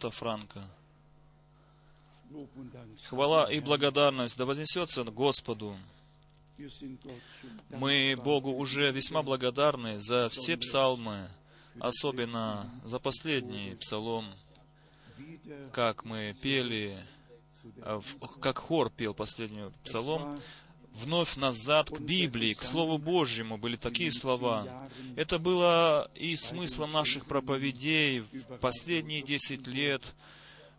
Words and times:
брата 0.00 0.10
Франка. 0.10 0.64
Хвала 3.08 3.52
и 3.52 3.60
благодарность 3.60 4.36
да 4.36 4.46
вознесется 4.46 5.04
Господу. 5.04 5.76
Мы 7.70 8.16
Богу 8.16 8.50
уже 8.50 8.92
весьма 8.92 9.22
благодарны 9.22 9.98
за 9.98 10.28
все 10.28 10.56
псалмы, 10.56 11.28
особенно 11.80 12.70
за 12.84 12.98
последний 12.98 13.74
псалом, 13.76 14.26
как 15.72 16.04
мы 16.04 16.34
пели, 16.42 17.02
а, 17.82 18.00
как 18.40 18.58
хор 18.58 18.90
пел 18.90 19.14
последний 19.14 19.70
псалом, 19.84 20.40
вновь 21.00 21.36
назад 21.36 21.90
к 21.90 22.00
Библии, 22.00 22.54
к 22.54 22.62
Слову 22.62 22.98
Божьему 22.98 23.58
были 23.58 23.76
такие 23.76 24.12
слова. 24.12 24.88
Это 25.16 25.38
было 25.38 26.10
и 26.14 26.36
смыслом 26.36 26.92
наших 26.92 27.26
проповедей 27.26 28.20
в 28.20 28.58
последние 28.60 29.22
десять 29.22 29.66
лет, 29.66 30.14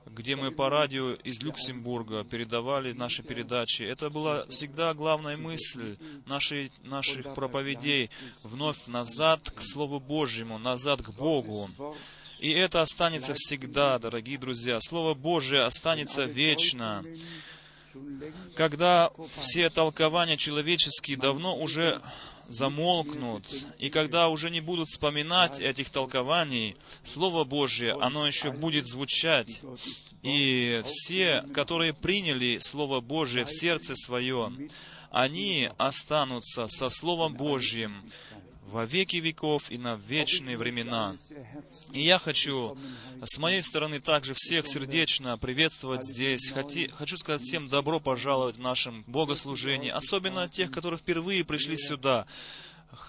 где 0.06 0.36
мы 0.36 0.52
по 0.52 0.70
радио 0.70 1.14
из 1.14 1.42
Люксембурга 1.42 2.24
передавали 2.24 2.92
наши 2.93 3.24
передачи. 3.24 3.84
Это 3.84 4.10
была 4.10 4.46
всегда 4.48 4.93
главная 4.93 5.38
мысль 5.38 5.98
нашей, 6.26 6.71
наших 6.84 7.34
проповедей. 7.34 8.10
Вновь 8.43 8.88
назад 8.88 9.51
к 9.51 9.62
Слову 9.62 10.00
Божьему, 10.00 10.57
назад 10.57 11.01
к 11.01 11.10
Богу. 11.12 11.70
И 12.40 12.50
это 12.50 12.82
останется 12.82 13.36
всегда, 13.36 14.00
дорогие 14.00 14.40
друзья. 14.40 14.79
Слово 14.82 15.14
Божие 15.14 15.62
останется 15.62 16.26
вечно. 16.26 17.06
Когда 18.55 19.11
все 19.39 19.69
толкования 19.69 20.37
человеческие 20.37 21.18
давно 21.18 21.57
уже 21.57 22.01
замолкнут, 22.47 23.47
и 23.79 23.89
когда 23.89 24.29
уже 24.29 24.50
не 24.50 24.61
будут 24.61 24.89
вспоминать 24.89 25.59
этих 25.59 25.89
толкований, 25.89 26.75
Слово 27.04 27.43
Божье, 27.43 27.93
оно 27.93 28.27
еще 28.27 28.51
будет 28.51 28.87
звучать. 28.87 29.61
И 30.21 30.83
все, 30.86 31.43
которые 31.54 31.93
приняли 31.93 32.59
Слово 32.59 33.00
Божье 33.02 33.45
в 33.45 33.52
сердце 33.52 33.95
свое, 33.95 34.52
они 35.09 35.70
останутся 35.78 36.67
со 36.67 36.89
Словом 36.89 37.33
Божьим 37.36 38.03
во 38.72 38.86
веки 38.86 39.17
веков 39.17 39.69
и 39.69 39.77
на 39.77 39.95
вечные 39.95 40.58
времена. 40.58 41.16
И 41.91 42.02
я 42.02 42.17
хочу 42.19 42.77
с 43.23 43.38
моей 43.38 43.61
стороны 43.61 44.00
также 44.00 44.33
всех 44.36 44.67
сердечно 44.67 45.38
приветствовать 45.38 46.03
здесь. 46.03 46.52
Хочу 46.52 47.17
сказать 47.17 47.42
всем 47.42 47.67
добро 47.67 47.99
пожаловать 47.99 48.58
в 48.58 48.61
нашем 48.61 49.03
богослужении, 49.08 49.89
особенно 49.89 50.47
тех, 50.49 50.72
которые 50.72 50.97
впервые 50.97 51.44
пришли 51.44 51.75
сюда. 51.75 52.25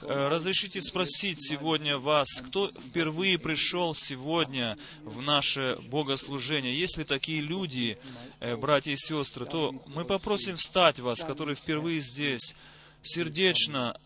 Э, 0.03 0.29
разрешите 0.29 0.81
спросить 0.81 1.45
сегодня 1.45 1.99
вас, 1.99 2.29
кто 2.47 2.69
впервые 2.69 3.39
пришел 3.39 3.95
сегодня 3.95 4.79
в 5.03 5.23
наше 5.23 5.77
богослужение? 5.89 6.79
Если 6.79 7.03
такие 7.03 7.41
люди, 7.41 7.99
э, 8.39 8.57
братья 8.57 8.93
и 8.93 8.97
сестры, 8.97 9.45
то 9.45 9.73
мы 9.87 10.05
попросим 10.05 10.57
встать 10.57 11.01
вас, 11.01 11.21
которые 11.25 11.57
впервые 11.57 12.01
здесь, 12.01 12.55
сердечно 13.03 13.99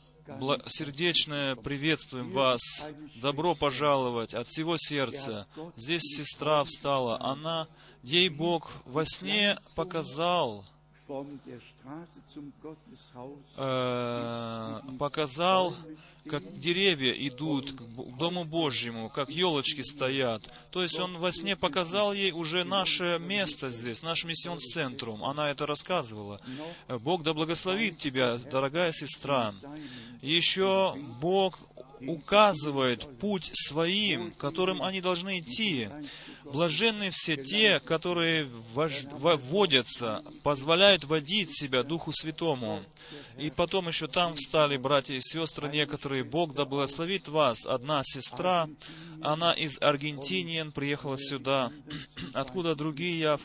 сердечное 0.68 1.56
приветствуем 1.56 2.30
вас. 2.30 2.60
Добро 3.20 3.54
пожаловать 3.54 4.34
от 4.34 4.46
всего 4.48 4.76
сердца. 4.76 5.46
Здесь 5.76 6.02
сестра 6.02 6.64
встала. 6.64 7.20
Она, 7.20 7.68
ей 8.02 8.28
Бог 8.28 8.72
во 8.84 9.04
сне 9.06 9.58
показал, 9.76 10.64
э, 13.56 14.80
показал, 14.98 15.74
как 16.28 16.58
деревья 16.58 17.12
идут 17.12 17.72
к 17.72 17.82
Дому 18.18 18.44
Божьему, 18.44 19.08
как 19.08 19.30
елочки 19.30 19.82
стоят. 19.82 20.42
То 20.70 20.82
есть 20.82 20.98
Он 20.98 21.18
во 21.18 21.32
сне 21.32 21.56
показал 21.56 22.12
ей 22.12 22.32
уже 22.32 22.64
наше 22.64 23.18
место 23.20 23.70
здесь, 23.70 24.02
наш 24.02 24.24
миссион-центрум. 24.24 25.24
Она 25.24 25.50
это 25.50 25.66
рассказывала. 25.66 26.40
Бог 26.88 27.22
да 27.22 27.34
благословит 27.34 27.98
тебя, 27.98 28.38
дорогая 28.38 28.92
сестра. 28.92 29.54
Еще 30.22 30.94
Бог 31.20 31.58
указывает 32.00 33.18
путь 33.18 33.50
своим, 33.54 34.30
которым 34.32 34.82
они 34.82 35.00
должны 35.00 35.40
идти. 35.40 35.88
Блаженны 36.52 37.10
все 37.10 37.36
те, 37.36 37.80
которые 37.80 38.44
вводятся, 38.44 40.22
позволяют 40.42 41.04
водить 41.04 41.56
себя 41.56 41.82
Духу 41.82 42.12
Святому. 42.12 42.84
И 43.38 43.50
потом 43.50 43.88
еще 43.88 44.06
там 44.06 44.36
встали 44.36 44.76
братья 44.76 45.14
и 45.14 45.20
сестры 45.20 45.68
некоторые. 45.68 46.24
Бог 46.24 46.54
да 46.54 46.64
благословит 46.64 47.28
вас. 47.28 47.66
Одна 47.66 48.02
сестра, 48.04 48.68
она 49.20 49.52
из 49.52 49.80
Аргентинии 49.80 50.62
приехала 50.70 51.18
сюда. 51.18 51.72
Откуда 52.32 52.74
другие, 52.74 53.18
я 53.18 53.36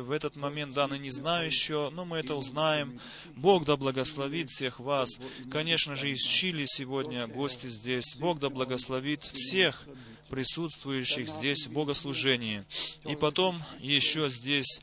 в 0.00 0.10
этот 0.10 0.36
момент 0.36 0.74
данный 0.74 0.98
не 0.98 1.10
знаю 1.10 1.46
еще, 1.46 1.90
но 1.90 2.04
мы 2.04 2.18
это 2.18 2.34
узнаем. 2.34 3.00
Бог 3.36 3.64
да 3.64 3.76
благословит 3.76 4.50
всех 4.50 4.80
вас. 4.80 5.18
Конечно 5.50 5.96
же, 5.96 6.10
из 6.10 6.22
Чили 6.22 6.64
сегодня 6.66 7.26
гости 7.26 7.68
здесь. 7.68 8.16
Бог 8.20 8.38
да 8.40 8.50
благословит 8.50 9.22
всех 9.24 9.86
присутствующих 10.28 11.28
здесь 11.28 11.66
в 11.66 11.72
богослужении. 11.72 12.64
И 13.04 13.16
потом 13.16 13.62
еще 13.78 14.28
здесь, 14.28 14.80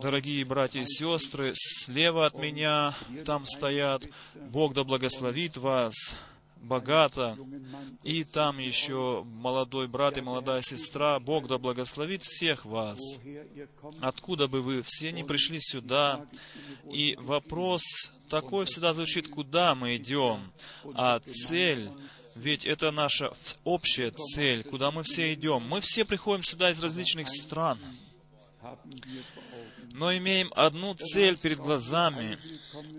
дорогие 0.00 0.44
братья 0.44 0.80
и 0.80 0.86
сестры, 0.86 1.52
слева 1.56 2.26
от 2.26 2.34
меня 2.38 2.94
там 3.24 3.46
стоят. 3.46 4.04
Бог 4.34 4.74
да 4.74 4.84
благословит 4.84 5.56
вас 5.56 5.94
богато. 6.64 7.36
И 8.02 8.24
там 8.24 8.58
еще 8.58 9.24
молодой 9.24 9.86
брат 9.86 10.18
и 10.18 10.22
молодая 10.22 10.62
сестра. 10.62 11.20
Бог 11.20 11.46
да 11.46 11.58
благословит 11.58 12.22
всех 12.22 12.64
вас. 12.64 12.98
Откуда 14.00 14.48
бы 14.48 14.62
вы 14.62 14.82
все 14.82 15.12
не 15.12 15.24
пришли 15.24 15.58
сюда. 15.60 16.26
И 16.90 17.16
вопрос 17.20 17.82
такой 18.28 18.64
всегда 18.66 18.94
звучит, 18.94 19.28
куда 19.28 19.74
мы 19.74 19.96
идем. 19.96 20.52
А 20.94 21.18
цель 21.20 21.90
ведь 22.34 22.64
это 22.64 22.90
наша 22.90 23.32
общая 23.64 24.10
цель, 24.10 24.64
куда 24.64 24.90
мы 24.90 25.02
все 25.02 25.34
идем. 25.34 25.62
Мы 25.62 25.80
все 25.80 26.04
приходим 26.04 26.42
сюда 26.42 26.70
из 26.70 26.82
различных 26.82 27.28
стран, 27.28 27.78
но 29.92 30.16
имеем 30.16 30.52
одну 30.56 30.94
цель 30.94 31.38
перед 31.38 31.58
глазами. 31.58 32.38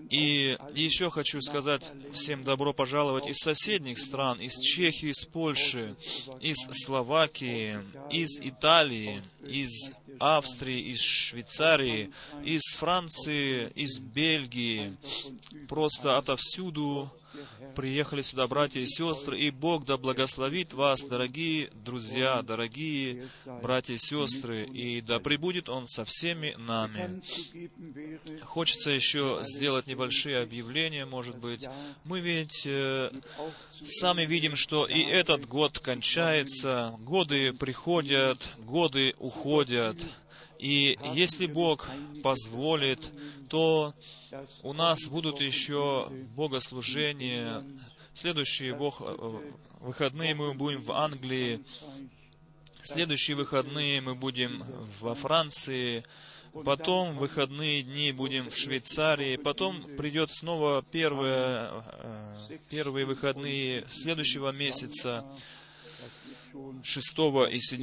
И 0.08 0.56
еще 0.74 1.10
хочу 1.10 1.42
сказать 1.42 1.90
всем 2.14 2.44
добро 2.44 2.72
пожаловать 2.72 3.26
из 3.26 3.36
соседних 3.36 3.98
стран, 3.98 4.40
из 4.40 4.54
Чехии, 4.58 5.10
из 5.10 5.24
Польши, 5.26 5.96
из 6.40 6.56
Словакии, 6.84 7.80
из 8.10 8.40
Италии, 8.40 9.22
из 9.46 9.92
Австрии, 10.18 10.92
из 10.92 11.02
Швейцарии, 11.02 12.12
из 12.42 12.62
Франции, 12.76 13.70
из 13.74 13.98
Бельгии, 13.98 14.96
просто 15.68 16.16
отовсюду 16.16 17.12
приехали 17.76 18.22
сюда 18.22 18.48
братья 18.48 18.80
и 18.80 18.86
сестры, 18.86 19.38
и 19.38 19.50
Бог 19.50 19.84
да 19.84 19.98
благословит 19.98 20.72
вас, 20.72 21.02
дорогие 21.02 21.70
друзья, 21.74 22.40
дорогие 22.42 23.28
братья 23.62 23.92
и 23.92 23.98
сестры, 23.98 24.64
и 24.64 25.02
да 25.02 25.20
пребудет 25.20 25.68
Он 25.68 25.86
со 25.86 26.06
всеми 26.06 26.54
нами. 26.56 27.20
Хочется 28.42 28.90
еще 28.90 29.40
сделать 29.42 29.86
небольшие 29.86 30.38
объявления, 30.38 31.04
может 31.04 31.36
быть. 31.36 31.68
Мы 32.04 32.20
ведь 32.20 32.62
э, 32.64 33.10
сами 33.84 34.22
видим, 34.22 34.56
что 34.56 34.86
и 34.86 35.02
этот 35.02 35.46
год 35.46 35.78
кончается, 35.78 36.94
годы 36.98 37.52
приходят, 37.52 38.48
годы 38.56 39.14
уходят, 39.18 39.98
и 40.58 40.98
если 41.14 41.46
Бог 41.46 41.88
позволит, 42.22 43.12
то 43.48 43.94
у 44.62 44.72
нас 44.72 45.08
будут 45.08 45.40
еще 45.40 46.08
богослужения. 46.36 47.64
Следующие 48.14 48.74
бог, 48.74 49.00
выходные 49.80 50.34
мы 50.34 50.54
будем 50.54 50.80
в 50.80 50.92
Англии. 50.92 51.64
Следующие 52.82 53.36
выходные 53.36 54.00
мы 54.00 54.14
будем 54.14 54.64
во 55.00 55.14
Франции. 55.14 56.04
Потом 56.64 57.18
выходные 57.18 57.82
дни 57.82 58.12
будем 58.12 58.48
в 58.48 58.56
Швейцарии. 58.56 59.36
Потом 59.36 59.82
придет 59.96 60.30
снова 60.30 60.82
первые, 60.90 61.82
э, 61.84 62.58
первые 62.70 63.04
выходные 63.04 63.86
следующего 63.92 64.52
месяца. 64.52 65.24
6 66.82 67.18
и 67.50 67.60
7 67.60 67.80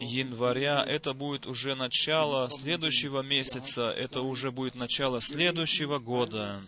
января. 0.00 0.84
Это 0.86 1.14
будет 1.14 1.46
уже 1.46 1.74
начало 1.74 2.48
следующего 2.50 3.22
месяца, 3.22 3.90
это 3.90 4.22
уже 4.22 4.50
будет 4.50 4.74
начало 4.74 5.20
следующего 5.20 5.98
года. 5.98 6.60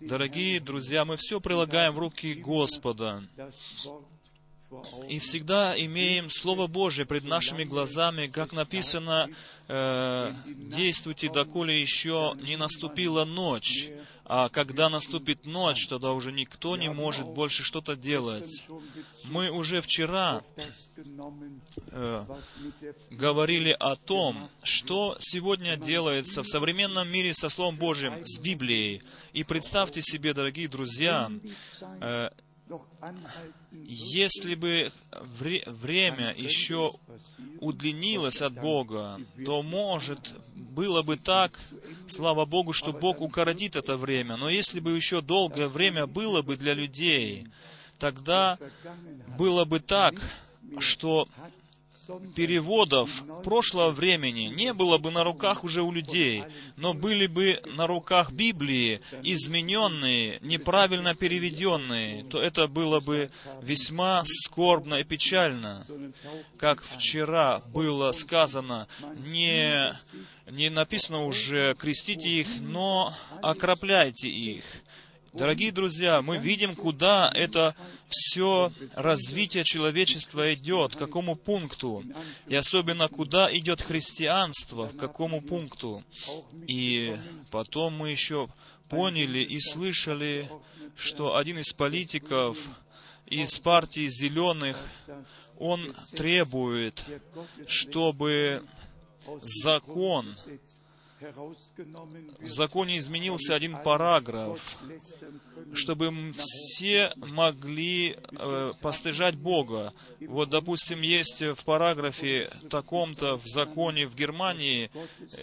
Дорогие 0.00 0.60
друзья, 0.60 1.04
мы 1.04 1.16
все 1.16 1.40
прилагаем 1.40 1.92
в 1.92 1.98
руки 1.98 2.34
Господа. 2.34 3.22
И 5.08 5.18
всегда 5.18 5.74
имеем 5.76 6.30
Слово 6.30 6.68
Божие 6.68 7.04
пред 7.04 7.24
нашими 7.24 7.64
глазами, 7.64 8.28
как 8.28 8.52
написано, 8.52 9.28
э, 9.66 10.32
«Действуйте, 10.46 11.28
доколе 11.28 11.80
еще 11.80 12.34
не 12.40 12.56
наступила 12.56 13.24
ночь». 13.24 13.90
А 14.32 14.48
когда 14.48 14.88
наступит 14.88 15.44
ночь, 15.44 15.88
тогда 15.88 16.12
уже 16.12 16.30
никто 16.30 16.76
не 16.76 16.88
может 16.88 17.26
больше 17.26 17.64
что-то 17.64 17.96
делать. 17.96 18.62
Мы 19.24 19.50
уже 19.50 19.80
вчера 19.80 20.44
э, 21.90 22.24
говорили 23.10 23.76
о 23.76 23.96
том, 23.96 24.48
что 24.62 25.16
сегодня 25.18 25.76
делается 25.76 26.44
в 26.44 26.46
современном 26.46 27.10
мире 27.10 27.34
со 27.34 27.48
Словом 27.48 27.74
Божьим, 27.74 28.24
с 28.24 28.38
Библией. 28.38 29.02
И 29.32 29.42
представьте 29.42 30.00
себе, 30.00 30.32
дорогие 30.32 30.68
друзья, 30.68 31.28
э, 32.00 32.30
если 33.72 34.54
бы 34.54 34.92
вре- 35.12 35.64
время 35.66 36.34
еще 36.36 36.92
удлинилось 37.60 38.40
от 38.42 38.54
Бога, 38.54 39.18
то, 39.44 39.62
может, 39.62 40.32
было 40.54 41.02
бы 41.02 41.16
так, 41.16 41.58
слава 42.08 42.44
Богу, 42.44 42.72
что 42.72 42.92
Бог 42.92 43.20
укоротит 43.20 43.76
это 43.76 43.96
время. 43.96 44.36
Но 44.36 44.48
если 44.48 44.80
бы 44.80 44.96
еще 44.96 45.20
долгое 45.20 45.68
время 45.68 46.06
было 46.06 46.42
бы 46.42 46.56
для 46.56 46.74
людей, 46.74 47.48
тогда 47.98 48.58
было 49.38 49.64
бы 49.64 49.80
так, 49.80 50.14
что 50.78 51.28
переводов 52.34 53.22
прошлого 53.42 53.90
времени 53.90 54.52
не 54.54 54.72
было 54.72 54.98
бы 54.98 55.10
на 55.10 55.24
руках 55.24 55.64
уже 55.64 55.82
у 55.82 55.92
людей, 55.92 56.44
но 56.76 56.94
были 56.94 57.26
бы 57.26 57.60
на 57.66 57.86
руках 57.86 58.32
Библии, 58.32 59.00
измененные, 59.22 60.38
неправильно 60.42 61.14
переведенные, 61.14 62.24
то 62.24 62.40
это 62.40 62.68
было 62.68 63.00
бы 63.00 63.30
весьма 63.62 64.22
скорбно 64.26 64.96
и 64.96 65.04
печально. 65.04 65.86
Как 66.58 66.82
вчера 66.82 67.60
было 67.66 68.12
сказано, 68.12 68.88
не, 69.16 69.94
не 70.50 70.70
написано 70.70 71.24
уже 71.24 71.74
«крестите 71.74 72.28
их», 72.28 72.48
но 72.60 73.14
«окропляйте 73.42 74.28
их». 74.28 74.64
Дорогие 75.32 75.70
друзья, 75.70 76.22
мы 76.22 76.38
видим, 76.38 76.74
куда 76.74 77.30
это 77.32 77.76
все 78.08 78.72
развитие 78.94 79.62
человечества 79.62 80.52
идет, 80.54 80.96
к 80.96 80.98
какому 80.98 81.36
пункту, 81.36 82.02
и 82.48 82.56
особенно 82.56 83.08
куда 83.08 83.48
идет 83.56 83.80
христианство, 83.80 84.88
к 84.88 84.96
какому 84.96 85.40
пункту. 85.40 86.02
И 86.66 87.16
потом 87.50 87.96
мы 87.96 88.10
еще 88.10 88.48
поняли 88.88 89.38
и 89.38 89.60
слышали, 89.60 90.50
что 90.96 91.36
один 91.36 91.58
из 91.58 91.72
политиков 91.72 92.58
из 93.26 93.56
партии 93.60 94.08
зеленых, 94.08 94.84
он 95.58 95.94
требует, 96.16 97.04
чтобы 97.68 98.64
закон 99.62 100.34
в 101.20 102.48
законе 102.48 102.96
изменился 102.98 103.54
один 103.54 103.76
параграф, 103.82 104.78
чтобы 105.74 106.32
все 106.34 107.12
могли 107.16 108.16
э, 108.16 108.72
постыжать 108.80 109.36
Бога. 109.36 109.92
Вот, 110.20 110.48
допустим, 110.48 111.02
есть 111.02 111.42
в 111.42 111.64
параграфе 111.64 112.50
таком-то 112.70 113.36
в 113.36 113.46
законе 113.46 114.06
в 114.06 114.14
Германии 114.14 114.90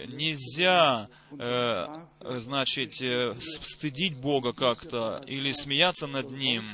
нельзя, 0.08 1.08
э, 1.30 1.86
значит, 2.20 3.00
э, 3.00 3.36
стыдить 3.40 4.16
Бога 4.20 4.52
как-то 4.52 5.22
или 5.28 5.52
смеяться 5.52 6.08
над 6.08 6.30
Ним. 6.30 6.64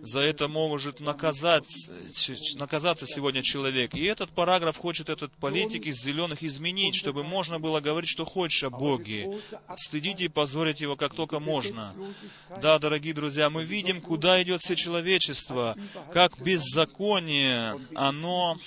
За 0.00 0.20
это 0.20 0.48
может 0.48 1.00
наказать, 1.00 1.66
наказаться 2.54 3.06
сегодня 3.06 3.42
человек. 3.42 3.94
И 3.94 4.04
этот 4.04 4.30
параграф 4.30 4.76
хочет 4.76 5.08
этот 5.08 5.32
политик 5.32 5.86
из 5.86 5.96
зеленых 5.96 6.42
изменить, 6.42 6.94
чтобы 6.94 7.24
можно 7.24 7.58
было 7.58 7.80
говорить, 7.80 8.10
что 8.10 8.24
хочет 8.24 8.45
больше 8.46 8.70
Боге. 8.70 9.40
Стыдите 9.76 10.24
и 10.24 10.28
позорить 10.28 10.80
Его 10.80 10.96
как 10.96 11.14
только 11.14 11.40
можно. 11.40 11.94
Да, 12.62 12.78
дорогие 12.78 13.12
друзья, 13.12 13.50
мы 13.50 13.64
видим, 13.64 14.00
куда 14.00 14.40
идет 14.42 14.60
все 14.60 14.76
человечество, 14.76 15.76
как 16.12 16.40
беззаконие, 16.40 17.80
оно 17.94 18.58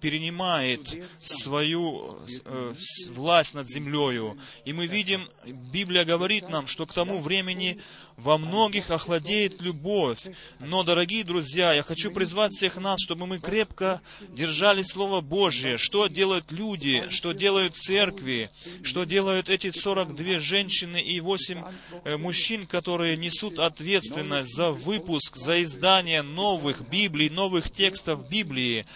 перенимает 0.00 0.94
свою 1.16 2.18
э, 2.44 2.74
власть 3.10 3.54
над 3.54 3.66
землею. 3.66 4.38
И 4.66 4.74
мы 4.74 4.86
видим, 4.86 5.30
Библия 5.46 6.04
говорит 6.04 6.50
нам, 6.50 6.66
что 6.66 6.86
к 6.86 6.92
тому 6.92 7.20
времени 7.20 7.80
во 8.16 8.38
многих 8.38 8.90
охладеет 8.90 9.60
любовь. 9.60 10.20
Но, 10.60 10.82
дорогие 10.82 11.24
друзья, 11.24 11.72
я 11.72 11.82
хочу 11.82 12.10
призвать 12.10 12.52
всех 12.52 12.76
нас, 12.76 13.00
чтобы 13.02 13.26
мы 13.26 13.38
крепко 13.38 14.00
держали 14.28 14.82
Слово 14.82 15.20
Божье. 15.20 15.78
Что 15.78 16.06
делают 16.06 16.52
люди, 16.52 17.04
что 17.10 17.32
делают 17.32 17.76
церкви, 17.76 18.50
что 18.82 19.04
делают 19.04 19.48
эти 19.48 19.70
42 19.70 20.38
женщины 20.38 21.00
и 21.00 21.20
8 21.20 21.64
э, 22.04 22.16
мужчин, 22.16 22.66
которые 22.66 23.16
несут 23.16 23.58
ответственность 23.58 24.54
за 24.54 24.70
выпуск, 24.70 25.36
за 25.36 25.62
издание 25.62 26.22
новых 26.22 26.88
Библий, 26.88 27.30
новых 27.30 27.70
текстов 27.70 28.28
Библии. 28.28 28.86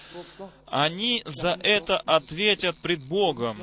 Они 0.67 1.23
за 1.25 1.59
это 1.63 1.99
ответят 1.99 2.77
пред 2.79 3.03
Богом. 3.03 3.59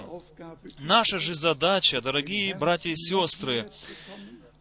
Наша 0.79 1.19
же 1.19 1.33
задача, 1.33 2.01
дорогие 2.01 2.55
братья 2.55 2.89
и 2.89 2.95
сестры, 2.95 3.69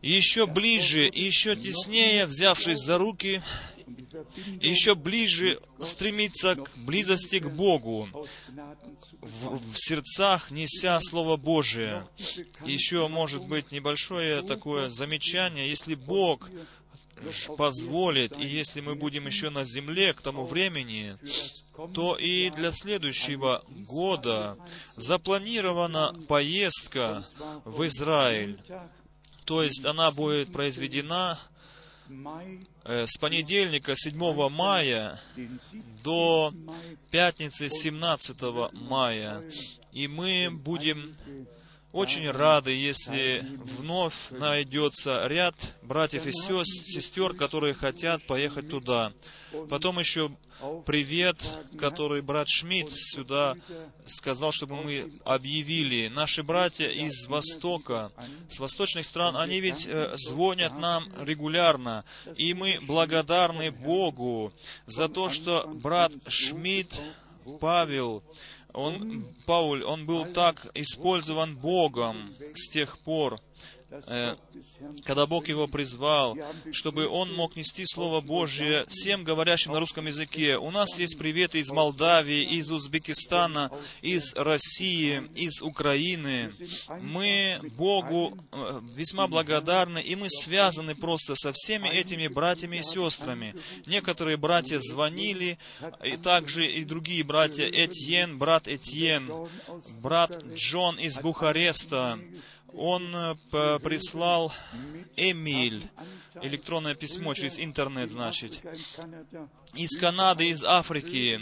еще 0.04 0.46
ближе, 0.46 1.02
еще 1.02 1.56
теснее, 1.56 2.26
взявшись 2.26 2.78
за 2.78 2.98
руки, 2.98 3.42
еще 4.60 4.94
ближе 4.94 5.60
стремиться 5.80 6.56
к 6.56 6.76
близости 6.76 7.38
к 7.38 7.48
Богу, 7.48 8.08
в, 9.20 9.72
в 9.72 9.76
сердцах 9.76 10.50
неся 10.50 11.00
Слово 11.00 11.36
Божие. 11.36 12.06
Еще, 12.64 13.08
может 13.08 13.46
быть, 13.46 13.72
небольшое 13.72 14.42
такое 14.42 14.90
замечание, 14.90 15.68
если 15.68 15.94
Бог 15.94 16.50
позволит, 17.56 18.36
и 18.38 18.44
если 18.44 18.80
мы 18.80 18.96
будем 18.96 19.26
еще 19.26 19.48
на 19.48 19.64
земле 19.64 20.12
к 20.12 20.20
тому 20.20 20.44
времени, 20.44 21.16
то 21.94 22.16
и 22.16 22.50
для 22.50 22.72
следующего 22.72 23.64
года 23.68 24.58
запланирована 24.96 26.14
поездка 26.28 27.24
в 27.64 27.86
Израиль. 27.86 28.60
То 29.44 29.62
есть 29.62 29.84
она 29.84 30.10
будет 30.10 30.52
произведена 30.52 31.38
э, 32.84 33.06
с 33.06 33.18
понедельника 33.18 33.94
7 33.94 34.48
мая 34.48 35.20
до 36.02 36.52
пятницы 37.10 37.68
17 37.68 38.36
мая. 38.72 39.42
И 39.92 40.08
мы 40.08 40.50
будем 40.50 41.12
очень 41.94 42.28
рады, 42.28 42.72
если 42.72 43.46
вновь 43.78 44.14
найдется 44.30 45.26
ряд 45.28 45.54
братьев 45.82 46.26
и 46.26 46.32
сестер, 46.32 47.34
которые 47.34 47.72
хотят 47.72 48.26
поехать 48.26 48.68
туда. 48.68 49.12
Потом 49.70 50.00
еще 50.00 50.32
привет, 50.86 51.36
который 51.78 52.20
брат 52.20 52.48
Шмидт 52.48 52.90
сюда 52.92 53.54
сказал, 54.08 54.50
чтобы 54.50 54.82
мы 54.82 55.12
объявили. 55.24 56.08
Наши 56.08 56.42
братья 56.42 56.88
из 56.88 57.26
Востока, 57.28 58.10
с 58.50 58.58
восточных 58.58 59.06
стран, 59.06 59.36
они 59.36 59.60
ведь 59.60 59.86
э, 59.86 60.16
звонят 60.16 60.76
нам 60.76 61.08
регулярно, 61.20 62.04
и 62.36 62.54
мы 62.54 62.78
благодарны 62.82 63.70
Богу 63.70 64.52
за 64.86 65.08
то, 65.08 65.30
что 65.30 65.70
брат 65.72 66.12
Шмидт 66.26 67.00
Павел, 67.60 68.24
он, 68.74 69.24
Пауль, 69.46 69.82
он 69.84 70.04
был 70.04 70.26
так 70.26 70.66
использован 70.74 71.56
Богом 71.56 72.34
с 72.54 72.68
тех 72.68 72.98
пор, 72.98 73.40
когда 75.04 75.26
Бог 75.26 75.48
его 75.48 75.66
призвал, 75.66 76.36
чтобы 76.72 77.06
он 77.06 77.32
мог 77.32 77.56
нести 77.56 77.84
Слово 77.86 78.20
Божье 78.20 78.86
всем 78.88 79.24
говорящим 79.24 79.72
на 79.72 79.80
русском 79.80 80.06
языке. 80.06 80.56
У 80.56 80.70
нас 80.70 80.98
есть 80.98 81.18
приветы 81.18 81.60
из 81.60 81.70
Молдавии, 81.70 82.42
из 82.42 82.70
Узбекистана, 82.70 83.70
из 84.02 84.34
России, 84.34 85.28
из 85.34 85.62
Украины. 85.62 86.52
Мы 87.00 87.60
Богу 87.76 88.36
э, 88.52 88.80
весьма 88.94 89.26
благодарны, 89.28 90.00
и 90.00 90.16
мы 90.16 90.28
связаны 90.28 90.94
просто 90.94 91.34
со 91.34 91.52
всеми 91.52 91.88
этими 91.88 92.26
братьями 92.26 92.78
и 92.78 92.82
сестрами. 92.82 93.54
Некоторые 93.86 94.36
братья 94.36 94.78
звонили, 94.80 95.58
и 96.02 96.16
также 96.16 96.66
и 96.66 96.84
другие 96.84 97.22
братья, 97.22 97.68
Этьен, 97.68 98.38
брат 98.38 98.66
Этьен, 98.66 99.48
брат 100.00 100.42
Джон 100.54 100.98
из 100.98 101.20
Бухареста, 101.20 102.18
он 102.76 103.14
э, 103.14 103.34
прислал 103.78 104.52
Эмиль, 105.16 105.88
электронное 106.42 106.94
письмо 106.94 107.34
через 107.34 107.58
интернет, 107.58 108.10
значит, 108.10 108.60
из 109.74 109.96
Канады, 109.98 110.48
из 110.48 110.64
Африки. 110.64 111.40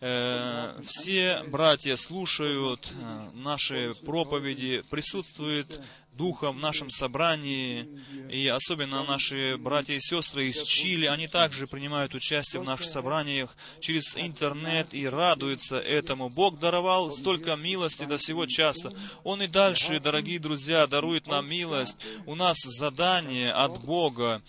Э, 0.00 0.80
все 0.86 1.42
братья 1.44 1.96
слушают 1.96 2.92
э, 2.92 3.30
наши 3.34 3.92
проповеди, 4.04 4.82
присутствуют 4.90 5.80
Духом 6.16 6.58
в 6.58 6.60
нашем 6.60 6.90
собрании, 6.90 7.88
и 8.30 8.46
особенно 8.46 9.02
наши 9.02 9.56
братья 9.56 9.94
и 9.94 10.00
сестры 10.00 10.48
из 10.48 10.62
Чили, 10.62 11.06
они 11.06 11.26
также 11.26 11.66
принимают 11.66 12.14
участие 12.14 12.62
в 12.62 12.64
наших 12.64 12.86
собраниях 12.86 13.56
через 13.80 14.16
интернет 14.16 14.94
и 14.94 15.08
радуются 15.08 15.76
этому. 15.78 16.28
Бог 16.28 16.60
даровал 16.60 17.10
столько 17.10 17.56
милости 17.56 18.04
до 18.04 18.16
сего 18.18 18.46
часа. 18.46 18.92
Он 19.24 19.42
и 19.42 19.48
дальше, 19.48 19.98
дорогие 19.98 20.38
друзья, 20.38 20.86
дарует 20.86 21.26
нам 21.26 21.48
милость. 21.48 21.96
У 22.26 22.36
нас 22.36 22.58
задание 22.62 23.50
от 23.50 23.82
Бога. 23.84 24.42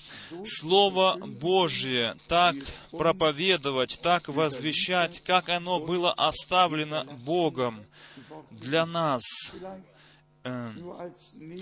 Слово 0.46 1.18
Божье 1.18 2.16
так 2.28 2.56
проповедовать, 2.92 4.00
так 4.04 4.28
возвещать, 4.28 5.24
как 5.24 5.50
оно 5.50 5.80
было 5.80 6.14
оставлено 6.14 7.06
Богом 7.26 7.86
для 8.52 8.86
нас. 8.86 9.24
Э, 10.46 10.72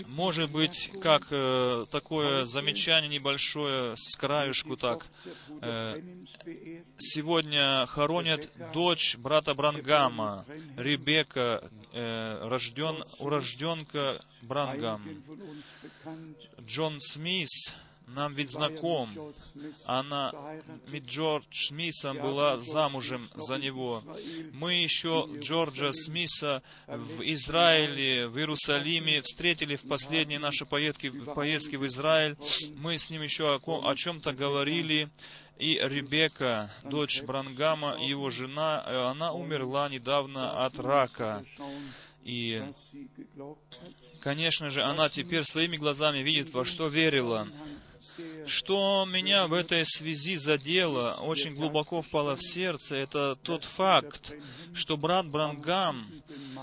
может 0.06 0.50
быть, 0.50 0.90
как 1.00 1.28
э, 1.30 1.86
такое 1.90 2.44
замечание 2.44 3.08
небольшое 3.08 3.96
с 3.96 4.14
краюшку 4.14 4.76
так. 4.76 5.06
Э, 5.62 6.02
сегодня 6.98 7.86
хоронят 7.86 8.50
дочь 8.74 9.16
брата 9.16 9.54
Брангама, 9.54 10.44
Ребека, 10.76 11.62
э, 11.92 12.46
рожден, 12.46 13.04
урожденка 13.20 14.22
Брангам. 14.42 15.24
Джон 16.60 17.00
Смис, 17.00 17.72
нам 18.06 18.34
ведь 18.34 18.50
знаком. 18.50 19.10
Она, 19.86 20.32
Джордж 20.92 21.68
Смиса 21.68 22.14
была 22.14 22.58
замужем 22.58 23.30
за 23.34 23.58
него. 23.58 24.02
Мы 24.52 24.74
еще 24.74 25.28
Джорджа 25.38 25.92
Смиса 25.92 26.62
в 26.86 27.22
Израиле, 27.22 28.28
в 28.28 28.38
Иерусалиме 28.38 29.22
встретили 29.22 29.76
в 29.76 29.86
последние 29.88 30.38
наши 30.38 30.66
поездки, 30.66 31.10
поездки 31.10 31.76
в 31.76 31.86
Израиль. 31.86 32.36
Мы 32.76 32.98
с 32.98 33.10
ним 33.10 33.22
еще 33.22 33.56
о, 33.56 33.88
о 33.88 33.94
чем-то 33.94 34.32
говорили. 34.32 35.08
И 35.58 35.78
Ребека, 35.80 36.70
дочь 36.82 37.22
Брангама, 37.22 37.96
его 38.00 38.28
жена, 38.30 38.82
э, 38.86 38.96
она 38.96 39.32
умерла 39.32 39.88
недавно 39.88 40.64
от 40.66 40.80
рака. 40.80 41.44
И, 42.24 42.60
конечно 44.20 44.70
же, 44.70 44.82
она 44.82 45.08
теперь 45.08 45.44
своими 45.44 45.76
глазами 45.76 46.18
видит, 46.18 46.52
во 46.52 46.64
что 46.64 46.88
верила. 46.88 47.46
Что 48.46 49.06
меня 49.08 49.46
в 49.46 49.52
этой 49.52 49.84
связи 49.84 50.36
задело, 50.36 51.18
очень 51.20 51.54
глубоко 51.54 52.02
впало 52.02 52.34
в 52.36 52.42
сердце, 52.42 52.96
это 52.96 53.36
тот 53.42 53.64
факт, 53.64 54.32
что 54.72 54.96
брат 54.96 55.26
Брангам 55.26 56.10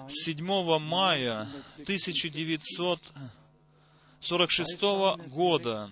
7 0.07 0.79
мая 0.79 1.48
1946 1.81 4.81
года, 5.27 5.91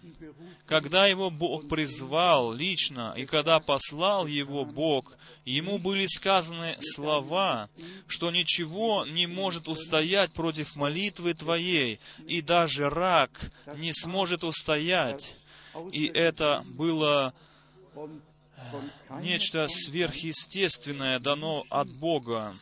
когда 0.65 1.07
его 1.07 1.29
Бог 1.29 1.67
призвал 1.67 2.53
лично, 2.53 3.13
и 3.17 3.25
когда 3.25 3.59
послал 3.59 4.27
его 4.27 4.63
Бог, 4.65 5.17
ему 5.49 5.79
были 5.79 6.05
сказаны 6.05 6.77
слова, 6.79 7.69
что 8.07 8.31
ничего 8.31 9.05
не 9.05 9.27
может 9.27 9.67
устоять 9.67 10.31
против 10.31 10.75
молитвы 10.75 11.33
твоей, 11.33 11.99
и 12.27 12.41
даже 12.41 12.89
рак 12.89 13.51
не 13.77 13.91
сможет 13.93 14.43
устоять. 14.43 15.33
И 15.91 16.05
это 16.05 16.63
было 16.67 17.33
нечто 19.21 19.67
сверхъестественное 19.67 21.19
дано 21.19 21.65
от 21.69 21.89
Бога. 21.89 22.53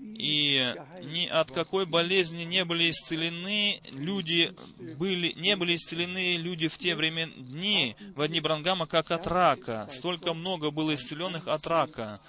И 0.00 0.74
ни 1.02 1.26
от 1.26 1.50
какой 1.50 1.86
болезни 1.86 2.44
не 2.44 2.64
были 2.64 2.90
исцелены 2.90 3.80
люди, 3.90 4.54
были, 4.98 5.32
не 5.36 5.56
были 5.56 5.76
исцелены 5.76 6.36
люди 6.36 6.68
в 6.68 6.76
те 6.78 6.94
времена 6.94 7.32
дни, 7.36 7.96
в 8.14 8.26
дни 8.28 8.40
Брангама, 8.40 8.86
как 8.86 9.10
от 9.10 9.26
рака. 9.26 9.88
Столько 9.90 10.34
много 10.34 10.70
было 10.70 10.94
исцеленных 10.94 11.48
от 11.48 11.66
рака. 11.66 12.20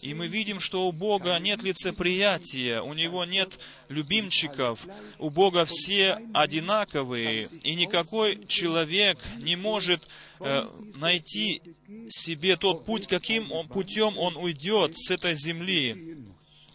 И 0.00 0.14
мы 0.14 0.26
видим, 0.26 0.60
что 0.60 0.88
у 0.88 0.92
Бога 0.92 1.38
нет 1.38 1.62
лицеприятия, 1.62 2.80
у 2.80 2.94
Него 2.94 3.24
нет 3.24 3.58
любимчиков, 3.88 4.86
у 5.18 5.30
Бога 5.30 5.66
все 5.66 6.18
одинаковые, 6.34 7.48
и 7.62 7.74
никакой 7.74 8.44
человек 8.46 9.18
не 9.36 9.56
может 9.56 10.08
э, 10.44 10.68
найти 11.00 11.62
себе 12.08 12.56
тот 12.56 12.84
путь, 12.84 13.06
каким 13.06 13.52
он, 13.52 13.68
путем 13.68 14.18
он 14.18 14.36
уйдет 14.36 14.96
с 14.96 15.10
этой 15.10 15.34
земли 15.34 16.26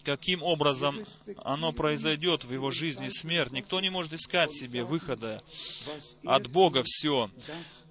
каким 0.08 0.42
образом 0.42 1.06
оно 1.44 1.74
произойдет 1.74 2.46
в 2.46 2.54
его 2.54 2.72
жизни 2.72 3.10
смерть. 3.10 3.52
Никто 3.52 3.82
не 3.82 3.90
может 3.90 4.14
искать 4.14 4.54
себе 4.54 4.86
выхода. 4.86 5.44
От 6.24 6.48
Бога 6.48 6.84
все. 6.86 7.30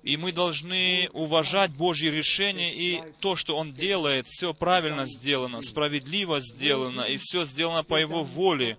И 0.02 0.16
мы 0.16 0.32
должны 0.32 1.10
уважать 1.12 1.72
Божье 1.72 2.10
решение, 2.10 2.72
и 2.72 3.02
то, 3.20 3.36
что 3.36 3.58
Он 3.58 3.74
делает, 3.74 4.26
все 4.28 4.54
правильно 4.54 5.04
сделано, 5.04 5.60
справедливо 5.60 6.40
сделано, 6.40 7.02
и 7.02 7.18
все 7.18 7.44
сделано 7.44 7.84
по 7.84 7.96
Его 7.96 8.24
воле. 8.24 8.78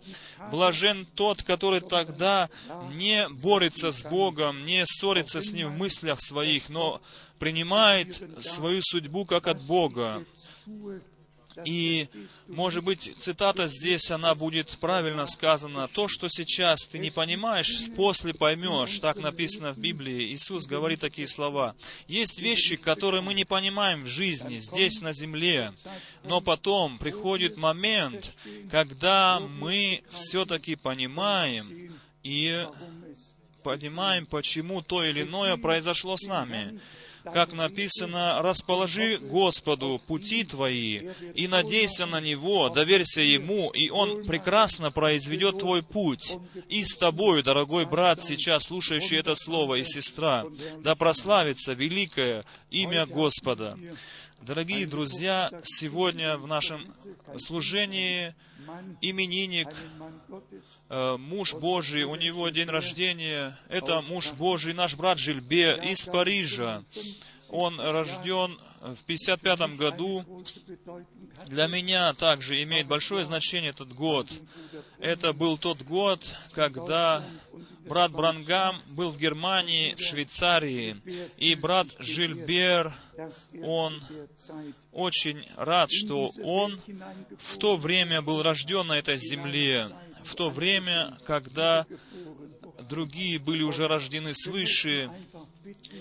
Блажен 0.49 1.05
тот, 1.05 1.43
который 1.43 1.81
тогда 1.81 2.49
не 2.89 3.29
борется 3.29 3.91
с 3.91 4.01
Богом, 4.01 4.65
не 4.65 4.83
ссорится 4.87 5.41
с 5.41 5.51
Ним 5.51 5.75
в 5.75 5.77
мыслях 5.77 6.21
своих, 6.21 6.69
но 6.69 7.01
принимает 7.37 8.19
свою 8.41 8.81
судьбу 8.81 9.25
как 9.25 9.45
от 9.45 9.61
Бога. 9.61 10.25
И, 11.65 12.07
может 12.47 12.83
быть, 12.83 13.15
цитата 13.19 13.67
здесь, 13.67 14.11
она 14.11 14.35
будет 14.35 14.77
правильно 14.79 15.25
сказана. 15.25 15.87
То, 15.87 16.07
что 16.07 16.29
сейчас 16.29 16.87
ты 16.87 16.99
не 16.99 17.09
понимаешь, 17.09 17.89
после 17.95 18.33
поймешь. 18.33 18.99
Так 18.99 19.17
написано 19.17 19.73
в 19.73 19.77
Библии. 19.77 20.33
Иисус 20.33 20.65
говорит 20.65 20.99
такие 20.99 21.27
слова. 21.27 21.75
Есть 22.07 22.39
вещи, 22.39 22.75
которые 22.75 23.21
мы 23.21 23.33
не 23.33 23.45
понимаем 23.45 24.03
в 24.03 24.07
жизни, 24.07 24.59
здесь, 24.59 25.01
на 25.01 25.13
земле. 25.13 25.73
Но 26.23 26.41
потом 26.41 26.97
приходит 26.97 27.57
момент, 27.57 28.33
когда 28.69 29.39
мы 29.39 30.03
все-таки 30.11 30.75
понимаем 30.75 31.95
и 32.23 32.67
понимаем, 33.63 34.25
почему 34.25 34.81
то 34.81 35.03
или 35.03 35.23
иное 35.23 35.57
произошло 35.57 36.15
с 36.17 36.23
нами 36.23 36.79
как 37.33 37.53
написано, 37.53 38.41
«Расположи 38.41 39.17
Господу 39.17 40.01
пути 40.07 40.43
твои, 40.43 41.09
и 41.33 41.47
надейся 41.47 42.05
на 42.05 42.21
Него, 42.21 42.69
доверься 42.69 43.21
Ему, 43.21 43.69
и 43.69 43.89
Он 43.89 44.23
прекрасно 44.25 44.91
произведет 44.91 45.59
твой 45.59 45.83
путь. 45.83 46.35
И 46.69 46.83
с 46.83 46.95
тобою, 46.95 47.43
дорогой 47.43 47.85
брат, 47.85 48.21
сейчас 48.21 48.63
слушающий 48.63 49.17
это 49.17 49.35
слово, 49.35 49.75
и 49.75 49.83
сестра, 49.83 50.45
да 50.79 50.95
прославится 50.95 51.73
великое 51.73 52.45
имя 52.69 53.05
Господа». 53.05 53.77
Дорогие 54.41 54.85
друзья, 54.85 55.51
сегодня 55.63 56.37
в 56.37 56.47
нашем 56.47 56.93
служении 57.37 58.35
именинник, 59.01 59.67
э, 60.89 61.17
муж 61.17 61.53
Божий, 61.53 62.03
у 62.03 62.15
него 62.15 62.47
день 62.49 62.69
рождения. 62.69 63.57
Это 63.67 64.01
муж 64.01 64.31
Божий, 64.33 64.73
наш 64.73 64.95
брат 64.95 65.17
Жильбе 65.17 65.79
из 65.83 66.05
Парижа. 66.05 66.83
Он 67.49 67.79
рожден 67.79 68.59
в 68.81 69.03
55 69.05 69.77
году. 69.77 70.25
Для 71.45 71.67
меня 71.67 72.13
также 72.13 72.61
имеет 72.63 72.87
большое 72.87 73.25
значение 73.25 73.71
этот 73.71 73.93
год. 73.93 74.31
Это 74.99 75.33
был 75.33 75.57
тот 75.57 75.81
год, 75.81 76.35
когда 76.51 77.23
брат 77.87 78.11
Брангам 78.11 78.81
был 78.87 79.11
в 79.11 79.17
Германии, 79.17 79.95
в 79.95 80.01
Швейцарии, 80.01 81.01
и 81.37 81.55
брат 81.55 81.87
Жильбер, 81.99 82.93
он 83.63 84.03
очень 84.91 85.47
рад, 85.55 85.89
что 85.91 86.31
он 86.43 86.81
в 87.39 87.57
то 87.57 87.77
время 87.77 88.21
был 88.21 88.43
рожден 88.43 88.87
на 88.87 88.99
этой 88.99 89.17
земле, 89.17 89.89
в 90.23 90.35
то 90.35 90.49
время, 90.49 91.17
когда 91.25 91.85
другие 92.89 93.39
были 93.39 93.63
уже 93.63 93.87
рождены 93.87 94.33
свыше, 94.33 95.09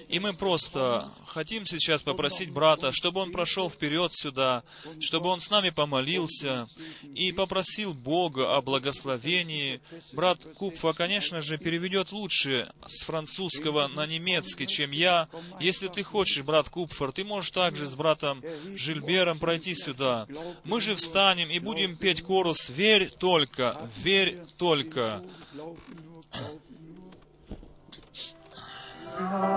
и 0.08 0.18
мы 0.18 0.32
просто 0.34 1.10
хотим 1.26 1.66
сейчас 1.66 2.02
попросить 2.02 2.50
брата, 2.50 2.92
чтобы 2.92 3.20
он 3.20 3.32
прошел 3.32 3.70
вперед 3.70 4.12
сюда, 4.14 4.62
чтобы 5.00 5.28
он 5.28 5.40
с 5.40 5.50
нами 5.50 5.70
помолился 5.70 6.68
и 7.02 7.32
попросил 7.32 7.94
Бога 7.94 8.56
о 8.56 8.62
благословении. 8.62 9.80
Брат 10.12 10.40
Купфа, 10.54 10.92
конечно 10.92 11.42
же, 11.42 11.58
переведет 11.58 12.12
лучше 12.12 12.72
с 12.86 13.04
французского 13.04 13.88
на 13.88 14.06
немецкий, 14.06 14.66
чем 14.66 14.90
я. 14.90 15.28
Если 15.60 15.88
ты 15.88 16.02
хочешь, 16.02 16.44
брат 16.44 16.68
Купфер, 16.68 17.12
ты 17.12 17.24
можешь 17.24 17.50
также 17.50 17.86
с 17.86 17.94
братом 17.94 18.42
Жильбером 18.74 19.38
пройти 19.38 19.74
сюда. 19.74 20.26
Мы 20.64 20.80
же 20.80 20.94
встанем 20.94 21.50
и 21.50 21.58
будем 21.58 21.96
петь 21.96 22.22
корус 22.22 22.68
«Верь 22.68 23.10
только, 23.10 23.90
верь 23.96 24.40
только». 24.56 25.22
Oh, 29.18 29.56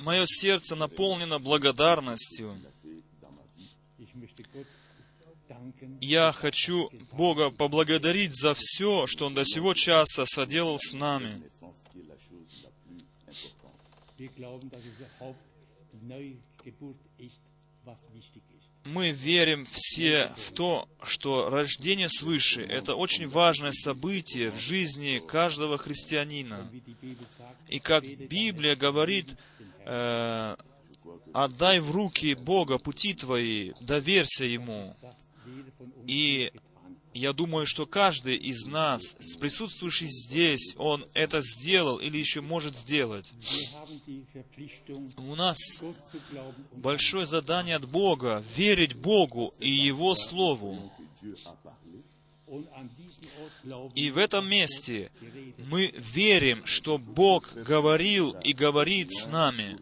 Мое 0.00 0.24
сердце 0.26 0.76
наполнено 0.76 1.38
благодарностью. 1.38 2.56
Я 6.00 6.32
хочу 6.32 6.90
Бога 7.12 7.50
поблагодарить 7.50 8.34
за 8.34 8.54
все, 8.54 9.06
что 9.06 9.26
Он 9.26 9.34
до 9.34 9.44
сего 9.44 9.74
часа 9.74 10.24
соделал 10.26 10.78
с 10.78 10.92
нами. 10.92 11.42
Мы 18.84 19.10
верим 19.10 19.66
все 19.70 20.32
в 20.36 20.52
то, 20.52 20.88
что 21.02 21.48
рождение 21.48 22.08
свыше— 22.08 22.62
это 22.68 22.94
очень 22.94 23.28
важное 23.28 23.72
событие 23.72 24.50
в 24.50 24.56
жизни 24.56 25.22
каждого 25.26 25.78
христианина. 25.78 26.70
И 27.68 27.78
как 27.78 28.04
Библия 28.04 28.76
говорит, 28.76 29.36
э, 29.84 30.56
отдай 31.32 31.80
в 31.80 31.90
руки 31.90 32.34
Бога 32.34 32.78
пути 32.78 33.14
твои, 33.14 33.72
доверься 33.80 34.44
Ему. 34.44 34.86
И 36.06 36.52
я 37.12 37.32
думаю, 37.32 37.66
что 37.66 37.86
каждый 37.86 38.36
из 38.36 38.66
нас, 38.66 39.16
присутствующий 39.40 40.08
здесь, 40.08 40.74
он 40.76 41.04
это 41.14 41.40
сделал 41.42 41.98
или 41.98 42.18
еще 42.18 42.40
может 42.40 42.76
сделать. 42.76 43.32
У 45.16 45.34
нас 45.34 45.58
большое 46.72 47.26
задание 47.26 47.76
от 47.76 47.88
Бога— 47.88 48.44
верить 48.56 48.94
Богу 48.94 49.52
и 49.58 49.70
Его 49.70 50.14
Слову. 50.14 50.92
И 53.94 54.10
в 54.10 54.18
этом 54.18 54.48
месте 54.48 55.10
мы 55.58 55.92
верим, 55.96 56.66
что 56.66 56.98
Бог 56.98 57.52
говорил 57.54 58.32
и 58.42 58.52
говорит 58.52 59.12
с 59.12 59.26
нами. 59.26 59.78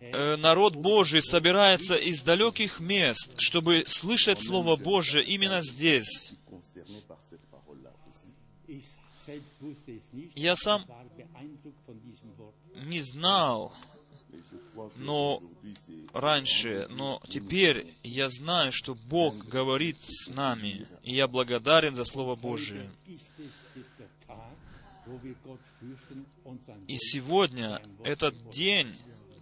Э, 0.00 0.36
народ 0.36 0.74
Божий 0.76 1.22
собирается 1.22 1.96
из 1.96 2.22
далеких 2.22 2.80
мест, 2.80 3.34
чтобы 3.38 3.84
слышать 3.86 4.40
Слово 4.40 4.76
Божие 4.76 5.24
именно 5.24 5.62
здесь. 5.62 6.34
Я 10.34 10.56
сам 10.56 10.86
не 12.84 13.02
знал, 13.02 13.74
но 14.96 15.42
раньше, 16.12 16.86
но 16.90 17.20
теперь 17.28 17.94
я 18.02 18.28
знаю, 18.28 18.72
что 18.72 18.94
Бог 18.94 19.36
говорит 19.46 19.98
с 20.00 20.28
нами, 20.28 20.86
и 21.02 21.14
я 21.14 21.28
благодарен 21.28 21.94
за 21.94 22.04
Слово 22.04 22.36
Божие. 22.36 22.90
И 26.86 26.96
сегодня 26.96 27.82
этот 28.04 28.50
день, 28.50 28.94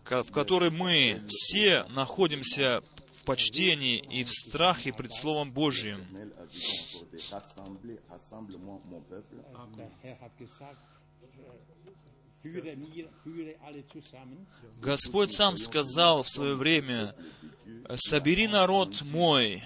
в 0.04 0.30
который 0.30 0.70
мы 0.70 1.22
все 1.28 1.84
находимся 1.90 2.82
в 3.14 3.24
почтении 3.24 3.98
и 3.98 4.22
в 4.22 4.30
страхе 4.30 4.92
пред 4.92 5.12
Словом 5.12 5.52
Божьим. 5.52 6.06
Господь 14.80 15.32
сам 15.32 15.56
сказал 15.56 16.22
в 16.22 16.28
свое 16.28 16.54
время, 16.54 17.14
«Собери 17.96 18.46
народ 18.46 19.02
мой». 19.02 19.62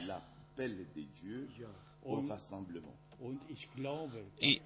И, 4.39 4.63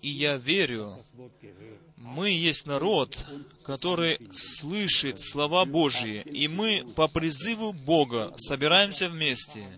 и 0.00 0.08
я 0.08 0.38
верю, 0.38 1.04
мы 1.96 2.30
есть 2.30 2.66
народ, 2.66 3.26
который 3.62 4.18
слышит 4.32 5.20
слова 5.20 5.66
Божьи, 5.66 6.22
и 6.22 6.48
мы 6.48 6.84
по 6.96 7.08
призыву 7.08 7.72
Бога 7.72 8.32
собираемся 8.38 9.10
вместе. 9.10 9.68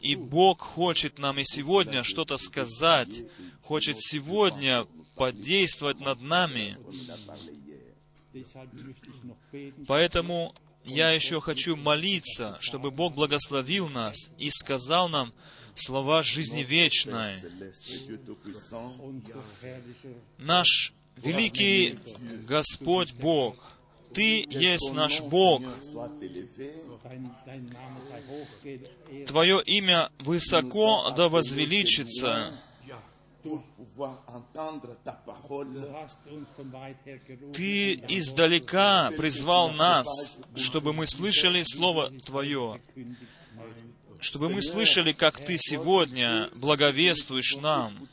И 0.00 0.16
Бог 0.16 0.60
хочет 0.60 1.18
нам 1.18 1.38
и 1.38 1.44
сегодня 1.44 2.02
что-то 2.02 2.36
сказать, 2.36 3.22
хочет 3.62 3.96
сегодня 4.00 4.86
подействовать 5.16 6.00
над 6.00 6.20
нами. 6.20 6.78
Поэтому 9.86 10.54
я 10.84 11.10
еще 11.10 11.40
хочу 11.40 11.74
молиться, 11.76 12.58
чтобы 12.60 12.90
Бог 12.90 13.14
благословил 13.14 13.88
нас 13.88 14.16
и 14.38 14.50
сказал 14.50 15.08
нам, 15.08 15.32
слова 15.74 16.22
жизни 16.22 16.62
вечной. 16.62 17.34
Наш 20.38 20.92
великий 21.16 21.98
Господь 22.46 23.12
Бог, 23.14 23.72
Ты 24.14 24.46
есть 24.48 24.92
наш 24.92 25.20
Бог. 25.20 25.62
Твое 29.26 29.62
имя 29.62 30.10
высоко 30.18 31.10
да 31.16 31.28
возвеличится. 31.28 32.60
Ты 37.54 37.94
издалека 38.08 39.10
призвал 39.16 39.70
нас, 39.72 40.06
чтобы 40.54 40.92
мы 40.92 41.06
слышали 41.06 41.62
Слово 41.64 42.10
Твое 42.24 42.80
чтобы 44.20 44.48
мы 44.48 44.62
слышали, 44.62 45.12
как 45.12 45.44
Ты 45.44 45.56
сегодня 45.58 46.50
благовествуешь 46.54 47.56
нам. 47.56 48.08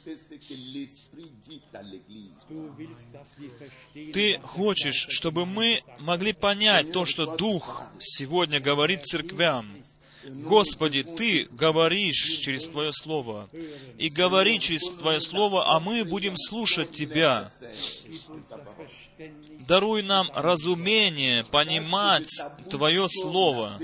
Ты 4.13 4.39
хочешь, 4.39 5.07
чтобы 5.09 5.45
мы 5.45 5.81
могли 5.99 6.33
понять 6.33 6.91
то, 6.91 7.05
что 7.05 7.35
Дух 7.35 7.83
сегодня 7.99 8.59
говорит 8.59 9.05
церквям. 9.05 9.83
Господи, 10.25 11.03
Ты 11.03 11.47
говоришь 11.51 12.39
через 12.41 12.67
Твое 12.67 12.91
Слово. 12.93 13.49
И 13.97 14.09
говори 14.09 14.59
через 14.59 14.83
Твое 14.97 15.19
Слово, 15.19 15.75
а 15.75 15.79
мы 15.79 16.03
будем 16.03 16.35
слушать 16.37 16.91
Тебя. 16.91 17.51
Даруй 19.67 20.03
нам 20.03 20.29
разумение, 20.33 21.43
понимать 21.43 22.29
Твое 22.69 23.07
Слово 23.09 23.79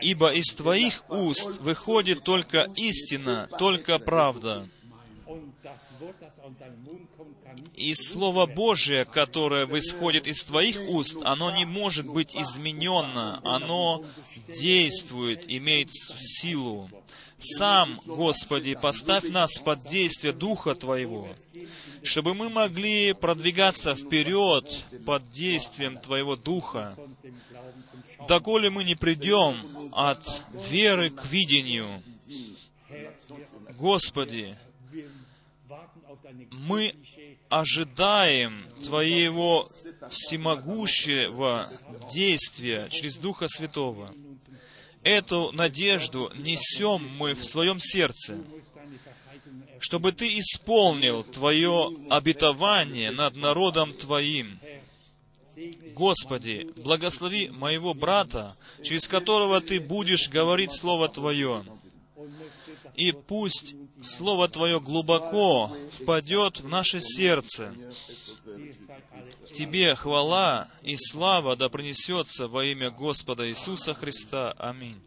ибо 0.00 0.32
из 0.32 0.54
твоих 0.54 1.08
уст 1.08 1.58
выходит 1.60 2.22
только 2.22 2.66
истина, 2.76 3.48
только 3.58 3.98
правда. 3.98 4.68
И 7.74 7.94
Слово 7.94 8.46
Божие, 8.46 9.04
которое 9.04 9.66
исходит 9.78 10.26
из 10.26 10.42
твоих 10.42 10.80
уст, 10.88 11.16
оно 11.22 11.50
не 11.50 11.64
может 11.64 12.06
быть 12.06 12.34
изменено, 12.34 13.40
оно 13.44 14.04
действует, 14.48 15.44
имеет 15.46 15.90
силу. 15.92 16.88
Сам, 17.38 17.98
Господи, 18.06 18.74
поставь 18.74 19.28
нас 19.28 19.58
под 19.58 19.82
действие 19.88 20.32
Духа 20.32 20.74
Твоего, 20.74 21.28
чтобы 22.02 22.34
мы 22.34 22.48
могли 22.48 23.12
продвигаться 23.12 23.94
вперед 23.94 24.84
под 25.04 25.30
действием 25.32 25.98
Твоего 25.98 26.36
Духа, 26.36 26.96
доколе 28.26 28.70
мы 28.70 28.84
не 28.84 28.94
придем 28.94 29.90
от 29.92 30.42
веры 30.70 31.10
к 31.10 31.26
видению. 31.26 32.02
Господи, 33.78 34.56
мы 36.50 36.94
ожидаем 37.48 38.68
Твоего 38.84 39.68
всемогущего 40.10 41.70
действия 42.12 42.88
через 42.90 43.16
Духа 43.16 43.48
Святого. 43.48 44.14
Эту 45.02 45.52
надежду 45.52 46.32
несем 46.34 47.08
мы 47.16 47.34
в 47.34 47.44
своем 47.44 47.78
сердце, 47.78 48.38
чтобы 49.78 50.12
Ты 50.12 50.38
исполнил 50.38 51.22
Твое 51.22 51.90
обетование 52.10 53.10
над 53.10 53.36
народом 53.36 53.94
Твоим. 53.94 54.58
Господи, 55.94 56.68
благослови 56.76 57.48
моего 57.48 57.94
брата, 57.94 58.56
через 58.82 59.08
которого 59.08 59.60
Ты 59.60 59.80
будешь 59.80 60.28
говорить 60.28 60.72
Слово 60.72 61.08
Твое. 61.08 61.64
И 62.96 63.12
пусть 63.12 63.74
Слово 64.02 64.48
Твое 64.48 64.80
глубоко 64.80 65.76
впадет 65.94 66.60
в 66.60 66.68
наше 66.68 67.00
сердце. 67.00 67.74
Тебе 69.54 69.94
хвала 69.94 70.68
и 70.82 70.96
слава 70.96 71.56
да 71.56 71.68
принесется 71.68 72.46
во 72.46 72.64
имя 72.64 72.90
Господа 72.90 73.48
Иисуса 73.48 73.94
Христа. 73.94 74.52
Аминь. 74.58 75.00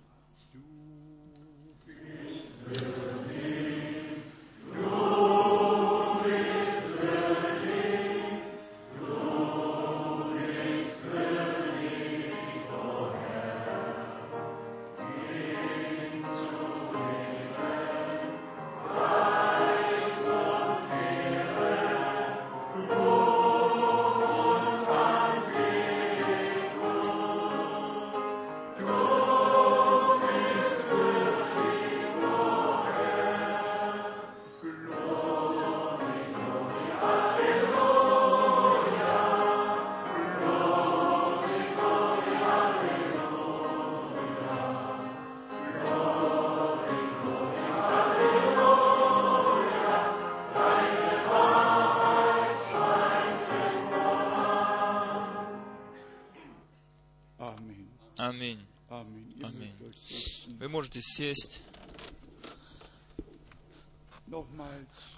Можете 60.79 61.01
сесть. 61.01 61.59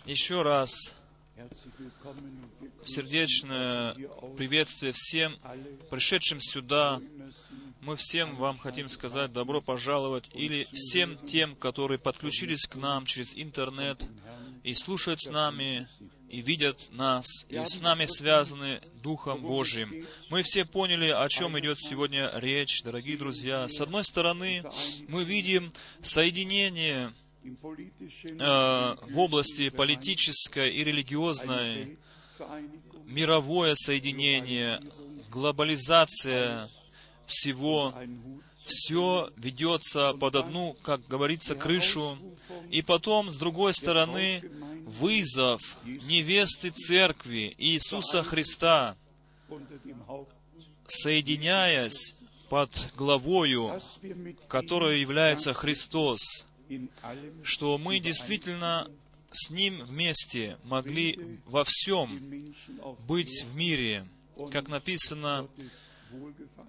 Еще 0.08 0.42
раз 0.42 0.72
сердечное 2.84 3.94
приветствие 4.38 4.92
всем 4.92 5.38
пришедшим 5.92 6.42
сюда. 6.42 7.00
Мы 7.82 7.96
всем 7.96 8.34
вам 8.38 8.58
хотим 8.58 8.90
сказать 8.90 9.34
добро 9.34 9.62
пожаловать, 9.62 10.32
или 10.34 10.68
всем 10.74 11.16
тем, 11.28 11.56
которые 11.56 12.00
подключились 12.00 12.66
к 12.66 12.76
нам 12.76 13.06
через 13.06 13.36
интернет 13.36 14.04
и 14.64 14.74
слушают 14.74 15.22
с 15.22 15.30
нами, 15.30 15.88
и 16.32 16.42
видят 16.42 16.80
нас, 16.92 17.26
и 17.50 17.58
с 17.58 17.82
нами 17.82 18.06
связаны 18.06 18.82
Духом 19.04 19.42
Божьим. 19.42 20.08
Мы 20.30 20.44
все 20.44 20.66
поняли, 20.66 21.10
о 21.10 21.28
чем 21.30 21.60
идет 21.60 21.78
сегодня 21.80 22.32
речь, 22.36 22.82
дорогие 22.84 23.18
друзья. 23.18 23.68
С 23.68 23.82
одной 23.82 24.04
стороны, 24.04 24.64
мы 25.08 25.26
видим 25.26 25.74
соединение 26.02 27.14
Э, 27.44 28.96
в 29.02 29.18
области 29.18 29.70
политической 29.70 30.70
и 30.70 30.84
религиозной, 30.84 31.98
мировое 33.06 33.74
соединение, 33.76 34.80
глобализация 35.32 36.70
всего, 37.26 37.96
все 38.72 39.32
ведется 39.38 40.14
под 40.14 40.36
одну, 40.36 40.74
как 40.82 41.08
говорится, 41.08 41.56
крышу. 41.56 42.18
И 42.70 42.82
потом, 42.82 43.32
с 43.32 43.38
другой 43.38 43.74
стороны, 43.74 44.44
вызов 44.86 45.62
невесты 45.86 46.72
Церкви 46.72 47.54
Иисуса 47.58 48.24
Христа, 48.24 48.96
соединяясь 50.88 52.16
под 52.50 52.92
главою, 52.98 53.80
которая 54.48 54.98
является 54.98 55.54
Христос, 55.54 56.20
что 57.44 57.78
мы 57.78 58.00
действительно 58.00 58.90
с 59.32 59.50
Ним 59.50 59.84
вместе 59.84 60.58
могли 60.64 61.40
во 61.46 61.64
всем 61.66 62.20
быть 63.08 63.44
в 63.44 63.56
мире, 63.56 64.06
как 64.52 64.68
написано, 64.68 65.48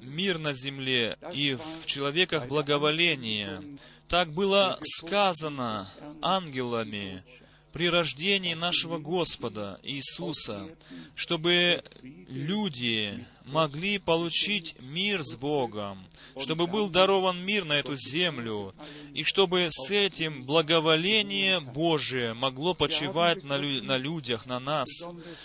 мир 0.00 0.38
на 0.38 0.52
земле 0.52 1.16
и 1.32 1.54
в 1.54 1.86
человеках 1.86 2.48
благоволение. 2.48 3.78
Так 4.08 4.32
было 4.32 4.78
сказано 4.82 5.88
ангелами 6.20 7.24
при 7.72 7.88
рождении 7.88 8.54
нашего 8.54 8.98
Господа 8.98 9.80
Иисуса, 9.82 10.68
чтобы 11.14 11.82
люди 12.28 13.26
могли 13.44 13.98
получить 13.98 14.76
мир 14.80 15.22
с 15.22 15.36
Богом, 15.36 16.04
чтобы 16.40 16.66
был 16.66 16.88
дарован 16.90 17.44
мир 17.44 17.64
на 17.64 17.74
эту 17.74 17.96
землю, 17.96 18.74
и 19.14 19.24
чтобы 19.24 19.68
с 19.70 19.90
этим 19.90 20.44
благоволение 20.44 21.60
Божие 21.60 22.34
могло 22.34 22.74
почивать 22.74 23.42
на, 23.44 23.56
лю- 23.58 23.82
на 23.82 23.96
людях, 23.96 24.46
на 24.46 24.60
нас. 24.60 24.88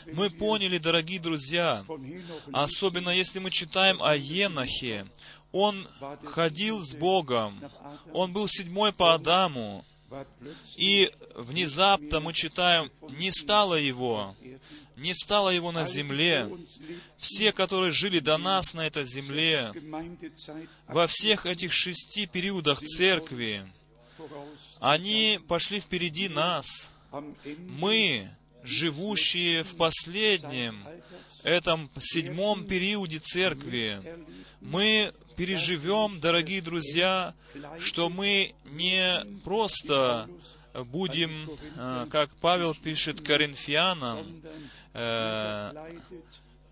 Мы 0.05 0.29
поняли, 0.29 0.77
дорогие 0.77 1.19
друзья, 1.19 1.85
особенно 2.53 3.09
если 3.09 3.39
мы 3.39 3.51
читаем 3.51 4.01
о 4.03 4.15
Енохе, 4.15 5.07
он 5.51 5.87
ходил 6.25 6.81
с 6.83 6.93
Богом, 6.93 7.59
он 8.13 8.33
был 8.33 8.47
седьмой 8.47 8.91
по 8.93 9.13
Адаму, 9.15 9.85
и 10.77 11.11
внезапно 11.35 12.19
мы 12.19 12.33
читаем, 12.33 12.91
не 13.09 13.31
стало 13.31 13.75
его, 13.75 14.35
не 14.95 15.13
стало 15.13 15.49
его 15.49 15.71
на 15.71 15.85
земле. 15.85 16.49
Все, 17.17 17.51
которые 17.51 17.91
жили 17.91 18.19
до 18.19 18.37
нас 18.37 18.73
на 18.73 18.87
этой 18.87 19.05
земле, 19.05 19.71
во 20.87 21.07
всех 21.07 21.45
этих 21.45 21.73
шести 21.73 22.25
периодах 22.25 22.81
церкви, 22.81 23.65
они 24.79 25.39
пошли 25.47 25.79
впереди 25.79 26.29
нас. 26.29 26.89
Мы, 27.57 28.29
живущие 28.63 29.63
в 29.63 29.75
последнем, 29.75 30.85
этом 31.43 31.89
седьмом 31.99 32.65
периоде 32.65 33.19
церкви, 33.19 34.01
мы 34.61 35.13
переживем, 35.35 36.19
дорогие 36.19 36.61
друзья, 36.61 37.33
что 37.79 38.09
мы 38.09 38.55
не 38.65 39.23
просто 39.43 40.29
будем, 40.73 41.49
э, 41.75 42.07
как 42.11 42.29
Павел 42.41 42.73
пишет 42.75 43.21
Коринфянам, 43.21 44.41
э, 44.93 45.71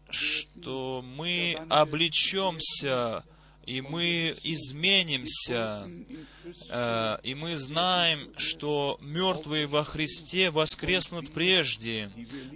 что 0.10 1.04
мы 1.04 1.58
облечемся 1.69 3.23
и 3.65 3.82
мы 3.82 4.36
изменимся, 4.43 5.89
э, 6.69 7.17
и 7.23 7.36
мы 7.36 7.58
знаем, 7.58 8.34
что 8.38 8.97
мертвые 9.01 9.67
во 9.67 9.84
Христе 9.84 10.51
воскреснут 10.51 11.34
прежде, 11.34 12.12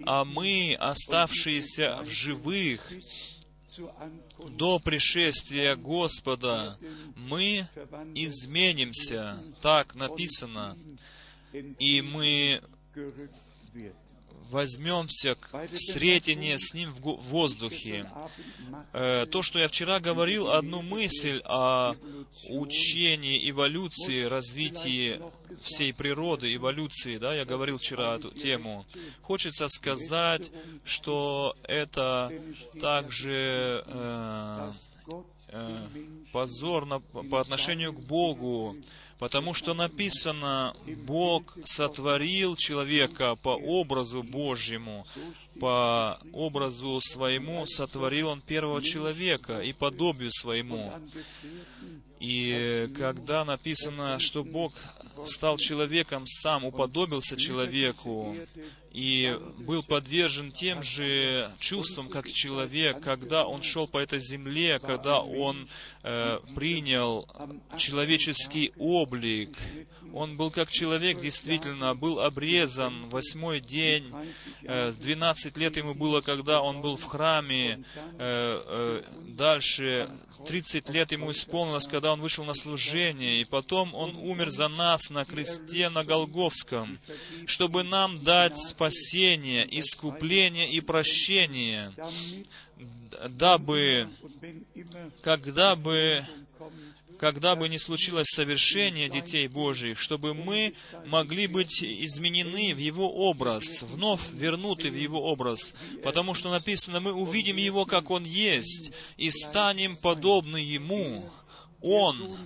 а 0.06 0.24
мы, 0.26 0.76
оставшиеся 0.80 2.02
в 2.04 2.10
живых, 2.10 2.94
до 4.50 4.80
пришествия 4.80 5.76
Господа 5.76 6.78
мы 7.16 7.68
изменимся, 8.16 9.42
так 9.62 9.96
написано, 9.96 10.78
и 11.54 12.02
мы 12.02 12.62
возьмемся 14.50 15.38
в 15.52 15.78
сретение 15.78 16.58
с 16.58 16.74
Ним 16.74 16.94
в 16.94 17.22
воздухе. 17.30 18.10
Э, 18.94 19.26
то, 19.26 19.44
что 19.44 19.60
я 19.60 19.68
вчера 19.68 20.00
говорил, 20.00 20.50
одну 20.50 20.82
мысль 20.82 21.42
о 21.46 21.96
учении 22.50 23.50
эволюции, 23.50 24.24
развитии 24.24 25.22
всей 25.62 25.94
природы, 25.94 26.54
эволюции, 26.54 27.18
да, 27.18 27.36
я 27.36 27.46
говорил 27.46 27.78
вчера 27.78 28.16
эту 28.16 28.32
тему. 28.32 28.86
Хочется 29.22 29.68
сказать, 29.68 30.52
что 30.84 31.56
это 31.64 32.32
также 32.80 33.84
э, 33.86 34.72
э, 35.50 35.88
позорно 36.32 37.00
по 37.00 37.40
отношению 37.40 37.94
к 37.94 38.00
Богу, 38.00 38.76
Потому 39.20 39.54
что 39.54 39.74
написано, 39.74 40.74
Бог 41.06 41.58
сотворил 41.66 42.56
человека 42.56 43.36
по 43.36 43.50
образу 43.50 44.24
Божьему, 44.24 45.06
по 45.60 46.22
образу 46.32 47.02
своему 47.02 47.66
сотворил 47.68 48.30
Он 48.30 48.40
первого 48.40 48.82
человека 48.82 49.60
и 49.60 49.74
подобию 49.74 50.32
своему. 50.32 50.94
И 52.20 52.90
когда 52.98 53.46
написано, 53.46 54.20
что 54.20 54.44
Бог 54.44 54.74
стал 55.26 55.58
человеком 55.58 56.26
сам, 56.28 56.66
уподобился 56.66 57.38
человеку 57.38 58.36
и 58.92 59.38
был 59.60 59.84
подвержен 59.84 60.52
тем 60.52 60.84
же 60.84 61.52
чувствам, 61.60 62.10
как 62.10 62.30
человек, 62.32 63.02
когда 63.02 63.46
он 63.46 63.62
шел 63.62 63.88
по 63.88 64.00
этой 64.00 64.20
земле, 64.20 64.80
когда 64.80 65.22
он 65.22 65.68
э, 66.04 66.40
принял 66.56 67.28
человеческий 67.78 68.74
облик. 68.78 69.58
Он 70.14 70.38
был 70.38 70.52
как 70.52 70.72
человек, 70.72 71.22
действительно, 71.22 71.96
был 71.96 72.20
обрезан. 72.20 73.08
Восьмой 73.10 73.60
день, 73.60 74.12
э, 74.64 74.92
12 74.94 75.58
лет 75.58 75.78
ему 75.78 75.94
было, 75.94 76.22
когда 76.22 76.62
он 76.62 76.82
был 76.82 76.98
в 76.98 77.04
храме, 77.06 77.84
э, 77.96 78.14
э, 78.18 79.04
дальше 79.28 80.10
30 80.48 80.90
лет 80.90 81.12
ему 81.12 81.32
исполнилось, 81.32 81.88
когда 81.88 82.14
он 82.14 82.22
вышел 82.22 82.46
на 82.46 82.54
служение, 82.54 83.42
и 83.42 83.46
потом 83.46 83.94
он 83.94 84.16
умер 84.16 84.50
за 84.50 84.68
нас 84.68 85.10
на 85.10 85.26
кресте 85.26 85.90
на 85.90 86.04
Голговском, 86.04 86.98
чтобы 87.46 87.84
нам 87.84 88.16
дать 88.16 88.58
спасение, 88.58 89.68
искупление 89.80 90.70
и 90.72 90.82
прощение, 90.82 91.94
дабы, 93.30 94.10
когда 95.22 95.76
бы 95.76 96.26
когда 97.20 97.56
бы 97.56 97.68
ни 97.68 97.78
случилось 97.78 98.28
совершение 98.30 99.10
детей 99.10 99.48
Божьих, 99.48 100.00
чтобы 100.00 100.34
мы 100.34 100.74
могли 101.06 101.48
быть 101.48 101.84
изменены 101.84 102.74
в 102.74 102.78
Его 102.78 103.12
образ, 103.28 103.82
вновь 103.84 104.32
вернуты 104.32 104.90
в 104.90 104.96
Его 104.96 105.22
образ, 105.24 105.74
потому 106.02 106.34
что 106.34 106.50
написано, 106.50 107.02
мы 107.02 107.12
увидим 107.12 107.58
Его, 107.58 107.86
как 107.86 108.10
Он 108.10 108.24
есть, 108.24 108.92
и 109.18 109.30
станем 109.30 109.98
подобны 109.98 110.58
Ему. 110.58 111.30
Он, 111.82 112.38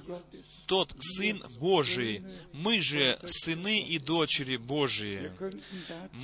тот 0.67 0.93
Сын 0.99 1.43
Божий, 1.59 2.23
мы 2.51 2.81
же 2.81 3.19
сыны 3.25 3.79
и 3.79 3.97
дочери 3.97 4.57
Божии. 4.57 5.31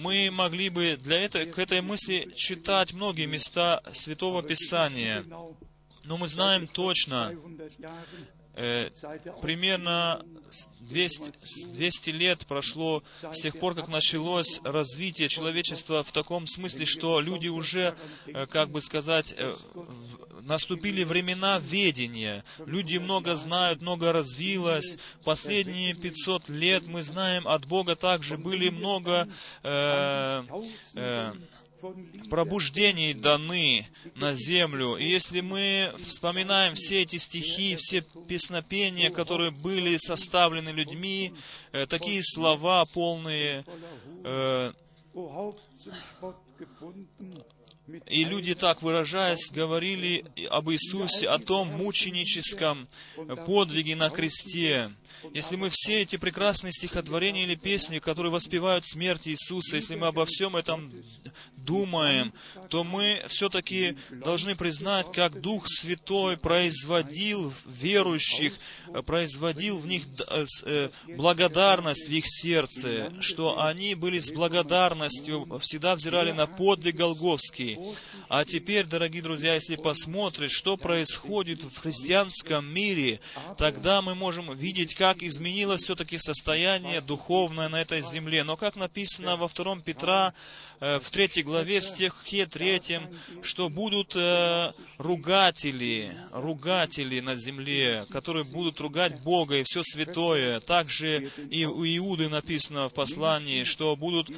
Мы 0.03 0.29
могли 0.31 0.69
бы 0.69 0.95
для 0.95 1.19
этой, 1.19 1.47
к 1.47 1.57
этой 1.57 1.81
мысли 1.81 2.31
читать 2.35 2.93
многие 2.93 3.25
места 3.25 3.81
Святого 3.93 4.43
Писания, 4.43 5.25
но 6.03 6.17
мы 6.17 6.27
знаем 6.27 6.67
точно, 6.67 7.35
Э, 8.59 8.89
примерно 9.41 10.21
200, 10.81 11.31
200 11.73 12.09
лет 12.09 12.45
прошло 12.45 13.03
с 13.21 13.39
тех 13.39 13.57
пор, 13.57 13.73
как 13.73 13.87
началось 13.87 14.59
развитие 14.65 15.29
человечества 15.29 16.03
в 16.03 16.11
таком 16.11 16.45
смысле, 16.45 16.85
что 16.85 17.21
люди 17.21 17.47
уже, 17.47 17.95
э, 18.27 18.45
как 18.47 18.69
бы 18.69 18.81
сказать, 18.81 19.33
э, 19.37 19.53
наступили 20.41 21.05
времена 21.05 21.59
ведения. 21.59 22.43
Люди 22.65 22.97
много 22.97 23.35
знают, 23.35 23.81
много 23.81 24.11
развилось. 24.11 24.97
Последние 25.23 25.93
500 25.93 26.49
лет 26.49 26.85
мы 26.85 27.03
знаем 27.03 27.47
от 27.47 27.65
Бога 27.65 27.95
также 27.95 28.37
были 28.37 28.69
много 28.69 29.29
э, 29.63 30.43
э, 30.95 31.33
пробуждений 32.29 33.13
даны 33.13 33.87
на 34.15 34.33
землю. 34.33 34.95
И 34.95 35.05
если 35.05 35.41
мы 35.41 35.93
вспоминаем 36.07 36.75
все 36.75 37.01
эти 37.01 37.17
стихи, 37.17 37.75
все 37.77 38.01
песнопения, 38.27 39.09
которые 39.09 39.51
были 39.51 39.97
составлены 39.97 40.69
людьми, 40.69 41.33
э, 41.71 41.85
такие 41.85 42.21
слова 42.23 42.85
полные 42.85 43.65
э, 44.23 44.71
и 48.05 48.23
люди, 48.23 48.53
так 48.53 48.81
выражаясь, 48.81 49.49
говорили 49.51 50.25
об 50.49 50.69
Иисусе, 50.69 51.27
о 51.27 51.39
том 51.39 51.69
мученическом 51.69 52.87
подвиге 53.45 53.95
на 53.95 54.09
кресте. 54.09 54.91
Если 55.33 55.55
мы 55.55 55.69
все 55.71 56.01
эти 56.01 56.15
прекрасные 56.15 56.71
стихотворения 56.71 57.43
или 57.43 57.55
песни, 57.55 57.99
которые 57.99 58.31
воспевают 58.31 58.85
смерть 58.85 59.27
Иисуса, 59.27 59.75
если 59.75 59.95
мы 59.95 60.07
обо 60.07 60.25
всем 60.25 60.55
этом 60.55 60.91
думаем, 61.57 62.33
то 62.69 62.83
мы 62.83 63.23
все-таки 63.27 63.97
должны 64.09 64.55
признать, 64.55 65.11
как 65.11 65.41
Дух 65.41 65.67
Святой 65.67 66.37
производил 66.37 67.53
верующих, 67.65 68.53
производил 69.05 69.77
в 69.79 69.85
них 69.85 70.03
э, 70.29 70.45
э, 70.65 70.89
благодарность 71.15 72.07
в 72.07 72.11
их 72.11 72.23
сердце, 72.27 73.11
что 73.21 73.61
они 73.61 73.95
были 73.95 74.19
с 74.19 74.31
благодарностью, 74.31 75.59
всегда 75.59 75.95
взирали 75.95 76.31
на 76.31 76.47
подвиг 76.47 76.95
Голговский. 76.95 77.77
А 78.29 78.45
теперь, 78.45 78.85
дорогие 78.85 79.21
друзья, 79.21 79.53
если 79.53 79.75
посмотреть, 79.75 80.51
что 80.51 80.77
происходит 80.77 81.63
в 81.63 81.77
христианском 81.79 82.65
мире, 82.65 83.19
тогда 83.57 84.01
мы 84.01 84.15
можем 84.15 84.55
видеть, 84.55 84.95
как 84.99 85.23
изменилось 85.23 85.83
все-таки 85.83 86.17
состояние 86.17 86.99
духовное 86.99 87.69
на 87.69 87.79
этой 87.79 88.01
земле. 88.01 88.43
Но 88.43 88.57
как 88.57 88.75
написано 88.75 89.37
во 89.37 89.47
втором 89.47 89.79
Петра, 89.81 90.33
Э, 90.81 90.99
в 90.99 91.11
третьей 91.11 91.43
главе, 91.43 91.81
в 91.81 91.85
стихе 91.85 92.45
третьем, 92.45 93.09
что 93.41 93.67
будут 93.67 94.15
э, 94.15 94.71
ругатели, 94.97 96.15
ругатели 96.31 97.19
на 97.19 97.35
земле, 97.35 98.05
которые 98.09 98.45
будут 98.45 98.79
ругать 98.79 99.21
Бога 99.21 99.57
и 99.57 99.63
все 99.63 99.81
святое. 99.83 100.61
Также 100.61 101.31
и 101.49 101.65
у 101.65 101.83
Иуды 101.83 102.29
написано 102.29 102.87
в 102.87 102.93
послании, 102.93 103.65
что 103.65 103.97
будут 103.97 104.31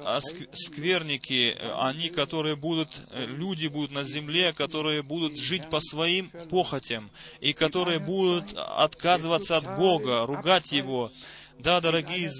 а, 0.00 0.20
скверники, 0.20 1.56
они, 1.76 2.10
которые 2.10 2.54
будут, 2.54 3.00
э, 3.10 3.26
люди 3.26 3.66
будут 3.66 3.90
на 3.90 4.04
земле, 4.04 4.52
которые 4.52 5.02
будут 5.02 5.36
жить 5.36 5.68
по 5.68 5.80
своим 5.80 6.30
похотям, 6.48 7.10
и 7.40 7.52
которые 7.52 7.98
будут 7.98 8.54
отказываться 8.56 9.56
от 9.56 9.76
Бога, 9.76 10.07
ругать 10.26 10.72
Его, 10.72 11.10
да, 11.58 11.80
дорогие 11.80 12.30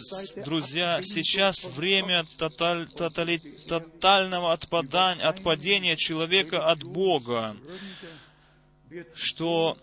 друзья, 0.44 1.00
сейчас 1.02 1.64
время 1.64 2.24
тоталь, 2.36 2.88
тотали, 2.88 3.38
тотального 3.68 4.52
отпадания, 4.52 5.26
отпадения 5.26 5.96
человека 5.96 6.64
от 6.66 6.84
Бога, 6.84 7.56
что 9.14 9.76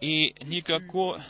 и 0.00 0.34
никакого 0.42 1.22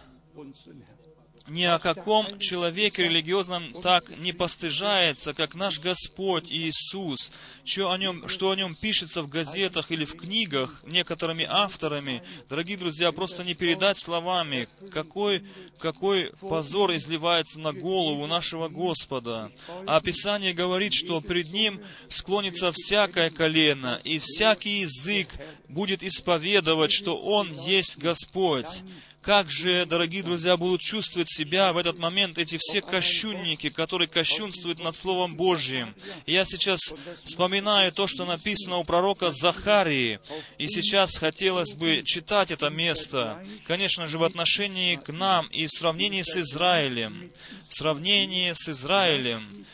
ни 1.48 1.64
о 1.64 1.78
каком 1.78 2.38
человеке 2.38 3.04
религиозном 3.04 3.72
так 3.82 4.16
не 4.18 4.32
постыжается, 4.32 5.34
как 5.34 5.54
наш 5.54 5.78
Господь 5.80 6.50
Иисус, 6.50 7.32
что 7.64 7.90
о 7.90 7.98
нем, 7.98 8.28
что 8.28 8.50
о 8.50 8.56
нем 8.56 8.74
пишется 8.74 9.22
в 9.22 9.28
газетах 9.28 9.90
или 9.90 10.04
в 10.04 10.16
книгах 10.16 10.82
некоторыми 10.84 11.46
авторами. 11.48 12.22
Дорогие 12.48 12.76
друзья, 12.76 13.12
просто 13.12 13.44
не 13.44 13.54
передать 13.54 13.98
словами, 13.98 14.68
какой, 14.92 15.44
какой 15.78 16.32
позор 16.40 16.94
изливается 16.94 17.60
на 17.60 17.72
голову 17.72 18.26
нашего 18.26 18.68
Господа. 18.68 19.52
А 19.86 20.00
Писание 20.00 20.52
говорит, 20.52 20.94
что 20.94 21.20
пред 21.20 21.52
Ним 21.52 21.80
склонится 22.08 22.72
всякое 22.72 23.30
колено, 23.30 24.00
и 24.04 24.18
всякий 24.18 24.80
язык 24.80 25.28
будет 25.68 26.02
исповедовать, 26.02 26.92
что 26.92 27.16
Он 27.16 27.52
есть 27.52 27.98
Господь. 27.98 28.82
Как 29.26 29.50
же, 29.50 29.86
дорогие 29.86 30.22
друзья, 30.22 30.56
будут 30.56 30.82
чувствовать 30.82 31.28
себя 31.28 31.72
в 31.72 31.78
этот 31.78 31.98
момент 31.98 32.38
эти 32.38 32.58
все 32.60 32.80
кощунники, 32.80 33.70
которые 33.70 34.06
кощунствуют 34.06 34.78
над 34.78 34.94
Словом 34.94 35.34
Божьим? 35.34 35.96
Я 36.26 36.44
сейчас 36.44 36.78
вспоминаю 37.24 37.90
то, 37.90 38.06
что 38.06 38.24
написано 38.24 38.76
у 38.76 38.84
пророка 38.84 39.32
Захарии, 39.32 40.20
и 40.58 40.68
сейчас 40.68 41.16
хотелось 41.16 41.74
бы 41.74 42.04
читать 42.04 42.52
это 42.52 42.70
место, 42.70 43.44
конечно 43.66 44.06
же, 44.06 44.18
в 44.18 44.22
отношении 44.22 44.94
к 44.94 45.12
нам 45.12 45.48
и 45.48 45.66
в 45.66 45.70
сравнении 45.70 46.22
с 46.22 46.36
Израилем. 46.36 47.32
В 47.68 47.74
сравнении 47.74 48.52
с 48.52 48.68
Израилем. 48.68 49.66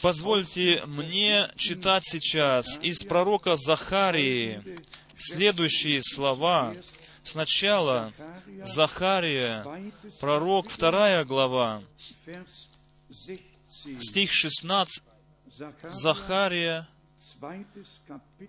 Позвольте 0.00 0.82
мне 0.86 1.50
читать 1.56 2.04
сейчас 2.06 2.78
из 2.80 3.00
пророка 3.00 3.56
Захарии 3.56 4.62
следующие 5.18 6.00
слова, 6.02 6.74
Сначала 7.22 8.12
Захария, 8.64 9.64
пророк, 10.20 10.70
вторая 10.70 11.24
глава, 11.24 11.82
стих 14.00 14.32
16, 14.32 15.02
Захария, 15.88 16.88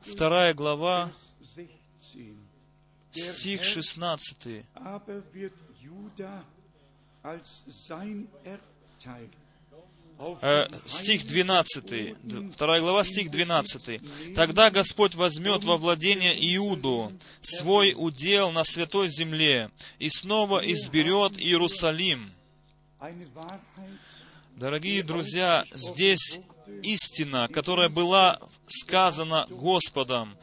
вторая 0.02 0.54
глава, 0.54 1.12
стих 3.12 3.64
16 3.64 4.66
э, 10.42 10.68
стих 10.86 11.26
12, 11.28 12.16
2 12.58 12.80
глава, 12.80 13.04
стих 13.04 13.32
12. 13.32 14.34
«Тогда 14.36 14.70
Господь 14.70 15.16
возьмет 15.16 15.64
во 15.64 15.78
владение 15.78 16.36
Иуду 16.56 17.14
свой 17.42 17.94
удел 17.96 18.52
на 18.52 18.64
святой 18.64 19.08
земле 19.10 19.72
и 19.98 20.10
снова 20.10 20.60
изберет 20.60 21.40
Иерусалим». 21.40 22.32
Дорогие 24.56 25.04
друзья, 25.04 25.64
здесь 25.74 26.42
истина, 26.84 27.48
которая 27.48 27.88
была 27.88 28.40
сказана 28.68 29.48
Господом, 29.50 30.38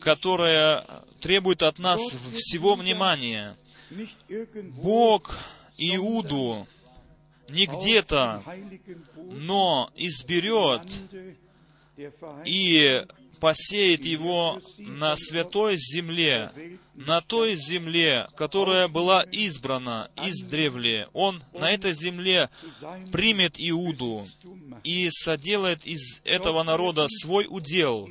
которая 0.00 0.84
требует 1.20 1.62
от 1.62 1.78
нас 1.78 2.00
всего 2.00 2.74
внимания. 2.74 3.56
Бог 4.82 5.38
Иуду 5.78 6.66
не 7.48 7.66
где-то, 7.66 8.42
но 9.16 9.90
изберет 9.96 10.82
и 12.44 13.04
посеет 13.40 14.04
его 14.04 14.60
на 14.78 15.16
святой 15.16 15.76
земле, 15.76 16.52
на 17.06 17.20
той 17.20 17.54
земле, 17.54 18.26
которая 18.36 18.88
была 18.88 19.22
избрана 19.22 20.10
издревле. 20.16 21.08
Он 21.12 21.42
на 21.52 21.70
этой 21.70 21.92
земле 21.92 22.50
примет 23.12 23.54
Иуду 23.58 24.26
и 24.82 25.08
соделает 25.10 25.86
из 25.86 26.20
этого 26.24 26.64
народа 26.64 27.06
свой 27.08 27.46
удел. 27.48 28.08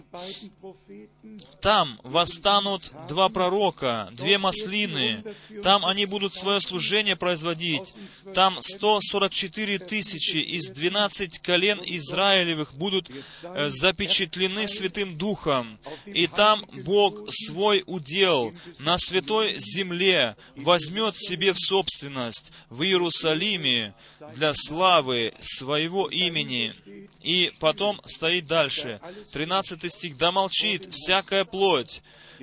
Там 1.61 1.99
восстанут 2.03 2.93
два 3.09 3.27
пророка, 3.27 4.09
две 4.13 4.37
маслины. 4.37 5.23
Там 5.63 5.85
они 5.85 6.05
будут 6.05 6.33
свое 6.33 6.61
служение 6.61 7.17
производить. 7.17 7.93
Там 8.33 8.61
144 8.61 9.79
тысячи 9.79 10.37
из 10.37 10.69
12 10.69 11.39
колен 11.39 11.81
Израилевых 11.83 12.73
будут 12.73 13.09
э, 13.43 13.69
запечатлены 13.69 14.67
Святым 14.67 15.17
Духом. 15.17 15.77
И 16.05 16.27
там 16.27 16.65
Бог 16.85 17.33
свой 17.33 17.83
удел 17.85 18.53
на 18.79 18.97
святой 18.97 19.55
земле 19.57 20.35
возьмет 20.55 21.15
себе 21.15 21.53
в 21.53 21.59
собственность 21.59 22.51
в 22.69 22.83
Иерусалиме 22.83 23.95
для 24.35 24.53
славы 24.53 25.33
своего 25.41 26.07
имени. 26.07 26.73
И 27.21 27.51
потом 27.59 28.01
стоит 28.05 28.47
дальше, 28.47 29.01
13 29.33 29.91
стих, 29.91 30.17
«Да 30.17 30.31
молчит 30.31 30.93
всякая 30.93 31.45
плоть 31.45 32.01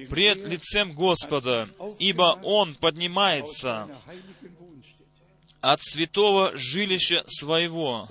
пред 0.08 0.38
лицем 0.46 0.92
Господа, 0.92 1.68
ибо 1.98 2.38
Он 2.42 2.74
поднимается 2.74 3.88
от 5.60 5.80
святого 5.82 6.56
жилища 6.56 7.24
своего». 7.26 8.08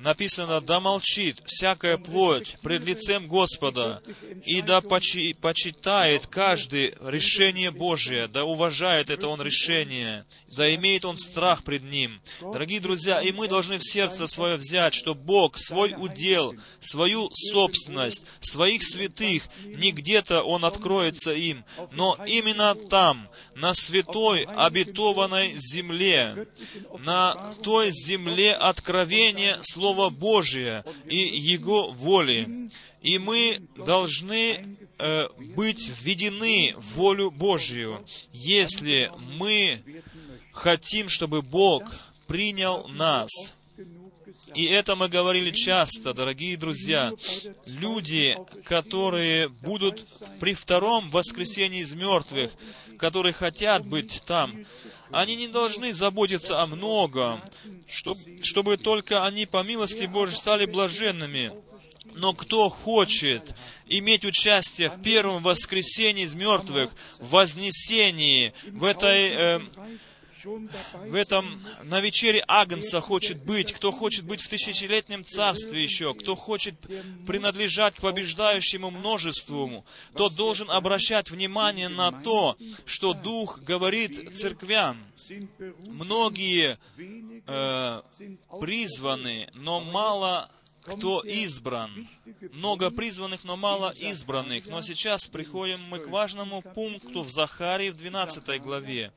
Написано, 0.00 0.60
да 0.60 0.80
молчит 0.80 1.42
всякая 1.46 1.98
плоть 1.98 2.56
пред 2.62 2.84
лицем 2.84 3.28
Господа, 3.28 4.02
и 4.44 4.62
да 4.62 4.80
почи, 4.80 5.34
почитает 5.34 6.26
каждый 6.26 6.94
решение 7.00 7.70
Божие, 7.70 8.26
да 8.28 8.44
уважает 8.44 9.10
это 9.10 9.28
он 9.28 9.42
решение, 9.42 10.24
да 10.56 10.74
имеет 10.74 11.04
он 11.04 11.16
страх 11.16 11.64
пред 11.64 11.82
ним. 11.82 12.20
Дорогие 12.40 12.80
друзья, 12.80 13.20
и 13.20 13.32
мы 13.32 13.48
должны 13.48 13.78
в 13.78 13.84
сердце 13.84 14.26
свое 14.26 14.56
взять, 14.56 14.94
что 14.94 15.14
Бог 15.14 15.58
свой 15.58 15.94
удел, 15.96 16.54
свою 16.80 17.30
собственность, 17.34 18.24
своих 18.40 18.82
святых, 18.82 19.44
не 19.64 19.92
где-то 19.92 20.42
Он 20.42 20.64
откроется 20.64 21.32
им, 21.32 21.64
но 21.92 22.18
именно 22.26 22.74
там, 22.74 23.28
на 23.54 23.74
святой 23.74 24.44
обетованной 24.44 25.56
земле, 25.58 26.48
на 26.98 27.54
той 27.62 27.90
земле 27.90 28.54
откровения 28.54 29.58
Слова 29.62 29.89
Божия 30.10 30.84
и 31.06 31.16
Его 31.16 31.90
воли. 31.90 32.70
И 33.02 33.18
мы 33.18 33.62
должны 33.76 34.76
э, 34.98 35.28
быть 35.56 35.88
введены 35.88 36.74
в 36.76 36.96
волю 36.96 37.30
Божию, 37.30 38.04
если 38.32 39.10
мы 39.18 39.82
хотим, 40.52 41.08
чтобы 41.08 41.42
Бог 41.42 41.84
принял 42.26 42.86
нас. 42.88 43.30
И 44.54 44.64
это 44.64 44.96
мы 44.96 45.08
говорили 45.08 45.50
часто, 45.50 46.12
дорогие 46.12 46.56
друзья. 46.56 47.12
Люди, 47.66 48.36
которые 48.64 49.48
будут 49.48 50.06
при 50.40 50.54
втором 50.54 51.10
воскресении 51.10 51.80
из 51.80 51.94
мертвых, 51.94 52.52
которые 52.98 53.32
хотят 53.32 53.86
быть 53.86 54.22
там, 54.26 54.66
они 55.10 55.36
не 55.36 55.48
должны 55.48 55.92
заботиться 55.92 56.60
о 56.60 56.66
многом, 56.66 57.42
чтобы 58.42 58.76
только 58.76 59.24
они 59.24 59.46
по 59.46 59.62
милости 59.62 60.04
Божьей 60.04 60.36
стали 60.36 60.66
блаженными. 60.66 61.52
Но 62.14 62.32
кто 62.34 62.68
хочет 62.68 63.54
иметь 63.86 64.24
участие 64.24 64.90
в 64.90 65.00
первом 65.00 65.42
воскресении 65.42 66.24
из 66.24 66.34
мертвых, 66.34 66.90
в 67.18 67.30
вознесении, 67.30 68.52
в 68.66 68.84
этой 68.84 69.30
э, 69.30 69.60
в 70.44 71.14
этом, 71.14 71.64
на 71.82 72.00
вечере 72.00 72.42
Агнца 72.46 73.00
хочет 73.00 73.42
быть, 73.42 73.72
кто 73.72 73.92
хочет 73.92 74.24
быть 74.24 74.40
в 74.40 74.48
тысячелетнем 74.48 75.24
царстве 75.24 75.82
еще, 75.82 76.14
кто 76.14 76.36
хочет 76.36 76.74
принадлежать 77.26 77.96
к 77.96 78.00
побеждающему 78.00 78.90
множеству, 78.90 79.84
тот 80.14 80.34
должен 80.34 80.70
обращать 80.70 81.30
внимание 81.30 81.88
на 81.88 82.12
то, 82.12 82.56
что 82.86 83.14
Дух 83.14 83.60
говорит 83.60 84.34
церквям. 84.34 85.04
Многие 85.86 86.78
э, 87.46 88.02
призваны, 88.60 89.48
но 89.54 89.80
мало 89.80 90.50
кто 90.82 91.20
избран. 91.20 92.08
Много 92.52 92.90
призванных, 92.90 93.44
но 93.44 93.56
мало 93.56 93.90
избранных. 93.90 94.66
Но 94.66 94.82
сейчас 94.82 95.26
приходим 95.26 95.80
мы 95.88 95.98
к 95.98 96.08
важному 96.08 96.62
пункту 96.62 97.22
в 97.22 97.30
Захарии 97.30 97.90
в 97.90 97.96
12 97.96 98.60
главе. 98.62 99.12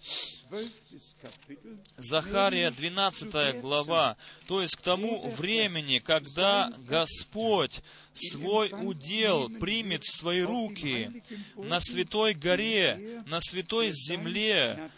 Захария 1.97 2.69
12 2.69 3.61
глава, 3.61 4.17
то 4.47 4.61
есть 4.61 4.75
к 4.75 4.81
тому 4.81 5.27
времени, 5.31 5.99
когда 5.99 6.71
Господь 6.87 7.81
свой 8.13 8.71
удел 8.71 9.49
примет 9.49 10.03
в 10.03 10.15
свои 10.15 10.41
руки 10.41 11.23
на 11.55 11.79
святой 11.79 12.33
горе, 12.35 13.23
на 13.25 13.39
святой 13.41 13.91
земле, 13.91 14.91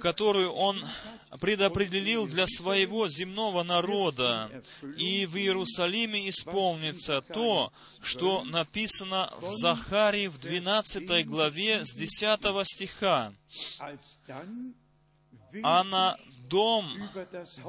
которую 0.00 0.52
Он 0.52 0.84
предопределил 1.40 2.26
для 2.26 2.46
своего 2.46 3.08
земного 3.08 3.62
народа. 3.62 4.50
И 4.98 5.24
в 5.26 5.36
Иерусалиме 5.36 6.28
исполнится 6.28 7.09
то, 7.20 7.72
что 8.00 8.44
написано 8.44 9.32
в 9.40 9.50
Захарии 9.50 10.28
в 10.28 10.40
12 10.40 11.26
главе 11.26 11.84
с 11.84 11.94
10 11.94 12.40
стиха 12.64 13.32
а 15.62 15.84
на 15.84 16.16
дом 16.48 17.08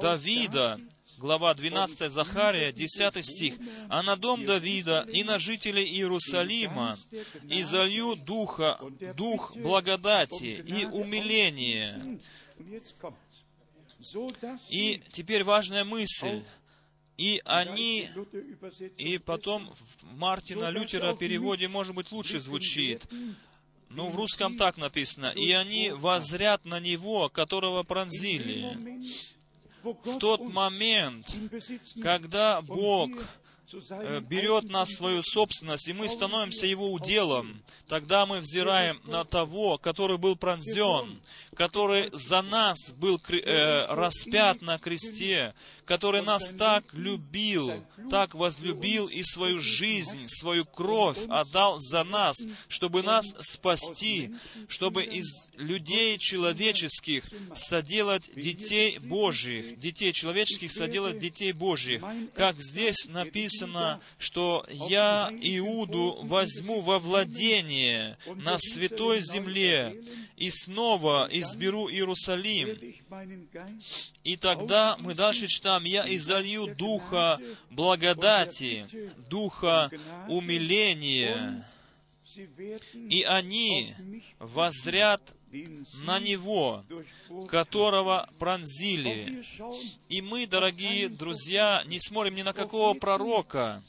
Давида, 0.00 0.80
глава 1.18 1.54
12 1.54 2.10
Захария, 2.10 2.72
10 2.72 3.24
стих, 3.24 3.54
«А 3.88 4.02
на 4.02 4.16
дом 4.16 4.44
Давида 4.44 5.06
и 5.12 5.24
на 5.24 5.38
жителей 5.38 5.84
Иерусалима 5.84 6.96
и 7.48 7.62
залью 7.62 8.16
духа, 8.16 8.78
дух 9.16 9.56
благодати 9.56 10.62
и 10.66 10.84
умиления». 10.84 12.18
И 14.68 15.00
теперь 15.12 15.44
важная 15.44 15.84
мысль. 15.84 16.42
И 17.22 17.40
они, 17.44 18.08
и 18.98 19.16
потом 19.18 19.72
в 20.00 20.16
Мартина 20.16 20.70
Лютера 20.70 21.14
переводе, 21.14 21.68
может 21.68 21.94
быть, 21.94 22.10
лучше 22.10 22.40
звучит. 22.40 23.04
Ну, 23.90 24.08
в 24.08 24.16
русском 24.16 24.56
так 24.56 24.76
написано. 24.76 25.26
«И 25.26 25.52
они 25.52 25.92
возрят 25.92 26.64
на 26.64 26.80
него, 26.80 27.28
которого 27.28 27.84
пронзили». 27.84 28.76
В 29.84 30.18
тот 30.18 30.40
момент, 30.52 31.32
когда 32.02 32.60
Бог 32.60 33.10
Э, 33.90 34.20
берет 34.20 34.64
нас 34.64 34.90
в 34.90 34.96
свою 34.96 35.22
собственность, 35.22 35.88
и 35.88 35.92
мы 35.92 36.08
становимся 36.08 36.66
Его 36.66 36.92
уделом, 36.92 37.62
тогда 37.88 38.26
мы 38.26 38.40
взираем 38.40 39.00
на 39.04 39.24
того, 39.24 39.78
который 39.78 40.18
был 40.18 40.36
пронзен, 40.36 41.20
который 41.56 42.08
за 42.12 42.42
нас 42.42 42.92
был 42.92 43.20
э, 43.28 43.86
распят 43.88 44.62
на 44.62 44.78
кресте, 44.78 45.54
который 45.84 46.22
нас 46.22 46.48
так 46.50 46.84
любил, 46.92 47.84
так 48.10 48.34
возлюбил 48.34 49.06
и 49.06 49.22
свою 49.22 49.58
жизнь, 49.58 50.26
свою 50.28 50.64
кровь 50.64 51.18
отдал 51.28 51.78
за 51.78 52.04
нас, 52.04 52.36
чтобы 52.68 53.02
нас 53.02 53.26
спасти, 53.40 54.34
чтобы 54.68 55.04
из 55.04 55.26
людей 55.56 56.16
человеческих 56.18 57.24
соделать 57.54 58.30
детей 58.34 58.98
Божьих, 58.98 59.78
детей 59.78 60.12
человеческих 60.12 60.72
соделать 60.72 61.18
детей 61.18 61.52
Божьих. 61.52 62.02
Как 62.34 62.56
здесь 62.62 63.06
написано, 63.08 64.00
что 64.18 64.64
«Я 64.70 65.30
Иуду 65.40 66.20
возьму 66.22 66.80
во 66.80 66.98
владение 66.98 68.16
на 68.34 68.58
святой 68.58 69.20
земле, 69.20 70.00
и 70.36 70.50
снова 70.50 71.28
изберу 71.42 71.90
Иерусалим». 71.90 72.78
И 74.24 74.36
тогда 74.36 74.96
мы 74.98 75.14
дальше 75.14 75.46
читаем, 75.48 75.84
«Я 75.84 76.04
изолью 76.14 76.74
духа 76.74 77.38
благодати, 77.70 78.86
духа 79.28 79.90
умиления, 80.28 81.66
и 82.94 83.22
они 83.22 83.94
возрят 84.38 85.20
на 86.04 86.18
Него, 86.18 86.84
которого 87.48 88.28
пронзили. 88.38 89.44
И 90.08 90.22
мы, 90.22 90.46
дорогие 90.46 91.08
друзья, 91.08 91.82
не 91.86 92.00
смотрим 92.00 92.34
ни 92.34 92.42
на 92.42 92.52
какого 92.52 92.94
пророка. 92.94 93.82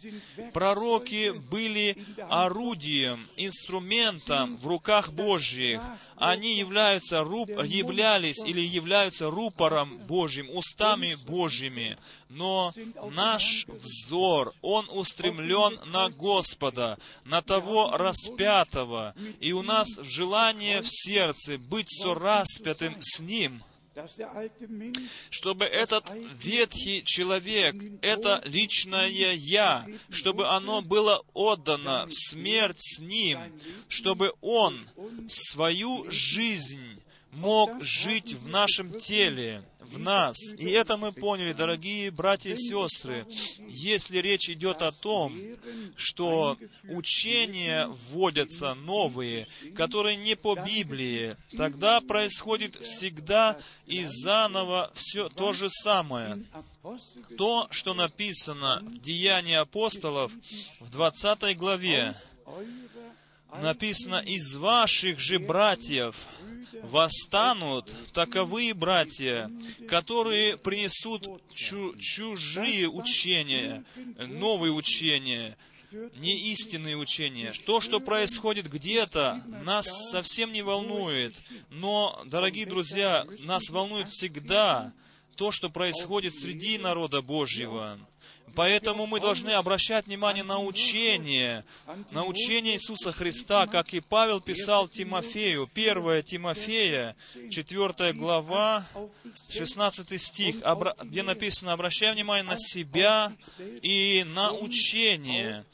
Пророки 0.53 1.31
были 1.31 1.97
орудием, 2.29 3.19
инструментом 3.37 4.57
в 4.57 4.67
руках 4.67 5.11
Божьих. 5.13 5.81
Они 6.15 6.55
являются, 6.55 7.23
руп, 7.23 7.49
являлись 7.49 8.43
или 8.45 8.61
являются 8.61 9.29
рупором 9.29 9.97
Божьим, 10.07 10.49
устами 10.55 11.15
Божьими 11.25 11.97
но 12.33 12.73
наш 13.11 13.65
взор, 13.67 14.53
он 14.61 14.87
устремлен 14.89 15.79
на 15.85 16.09
Господа, 16.09 16.97
на 17.25 17.41
того 17.41 17.91
распятого, 17.95 19.13
и 19.39 19.53
у 19.53 19.61
нас 19.61 19.87
желание 20.01 20.81
в 20.81 20.87
сердце 20.89 21.52
быть 21.57 21.89
сораспятым 21.89 22.95
с 22.99 23.19
Ним, 23.19 23.63
чтобы 25.29 25.65
этот 25.65 26.05
ветхий 26.41 27.03
человек, 27.03 27.75
это 28.01 28.41
личное 28.45 29.07
«я», 29.35 29.85
чтобы 30.09 30.47
оно 30.49 30.81
было 30.81 31.23
отдано 31.33 32.07
в 32.07 32.13
смерть 32.13 32.79
с 32.79 32.99
ним, 32.99 33.39
чтобы 33.87 34.33
он 34.41 34.85
свою 35.29 36.09
жизнь 36.09 37.01
мог 37.31 37.83
жить 37.83 38.33
в 38.33 38.47
нашем 38.47 38.99
теле, 38.99 39.63
в 39.93 39.99
нас. 39.99 40.37
И 40.57 40.69
это 40.69 40.97
мы 40.97 41.11
поняли, 41.11 41.53
дорогие 41.53 42.11
братья 42.11 42.51
и 42.51 42.55
сестры. 42.55 43.25
Если 43.67 44.17
речь 44.17 44.49
идет 44.49 44.81
о 44.81 44.91
том, 44.91 45.37
что 45.95 46.57
учения 46.89 47.87
вводятся 48.09 48.73
новые, 48.73 49.47
которые 49.75 50.17
не 50.17 50.35
по 50.35 50.55
Библии, 50.55 51.37
тогда 51.55 52.01
происходит 52.01 52.75
всегда 52.75 53.57
и 53.85 54.03
заново 54.05 54.91
все 54.95 55.29
то 55.29 55.53
же 55.53 55.69
самое. 55.69 56.43
То, 57.37 57.67
что 57.71 57.93
написано 57.93 58.81
в 58.83 59.01
Деянии 59.01 59.55
апостолов 59.55 60.31
в 60.79 60.89
20 60.89 61.57
главе, 61.57 62.15
написано, 63.61 64.21
«Из 64.25 64.55
ваших 64.55 65.19
же 65.19 65.39
братьев 65.39 66.27
восстанут 66.81 67.95
таковые 68.13 68.73
братья, 68.73 69.51
которые 69.87 70.57
принесут 70.57 71.41
чу- 71.53 71.95
чужие 71.99 72.89
учения, 72.89 73.83
новые 74.17 74.73
учения, 74.73 75.57
не 76.15 76.51
истинные 76.51 76.97
учения. 76.97 77.53
То, 77.65 77.79
что 77.79 77.99
происходит 77.99 78.69
где-то, 78.69 79.43
нас 79.63 79.85
совсем 80.09 80.51
не 80.51 80.63
волнует. 80.63 81.35
Но, 81.69 82.23
дорогие 82.25 82.65
друзья, 82.65 83.25
нас 83.45 83.69
волнует 83.69 84.09
всегда 84.09 84.91
то, 85.35 85.51
что 85.51 85.69
происходит 85.69 86.33
среди 86.33 86.77
народа 86.77 87.21
Божьего. 87.21 87.99
Поэтому 88.55 89.07
мы 89.07 89.19
должны 89.19 89.51
обращать 89.51 90.05
внимание 90.05 90.43
на 90.43 90.59
учение, 90.59 91.65
на 92.11 92.25
учение 92.25 92.75
Иисуса 92.75 93.11
Христа, 93.11 93.65
как 93.65 93.93
и 93.93 93.99
Павел 93.99 94.41
писал 94.41 94.87
Тимофею, 94.87 95.67
1 95.73 96.23
Тимофея, 96.23 97.15
4 97.49 98.13
глава, 98.13 98.85
16 99.51 100.21
стих, 100.21 100.57
где 101.03 101.23
написано, 101.23 101.73
обращай 101.73 102.13
внимание 102.13 102.43
на 102.43 102.57
себя 102.57 103.33
и 103.81 104.23
на 104.27 104.51
учение. 104.53 105.65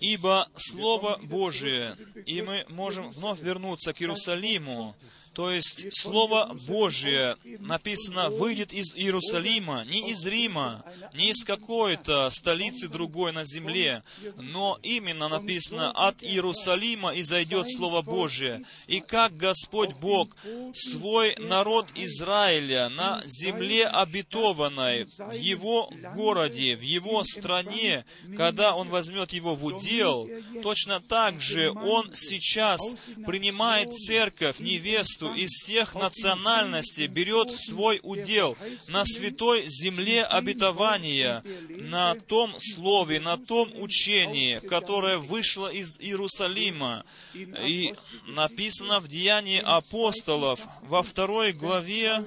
Ибо 0.00 0.48
Слово 0.56 1.20
Божие, 1.22 1.96
и 2.26 2.42
мы 2.42 2.64
можем 2.68 3.10
вновь 3.10 3.40
вернуться 3.40 3.92
к 3.92 4.00
Иерусалиму, 4.00 4.96
то 5.34 5.50
есть 5.50 5.86
Слово 5.90 6.56
Божие 6.66 7.36
написано 7.58 8.30
выйдет 8.30 8.72
из 8.72 8.94
Иерусалима, 8.94 9.84
не 9.84 10.10
из 10.10 10.24
Рима, 10.24 10.84
не 11.12 11.30
из 11.30 11.44
какой-то 11.44 12.30
столицы 12.30 12.88
другой 12.88 13.32
на 13.32 13.44
земле, 13.44 14.02
но 14.36 14.78
именно 14.82 15.28
написано 15.28 15.90
от 15.90 16.22
Иерусалима 16.22 17.14
и 17.14 17.22
зайдет 17.22 17.66
Слово 17.70 18.02
Божие. 18.02 18.64
И 18.86 19.00
как 19.00 19.36
Господь 19.36 19.94
Бог 19.94 20.36
свой 20.72 21.34
народ 21.36 21.88
Израиля 21.96 22.88
на 22.88 23.22
земле 23.24 23.86
обетованной, 23.86 25.06
в 25.18 25.32
его 25.32 25.92
городе, 26.14 26.76
в 26.76 26.82
его 26.82 27.24
стране, 27.24 28.04
когда 28.36 28.76
Он 28.76 28.88
возьмет 28.88 29.32
его 29.32 29.56
в 29.56 29.64
удел, 29.64 30.28
точно 30.62 31.00
так 31.00 31.40
же 31.40 31.72
Он 31.72 32.14
сейчас 32.14 32.80
принимает 33.26 33.92
церковь, 33.94 34.60
невесту, 34.60 35.23
невесту 35.24 35.34
из 35.34 35.50
всех 35.50 35.94
национальностей 35.94 37.06
берет 37.06 37.50
в 37.50 37.58
свой 37.58 38.00
удел 38.02 38.56
на 38.88 39.04
святой 39.04 39.66
земле 39.66 40.24
обетования, 40.24 41.42
на 41.68 42.14
том 42.14 42.56
слове, 42.58 43.20
на 43.20 43.36
том 43.36 43.70
учении, 43.74 44.58
которое 44.60 45.18
вышло 45.18 45.68
из 45.68 45.98
Иерусалима. 45.98 47.04
И 47.34 47.94
написано 48.26 49.00
в 49.00 49.08
Деянии 49.08 49.60
апостолов 49.60 50.66
во 50.82 51.02
второй 51.02 51.52
главе, 51.52 52.24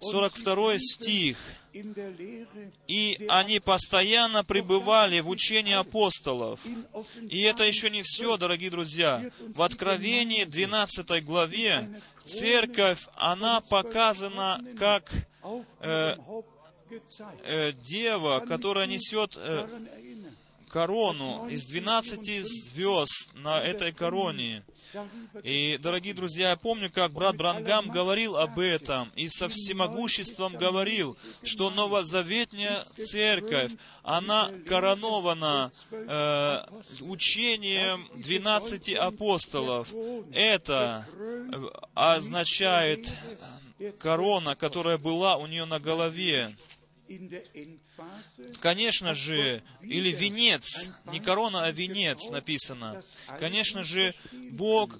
42 0.00 0.78
стих. 0.78 1.38
И 2.86 3.26
они 3.28 3.58
постоянно 3.58 4.44
пребывали 4.44 5.20
в 5.20 5.28
учении 5.28 5.74
апостолов. 5.74 6.60
И 7.28 7.40
это 7.42 7.64
еще 7.64 7.90
не 7.90 8.02
все, 8.02 8.36
дорогие 8.36 8.70
друзья. 8.70 9.30
В 9.40 9.62
Откровении 9.62 10.44
12 10.44 11.24
главе 11.24 12.00
церковь, 12.24 13.06
она 13.14 13.60
показана 13.60 14.60
как 14.78 15.12
э, 15.80 16.16
э, 17.42 17.72
дева, 17.72 18.44
которая 18.46 18.86
несет 18.86 19.36
э, 19.36 19.66
корону 20.68 21.48
из 21.48 21.64
12 21.66 22.44
звезд 22.44 23.34
на 23.34 23.60
этой 23.60 23.92
короне. 23.92 24.64
И, 25.42 25.78
дорогие 25.82 26.14
друзья, 26.14 26.50
я 26.50 26.56
помню, 26.56 26.90
как 26.90 27.12
брат 27.12 27.36
Брангам 27.36 27.90
говорил 27.90 28.36
об 28.36 28.58
этом 28.58 29.10
и 29.16 29.28
со 29.28 29.48
всемогуществом 29.48 30.54
говорил, 30.56 31.16
что 31.42 31.70
новозаветная 31.70 32.84
церковь, 32.96 33.72
она 34.02 34.50
коронована 34.66 35.70
э, 35.90 36.60
учением 37.00 38.04
12 38.14 38.94
апостолов. 38.94 39.88
Это 40.32 41.06
означает 41.94 43.12
корона, 43.98 44.56
которая 44.56 44.98
была 44.98 45.36
у 45.36 45.46
нее 45.46 45.64
на 45.64 45.80
голове. 45.80 46.56
Конечно 48.60 49.14
же, 49.14 49.62
или 49.82 50.10
венец, 50.10 50.90
не 51.06 51.20
корона, 51.20 51.64
а 51.64 51.70
венец 51.70 52.28
написано. 52.30 53.02
Конечно 53.38 53.84
же, 53.84 54.14
Бог 54.32 54.98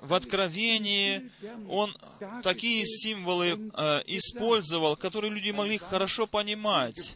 в 0.00 0.14
Откровении, 0.14 1.30
Он 1.68 1.96
такие 2.42 2.84
символы 2.84 3.70
э, 3.74 4.02
использовал, 4.06 4.96
которые 4.96 5.30
люди 5.30 5.50
могли 5.50 5.78
хорошо 5.78 6.26
понимать. 6.26 7.14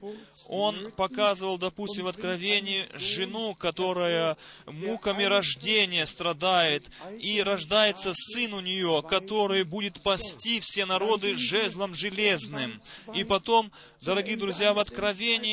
Он 0.49 0.93
показывал, 0.93 1.59
допустим, 1.59 2.05
в 2.05 2.09
Откровении 2.09 2.87
жену, 2.95 3.55
которая 3.55 4.37
муками 4.67 5.25
рождения 5.25 6.07
страдает, 6.07 6.89
и 7.19 7.43
рождается 7.43 8.13
сын 8.15 8.55
у 8.55 8.61
нее, 8.61 9.03
который 9.09 9.65
будет 9.65 10.03
пасти 10.03 10.61
все 10.61 10.87
народы 10.87 11.37
жезлом 11.37 11.95
железным. 11.95 12.81
И 13.15 13.25
потом, 13.25 13.73
дорогие 14.03 14.37
друзья, 14.37 14.73
в 14.73 14.79
Откровении 14.79 15.06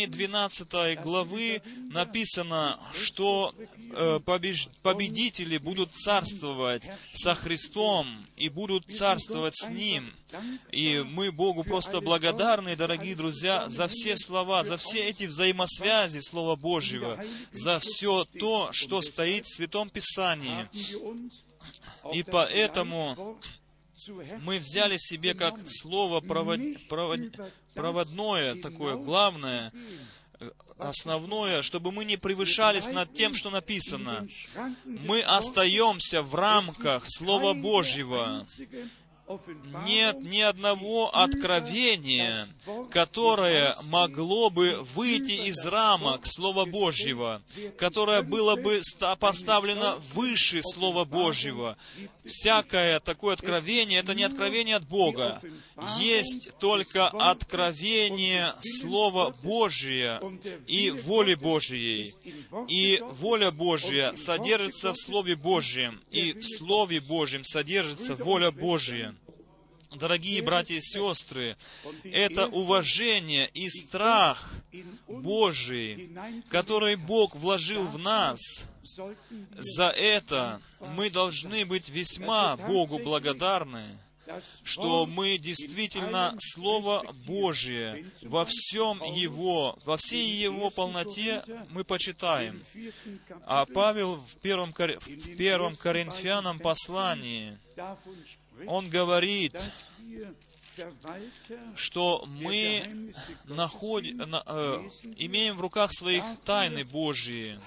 12 0.08 1.02
главы 1.02 1.62
написано, 1.90 2.80
что 2.94 3.54
э, 3.92 4.20
победители 4.20 5.58
будут 5.58 5.92
царствовать 5.94 6.90
со 7.14 7.36
Христом 7.36 8.28
и 8.36 8.50
будут 8.50 8.92
царствовать 8.92 9.56
с 9.56 9.70
Ним. 9.70 10.14
И 10.72 11.04
мы 11.06 11.32
Богу 11.32 11.64
просто 11.64 12.02
благодарны, 12.02 12.76
дорогие 12.76 13.16
друзья, 13.16 13.70
за 13.70 13.88
все 13.88 14.18
слова, 14.18 14.64
за 14.64 14.78
все 14.78 15.06
эти 15.06 15.26
взаимосвязи 15.26 16.20
Слова 16.20 16.56
Божьего, 16.56 17.24
за 17.52 17.80
все 17.80 18.26
то, 18.26 18.70
что 18.72 19.02
стоит 19.02 19.46
в 19.46 19.56
Святом 19.56 19.90
Писании. 19.90 20.70
И 22.14 22.24
поэтому 22.24 23.40
мы 24.42 24.60
взяли 24.60 24.98
себе 24.98 25.34
как 25.34 25.56
слово 25.66 26.20
провод... 26.20 26.60
Провод... 26.90 27.20
проводное, 27.74 28.56
такое 28.56 28.96
главное, 28.96 29.72
основное, 30.78 31.62
чтобы 31.62 31.92
мы 31.92 32.06
не 32.06 32.18
превышались 32.18 32.88
над 32.88 33.14
тем, 33.14 33.34
что 33.34 33.50
написано. 33.50 34.28
Мы 34.86 35.22
остаемся 35.22 36.22
в 36.22 36.36
рамках 36.36 37.06
Слова 37.08 37.54
Божьего 37.54 38.46
нет 39.86 40.22
ни 40.22 40.40
одного 40.40 41.16
откровения, 41.16 42.48
которое 42.92 43.76
могло 43.84 44.50
бы 44.50 44.86
выйти 44.96 45.48
из 45.48 45.66
рамок 45.66 46.26
Слова 46.26 46.66
Божьего, 46.66 47.42
которое 47.78 48.22
было 48.22 48.56
бы 48.56 48.82
поставлено 49.20 49.98
выше 50.14 50.62
Слова 50.62 51.06
Божьего. 51.06 51.78
Всякое 52.26 53.00
такое 53.00 53.34
откровение— 53.34 54.00
это 54.02 54.14
не 54.14 54.24
откровение 54.24 54.76
от 54.76 54.88
Бога. 54.88 55.42
Есть 56.00 56.52
только 56.60 57.08
откровение 57.08 58.54
Слова 58.62 59.34
Божия 59.44 60.22
и 60.68 60.90
воли 60.92 61.36
Божьей. 61.36 62.14
И 62.68 63.02
воля 63.02 63.52
Божья 63.52 64.14
содержится 64.16 64.94
в 64.94 64.98
Слове 64.98 65.36
Божьем, 65.36 66.02
и 66.12 66.34
в 66.34 66.44
Слове 66.46 67.02
Божьем 67.02 67.44
содержится 67.44 68.16
воля 68.16 68.52
Божья. 68.52 69.16
Дорогие 69.96 70.42
братья 70.42 70.76
и 70.76 70.82
сестры, 70.82 71.56
это 72.04 72.48
уважение 72.48 73.50
и 73.54 73.70
страх 73.70 74.52
Божий, 75.08 76.10
который 76.50 76.96
Бог 76.96 77.36
вложил 77.36 77.88
в 77.88 78.00
нас, 78.00 78.40
за 79.58 79.90
это 79.90 80.62
мы 80.80 81.10
должны 81.10 81.66
быть 81.66 81.90
весьма 81.90 82.58
Богу 82.58 83.00
благодарны, 83.00 84.00
что 84.64 85.06
мы 85.06 85.38
действительно 85.38 86.36
Слово 86.40 87.06
Божие 87.28 88.12
во 88.24 88.46
всем 88.46 89.04
Его, 89.04 89.78
во 89.86 89.98
всей 89.98 90.30
Его 90.30 90.70
полноте 90.70 91.44
мы 91.70 91.84
почитаем. 91.84 92.64
А 93.46 93.66
Павел 93.66 94.16
в 94.16 94.40
первом, 94.42 94.74
в 94.74 95.36
первом 95.36 95.76
Коринфянам 95.76 96.60
послании, 96.60 97.58
он 98.68 98.90
говорит, 98.90 99.60
что 101.76 102.26
мы 102.28 103.14
находим, 103.46 104.18
на, 104.18 104.44
э, 104.46 104.90
имеем 105.18 105.56
в 105.56 105.62
руках 105.62 105.92
своих 105.94 106.24
тайны 106.46 106.84
Божьи. 106.84 107.60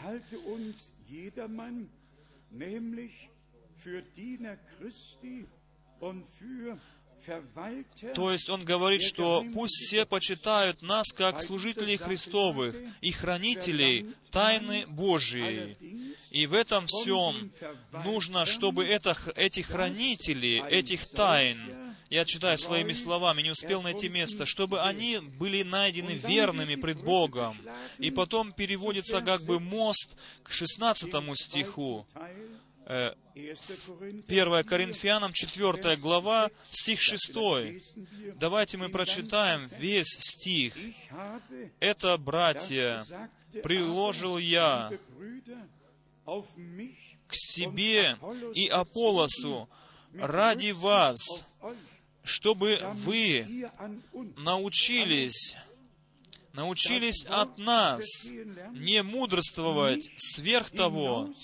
То 8.15 8.31
есть 8.31 8.49
он 8.49 8.65
говорит, 8.65 9.03
что 9.03 9.45
пусть 9.53 9.75
все 9.75 10.07
почитают 10.07 10.83
нас 10.83 11.07
как 11.13 11.43
служителей 11.43 11.97
Христовых 11.97 12.77
и 13.01 13.11
хранителей 13.11 14.15
тайны 14.31 14.87
Божией. 14.87 15.77
И 16.31 16.47
в 16.47 16.55
этом 16.55 16.87
всем 16.87 17.51
нужно, 18.05 18.47
чтобы 18.47 18.85
это, 18.85 19.17
эти 19.35 19.61
хранители 19.61 20.63
этих 20.69 21.09
тайн, 21.11 21.95
я 22.09 22.25
читаю 22.25 22.57
своими 22.59 22.93
словами, 22.93 23.43
не 23.43 23.51
успел 23.51 23.83
найти 23.83 24.09
место, 24.09 24.47
чтобы 24.47 24.83
они 24.83 25.19
были 25.19 25.63
найдены 25.63 26.13
верными 26.13 26.77
пред 26.77 27.03
Богом. 27.03 27.57
И 27.99 28.11
потом 28.11 28.53
переводится 28.53 29.21
как 29.21 29.43
бы 29.43 29.59
мост 29.59 30.17
к 30.45 30.53
16 30.53 31.13
стиху. 31.35 32.07
1 32.87 33.15
э, 33.35 34.65
Коринфянам 34.65 35.33
4 35.33 35.97
глава, 35.97 36.51
стих 36.71 37.01
6. 37.01 37.33
Давайте 38.37 38.77
мы 38.77 38.89
прочитаем 38.91 39.69
весь 39.79 40.07
стих. 40.07 40.77
Это, 41.81 42.17
братья, 42.17 43.05
приложил 43.65 44.39
я 44.39 44.93
к 46.25 47.33
себе 47.33 48.17
и 48.55 48.69
Аполосу 48.69 49.69
ради 50.15 50.71
вас, 50.71 51.19
чтобы 52.23 52.79
вы 52.95 53.69
научились 54.37 55.57
научились 56.53 57.27
от 57.27 57.59
нас 57.59 58.03
не 58.73 59.03
мудрствовать 59.03 60.09
сверх 60.17 60.71
того, 60.71 61.35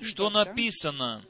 что 0.00 0.30
написано, 0.30 1.24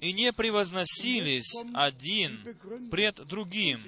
и 0.00 0.12
не 0.12 0.32
превозносились 0.32 1.54
один 1.74 2.56
пред 2.90 3.26
другим. 3.26 3.80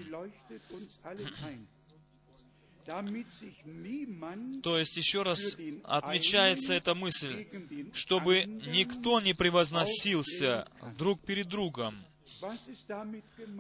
То 4.63 4.79
есть, 4.79 4.97
еще 4.97 5.23
раз 5.23 5.57
отмечается 5.83 6.73
эта 6.75 6.95
мысль, 6.95 7.47
чтобы 7.93 8.45
никто 8.45 9.21
не 9.21 9.35
превозносился 9.35 10.69
друг 10.97 11.21
перед 11.21 11.49
другом. 11.49 12.05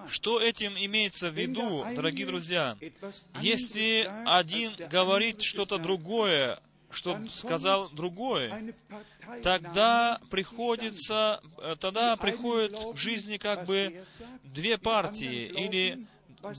Что 0.08 0.40
этим 0.40 0.76
имеется 0.76 1.30
в 1.30 1.34
виду, 1.34 1.84
дорогие 1.94 2.26
друзья? 2.26 2.76
Если 3.40 4.08
один 4.26 4.72
говорит 4.88 5.42
что-то 5.42 5.78
другое, 5.78 6.60
что 6.96 7.18
сказал 7.30 7.88
другое, 7.90 8.74
тогда 9.42 10.20
приходится, 10.30 11.40
э, 11.58 11.76
тогда 11.80 12.16
приходит 12.16 12.76
к 12.94 12.96
жизни 12.96 13.36
как 13.36 13.66
бы 13.66 14.04
две 14.44 14.78
партии 14.78 15.46
или 15.46 16.06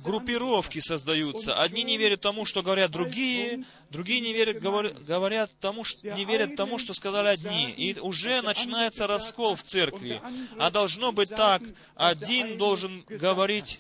группировки 0.03 0.79
создаются. 0.79 1.61
Одни 1.61 1.83
не 1.83 1.97
верят 1.97 2.21
тому, 2.21 2.45
что 2.45 2.61
говорят 2.61 2.91
другие, 2.91 3.65
другие 3.89 4.21
не 4.21 4.33
верят, 4.33 4.59
говорят 4.59 5.51
тому, 5.59 5.83
что, 5.83 6.09
не 6.15 6.25
верят 6.25 6.55
тому, 6.55 6.77
что 6.77 6.93
сказали 6.93 7.29
одни. 7.29 7.71
И 7.71 7.99
уже 7.99 8.41
начинается 8.41 9.07
раскол 9.07 9.55
в 9.55 9.63
церкви. 9.63 10.21
А 10.57 10.71
должно 10.71 11.11
быть 11.11 11.29
так, 11.29 11.61
один 11.95 12.57
должен 12.57 13.03
говорить 13.07 13.79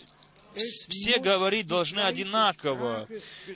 все 0.57 1.19
говорить 1.19 1.67
должны 1.67 2.01
одинаково. 2.01 3.07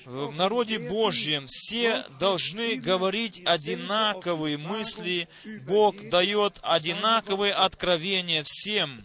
В 0.06 0.38
народе 0.38 0.80
Божьем 0.80 1.47
все 1.47 2.06
должны 2.20 2.76
говорить 2.76 3.41
одинаковые 3.45 4.58
мысли. 4.58 5.28
Бог 5.66 6.10
дает 6.10 6.60
одинаковые 6.62 7.54
откровения 7.54 8.43
всем, 8.45 9.04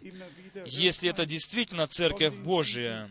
если 0.65 1.11
это 1.11 1.27
действительно 1.27 1.87
Церковь 1.87 2.35
Божия. 2.37 3.11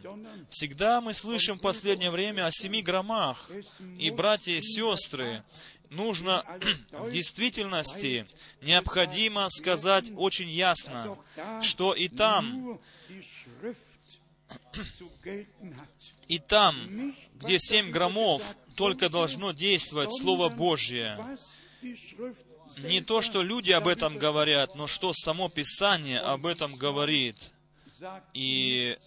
Всегда 0.49 1.01
мы 1.01 1.13
слышим 1.13 1.57
в 1.57 1.61
последнее 1.61 2.11
время 2.11 2.45
о 2.45 2.51
семи 2.51 2.81
громах. 2.81 3.49
И, 3.97 4.09
братья 4.11 4.53
и 4.53 4.61
сестры, 4.61 5.43
нужно 5.89 6.43
в 6.91 7.11
действительности 7.11 8.25
необходимо 8.61 9.47
сказать 9.49 10.11
очень 10.15 10.49
ясно, 10.49 11.17
что 11.61 11.93
и 11.93 12.07
там 12.07 12.79
и 16.27 16.39
там, 16.39 17.15
где 17.35 17.59
семь 17.59 17.91
громов, 17.91 18.55
только 18.75 19.09
должно 19.09 19.51
действовать 19.51 20.09
Слово 20.11 20.49
Божье. 20.49 21.17
Не 22.83 23.01
то, 23.01 23.21
что 23.21 23.41
люди 23.41 23.71
об 23.71 23.87
этом 23.87 24.17
говорят, 24.17 24.75
но 24.75 24.87
что 24.87 25.13
само 25.13 25.49
Писание 25.49 26.19
об 26.19 26.45
этом 26.45 26.75
говорит. 26.75 27.51
И 28.33 28.97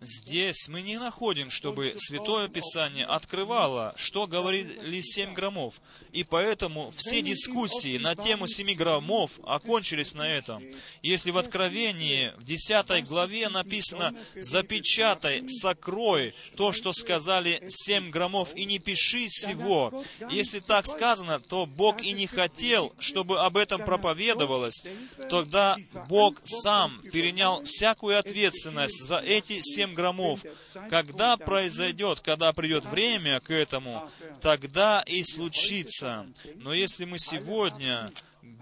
Здесь 0.00 0.68
мы 0.68 0.82
не 0.82 0.98
находим, 0.98 1.50
чтобы 1.50 1.94
Святое 1.98 2.48
Писание 2.48 3.04
открывало, 3.04 3.94
что 3.96 4.26
говорили 4.26 5.00
семь 5.02 5.34
громов. 5.34 5.80
И 6.12 6.24
поэтому 6.24 6.92
все 6.96 7.20
дискуссии 7.22 7.98
на 7.98 8.14
тему 8.14 8.48
семи 8.48 8.74
громов 8.74 9.38
окончились 9.44 10.14
на 10.14 10.28
этом. 10.28 10.64
Если 11.02 11.30
в 11.30 11.38
Откровении, 11.38 12.32
в 12.36 12.44
десятой 12.44 13.02
главе 13.02 13.48
написано 13.48 14.14
«Запечатай, 14.34 15.48
сокрой 15.48 16.34
то, 16.56 16.72
что 16.72 16.92
сказали 16.92 17.62
семь 17.68 18.10
громов, 18.10 18.54
и 18.54 18.64
не 18.64 18.78
пиши 18.78 19.28
всего». 19.28 20.04
Если 20.30 20.60
так 20.60 20.86
сказано, 20.86 21.40
то 21.40 21.66
Бог 21.66 22.02
и 22.02 22.12
не 22.12 22.26
хотел, 22.26 22.94
чтобы 22.98 23.40
об 23.40 23.56
этом 23.56 23.84
проповедовалось. 23.84 24.82
Тогда 25.28 25.76
Бог 26.08 26.40
сам 26.44 27.02
перенял 27.12 27.62
всякую 27.64 28.18
ответственность 28.18 29.04
за 29.04 29.18
эти 29.18 29.60
семь 29.74 29.94
громов. 29.94 30.42
Когда 30.88 31.36
произойдет, 31.36 32.20
когда 32.20 32.52
придет 32.52 32.84
время 32.86 33.40
к 33.40 33.50
этому, 33.50 34.10
тогда 34.40 35.02
и 35.06 35.22
случится. 35.24 36.26
Но 36.56 36.72
если 36.72 37.04
мы 37.04 37.18
сегодня 37.18 38.10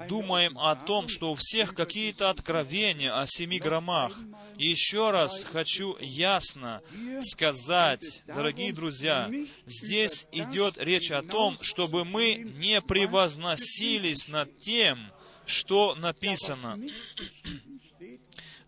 думаем 0.08 0.58
о 0.58 0.74
том, 0.76 1.08
что 1.08 1.32
у 1.32 1.34
всех 1.34 1.74
какие-то 1.74 2.30
откровения 2.30 3.18
о 3.18 3.26
семи 3.26 3.58
громах. 3.58 4.18
еще 4.56 5.10
раз 5.10 5.44
хочу 5.44 5.96
ясно 6.00 6.82
сказать, 7.22 8.22
дорогие 8.26 8.72
друзья, 8.72 9.30
здесь 9.66 10.26
идет 10.32 10.74
речь 10.78 11.10
о 11.10 11.22
том, 11.22 11.58
чтобы 11.62 12.04
мы 12.04 12.34
не 12.34 12.80
превозносились 12.80 14.28
над 14.28 14.58
тем, 14.60 14.98
что 15.46 15.94
написано. 15.94 16.78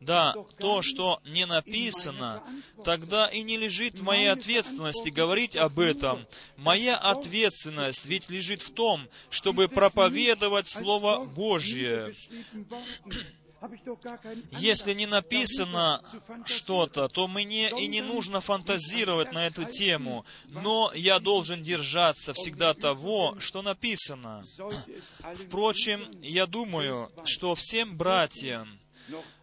Да, 0.01 0.35
то, 0.59 0.81
что 0.81 1.21
не 1.25 1.45
написано, 1.45 2.43
тогда 2.85 3.27
и 3.27 3.43
не 3.43 3.59
лежит 3.59 4.01
в 4.01 4.03
моей 4.03 4.31
ответственности 4.31 5.11
говорить 5.11 5.57
об 5.57 5.79
этом. 5.79 6.27
Моя 6.57 6.97
ответственность 6.97 8.07
ведь 8.07 8.31
лежит 8.31 8.63
в 8.63 8.73
том, 8.73 9.09
чтобы 9.29 9.69
проповедовать 9.69 10.69
Слово 10.69 11.25
Божье. 11.25 12.15
Если 14.53 14.95
не 14.95 15.05
написано 15.05 16.03
что-то, 16.47 17.09
то 17.09 17.29
мне 17.29 17.69
и 17.69 17.87
не 17.89 18.01
нужно 18.01 18.41
фантазировать 18.41 19.33
на 19.33 19.47
эту 19.47 19.65
тему, 19.65 20.25
но 20.49 20.93
я 20.95 21.19
должен 21.19 21.63
держаться 21.63 22.33
всегда 22.33 22.73
того, 22.73 23.37
что 23.39 23.61
написано. 23.61 24.45
Впрочем, 25.35 26.11
я 26.23 26.47
думаю, 26.47 27.13
что 27.27 27.55
всем 27.55 27.99
братьям, 27.99 28.79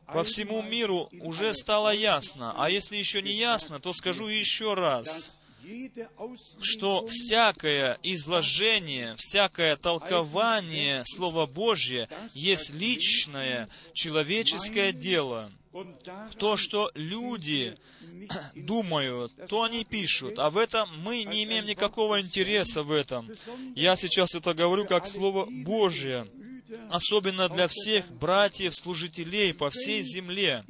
по 0.07 0.23
всему 0.23 0.61
миру 0.61 1.09
уже 1.21 1.53
стало 1.53 1.93
ясно, 1.93 2.53
а 2.57 2.69
если 2.69 2.95
еще 2.97 3.21
не 3.21 3.33
ясно, 3.33 3.79
то 3.79 3.93
скажу 3.93 4.27
еще 4.27 4.73
раз, 4.73 5.31
что 6.61 7.05
всякое 7.07 7.97
изложение, 8.03 9.15
всякое 9.17 9.75
толкование 9.75 11.03
Слова 11.05 11.45
Божье 11.45 12.09
есть 12.33 12.73
личное 12.73 13.69
человеческое 13.93 14.93
дело. 14.93 15.51
То, 16.39 16.57
что 16.57 16.89
люди 16.95 17.77
думают, 18.55 19.33
то 19.47 19.63
они 19.63 19.83
пишут, 19.83 20.39
а 20.39 20.49
в 20.49 20.57
этом 20.57 20.89
мы 21.03 21.23
не 21.23 21.43
имеем 21.43 21.65
никакого 21.65 22.21
интереса 22.21 22.83
в 22.83 22.91
этом. 22.91 23.29
Я 23.75 23.95
сейчас 23.95 24.35
это 24.35 24.53
говорю 24.53 24.85
как 24.85 25.05
Слово 25.05 25.45
Божье 25.45 26.27
особенно 26.89 27.49
для 27.49 27.67
всех 27.67 28.09
братьев-служителей 28.11 29.53
по 29.53 29.69
всей 29.69 30.03
земле. 30.03 30.63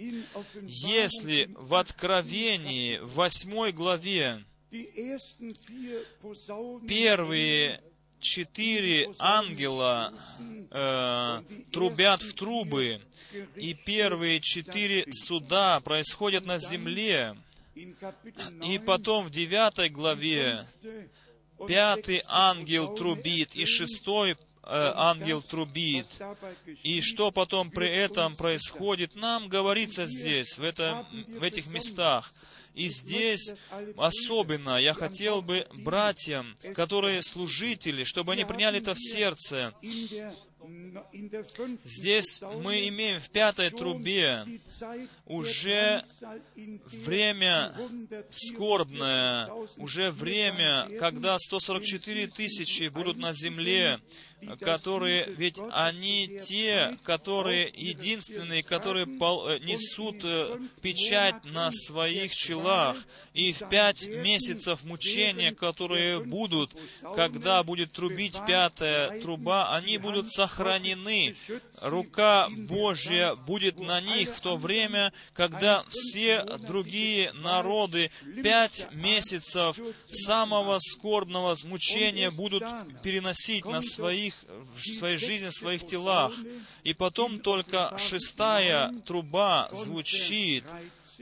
Если 0.61 1.49
в 1.55 1.75
Откровении, 1.75 2.97
в 2.97 3.13
восьмой 3.15 3.71
главе, 3.71 4.43
первые 6.87 7.81
четыре 8.19 9.13
ангела 9.19 10.13
э, 10.71 11.41
трубят 11.71 12.21
в 12.21 12.33
трубы, 12.33 13.01
и 13.55 13.73
первые 13.73 14.39
четыре 14.41 15.05
суда 15.11 15.79
происходят 15.81 16.45
на 16.45 16.57
земле, 16.57 17.35
и 17.75 18.79
потом 18.79 19.25
в 19.25 19.29
девятой 19.29 19.89
главе 19.89 20.65
пятый 21.67 22.23
ангел 22.27 22.95
трубит, 22.95 23.55
и 23.55 23.65
шестой 23.65 24.37
ангел 24.67 25.41
трубит. 25.41 26.07
И 26.83 27.01
что 27.01 27.31
потом 27.31 27.71
при 27.71 27.89
этом 27.89 28.35
происходит, 28.35 29.15
нам 29.15 29.47
говорится 29.47 30.05
здесь, 30.05 30.57
в, 30.57 30.63
этом, 30.63 31.05
в 31.27 31.43
этих 31.43 31.67
местах. 31.67 32.31
И 32.77 32.89
здесь 32.89 33.53
особенно 33.97 34.77
я 34.77 34.93
хотел 34.93 35.41
бы 35.41 35.67
братьям, 35.73 36.55
которые 36.75 37.23
служители, 37.23 38.03
чтобы 38.03 38.33
они 38.33 38.45
приняли 38.45 38.79
это 38.79 38.93
в 38.93 38.99
сердце. 38.99 39.73
Здесь 41.83 42.41
мы 42.41 42.87
имеем 42.89 43.19
в 43.19 43.29
пятой 43.29 43.69
трубе 43.69 44.45
уже 45.25 46.03
время 46.85 47.73
скорбное, 48.29 49.49
уже 49.77 50.11
время, 50.11 50.89
когда 50.99 51.37
144 51.39 52.27
тысячи 52.27 52.89
будут 52.89 53.17
на 53.17 53.33
земле, 53.33 53.99
которые, 54.59 55.25
ведь 55.35 55.57
они 55.71 56.39
те, 56.47 56.97
которые 57.03 57.71
единственные, 57.73 58.63
которые 58.63 59.05
э, 59.05 59.59
несут 59.59 60.23
э, 60.23 60.59
печать 60.81 61.43
на 61.45 61.71
своих 61.71 62.35
челах. 62.35 62.97
И 63.33 63.53
в 63.53 63.69
пять 63.69 64.07
месяцев 64.07 64.83
мучения, 64.83 65.53
которые 65.53 66.23
будут, 66.23 66.75
когда 67.15 67.61
будет 67.61 67.91
трубить 67.91 68.35
пятая 68.47 69.19
труба, 69.21 69.75
они 69.75 69.99
будут 69.99 70.31
сохранены. 70.31 71.35
Рука 71.81 72.49
Божья 72.49 73.35
будет 73.35 73.79
на 73.79 74.01
них 74.01 74.35
в 74.35 74.41
то 74.41 74.57
время, 74.57 75.13
когда 75.33 75.83
все 75.91 76.43
другие 76.67 77.31
народы 77.33 78.09
пять 78.43 78.87
месяцев 78.91 79.77
самого 80.09 80.79
скорбного 80.79 81.55
мучения 81.65 82.31
будут 82.31 82.63
переносить 83.03 83.65
на 83.65 83.81
своих, 83.81 84.26
в 84.45 84.97
своей 84.97 85.17
жизни, 85.17 85.49
в 85.49 85.53
своих 85.53 85.85
телах. 85.85 86.33
И 86.83 86.93
потом 86.93 87.39
только 87.39 87.97
шестая 87.97 88.93
труба 89.05 89.69
звучит, 89.73 90.63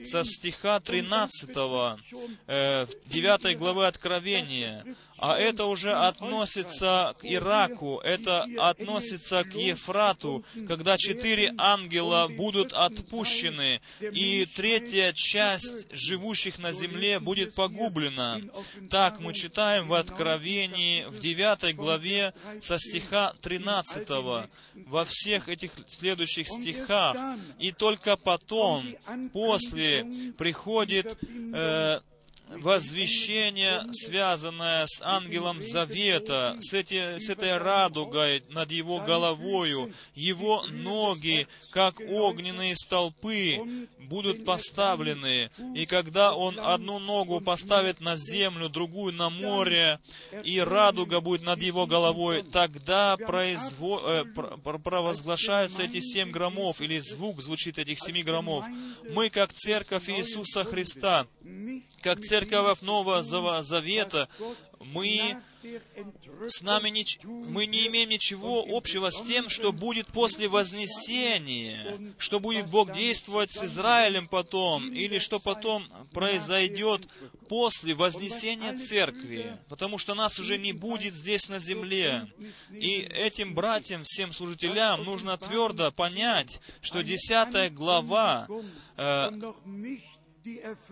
со 0.04 0.24
стиха 0.24 0.80
13, 0.80 1.50
э, 2.48 2.88
9 3.06 3.58
главы 3.58 3.88
Откровения. 3.88 4.86
А 5.18 5.38
это 5.38 5.66
уже 5.66 5.94
относится 5.94 7.16
к 7.20 7.26
Ираку, 7.26 8.00
это 8.04 8.48
относится 8.58 9.44
к 9.44 9.54
Ефрату, 9.56 10.44
когда 10.68 10.98
четыре 10.98 11.54
ангела 11.58 12.28
будут 12.28 12.74
отпущены, 12.74 13.82
и 14.00 14.46
третья 14.46 15.14
часть 15.14 15.88
живущих 15.92 16.60
на 16.60 16.74
земле 16.74 17.20
будет 17.20 17.56
погублена. 17.56 18.42
Так 18.90 19.20
мы 19.20 19.34
читаем 19.34 19.88
в 19.88 19.94
Откровении, 19.94 21.06
в 21.06 21.22
9 21.22 21.76
главе, 21.76 22.34
со 22.60 22.78
стиха 22.78 23.34
13, 23.42 24.10
во 24.88 25.06
всех 25.06 25.48
этих 25.48 25.72
следующих 25.90 26.50
стихах. 26.50 27.16
И 27.58 27.72
только 27.72 28.18
потом, 28.18 28.96
после, 29.32 30.34
приходит 30.38 31.18
э, 31.54 32.00
возвещение, 32.50 33.82
связанное 33.94 34.86
с 34.88 35.02
ангелом 35.02 35.62
Завета, 35.62 36.58
с, 36.60 36.74
эти, 36.74 37.20
с 37.20 37.30
этой 37.30 37.58
радугой 37.58 38.44
над 38.50 38.72
его 38.72 39.00
головою, 39.00 39.94
его 40.14 40.64
ноги, 40.68 41.48
как 41.72 42.00
огненные 42.00 42.76
столпы, 42.76 43.88
будут 44.00 44.46
поставлены. 44.46 45.50
И 45.76 45.86
когда 45.86 46.34
он 46.36 46.60
одну 46.60 47.00
ногу 47.00 47.42
поставит 47.42 48.00
на 48.00 48.16
землю, 48.18 48.70
другую 48.70 49.14
на 49.14 49.30
море, 49.30 50.00
и 50.44 50.60
радуга 50.60 51.22
будет 51.22 51.44
над 51.44 51.62
его 51.62 51.88
головой, 51.88 52.44
тогда 52.44 53.18
произво... 53.18 54.02
э, 54.06 54.26
провозглашаются 54.84 55.84
эти 55.84 56.00
семь 56.00 56.32
громов, 56.32 56.82
или 56.82 57.00
звук 57.00 57.42
звучит 57.42 57.80
этих 57.80 58.00
семи 58.00 58.24
громов. 58.24 58.66
Мы, 59.10 59.30
как 59.30 59.54
церковь 59.54 60.10
Иисуса 60.10 60.64
Христа, 60.64 61.28
как 62.02 62.20
церковь 62.20 62.35
Нового 62.82 63.24
Завета, 63.64 64.30
мы 64.80 65.38
с 66.48 66.62
нами 66.62 66.90
не, 66.90 67.06
мы 67.24 67.66
не 67.66 67.88
имеем 67.88 68.10
ничего 68.10 68.64
общего 68.68 69.10
с 69.10 69.22
тем, 69.24 69.50
что 69.50 69.72
будет 69.72 70.08
после 70.08 70.48
Вознесения, 70.48 72.14
что 72.18 72.40
будет 72.40 72.70
Бог 72.70 72.94
действовать 72.94 73.52
с 73.52 73.64
Израилем 73.64 74.28
потом, 74.28 74.94
или 74.94 75.18
что 75.20 75.40
потом 75.40 75.88
произойдет 76.14 77.08
после 77.50 77.96
Вознесения 77.96 78.78
Церкви, 78.78 79.58
потому 79.70 79.98
что 79.98 80.14
нас 80.14 80.40
уже 80.40 80.58
не 80.58 80.74
будет 80.74 81.14
здесь 81.14 81.50
на 81.50 81.60
земле. 81.60 82.28
И 82.72 83.00
этим 83.00 83.54
братьям, 83.56 84.04
всем 84.04 84.32
служителям 84.32 85.04
нужно 85.04 85.38
твердо 85.38 85.92
понять, 85.92 86.60
что 86.82 87.04
десятая 87.04 87.70
глава 87.70 88.48
э, 88.98 89.32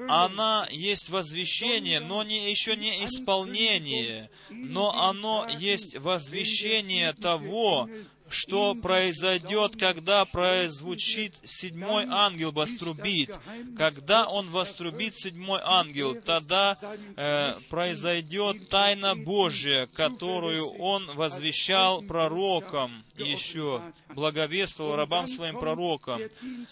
она 0.08 0.68
есть 0.72 1.10
возвещение, 1.10 2.00
но 2.00 2.24
не, 2.24 2.50
еще 2.50 2.76
не 2.76 3.06
исполнение, 3.06 4.30
но 4.50 4.92
оно 4.92 5.48
есть 5.60 5.98
возвещение 5.98 7.14
того, 7.14 7.90
что 8.34 8.74
произойдет, 8.76 9.76
когда 9.78 10.26
прозвучит 10.26 11.36
седьмой 11.44 12.06
ангел 12.10 12.52
вострубит. 12.52 13.38
Когда 13.78 14.28
он 14.28 14.48
вострубит 14.48 15.14
седьмой 15.16 15.62
ангел, 15.64 16.16
тогда 16.22 16.78
э, 17.16 17.60
произойдет 17.70 18.70
тайна 18.70 19.16
Божья, 19.16 19.88
которую 19.94 20.68
он 20.68 21.06
возвещал 21.16 22.02
пророкам 22.02 23.04
еще, 23.18 23.84
благовествовал 24.10 24.96
рабам 24.96 25.28
своим 25.28 25.60
пророкам. 25.60 26.22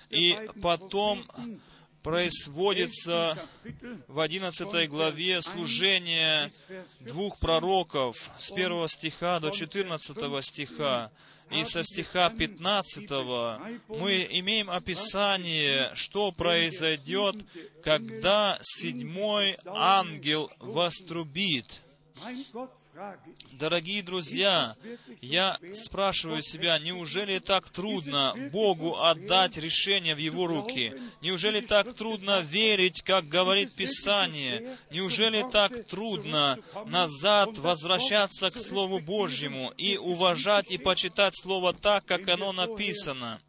И 0.10 0.38
потом 0.62 1.24
производится 2.04 3.38
в 4.08 4.20
11 4.20 4.89
главе 4.89 5.41
служение 5.41 6.52
двух 6.99 7.39
пророков 7.39 8.30
с 8.38 8.52
1 8.52 8.88
стиха 8.88 9.39
до 9.39 9.52
14 9.52 10.43
стиха. 10.43 11.12
И 11.52 11.66
со 11.66 11.84
стиха 11.84 12.30
15 12.30 13.10
мы 13.89 14.26
имеем 14.32 14.70
описание, 14.70 15.91
что 15.95 16.32
произойдет, 16.32 17.36
когда 17.84 18.58
седьмой 18.62 19.58
ангел 19.66 20.49
вострубит. 20.60 21.82
Дорогие 23.54 24.04
друзья, 24.04 24.76
я 25.22 25.58
спрашиваю 25.74 26.42
себя, 26.42 26.78
неужели 26.80 27.39
так 27.39 27.70
трудно 27.70 28.34
Богу 28.52 28.98
отдать 28.98 29.58
решение 29.58 30.14
в 30.14 30.18
Его 30.18 30.48
руки? 30.48 30.94
Неужели 31.22 31.62
так 31.62 31.94
трудно 31.94 32.42
верить, 32.42 33.02
как 33.02 33.28
говорит 33.28 33.74
Писание? 33.74 34.78
Неужели 34.89 35.46
так 35.52 35.86
трудно 35.88 36.58
назад 36.86 37.58
возвращаться 37.60 38.50
к 38.50 38.58
Слову 38.58 39.00
Божьему 39.00 39.72
и 39.78 39.98
уважать 39.98 40.70
и 40.70 40.78
почитать 40.78 41.36
Слово 41.36 41.74
так, 41.74 42.06
как 42.06 42.28
оно 42.28 42.52
написано? 42.52 43.39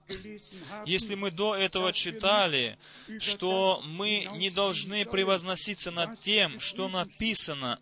Если 0.86 1.14
мы 1.14 1.30
до 1.30 1.54
этого 1.54 1.92
читали, 1.92 2.78
что 3.20 3.82
мы 3.84 4.28
не 4.34 4.50
должны 4.50 5.04
превозноситься 5.04 5.90
над 5.90 6.20
тем, 6.20 6.60
что 6.60 6.88
написано, 6.88 7.78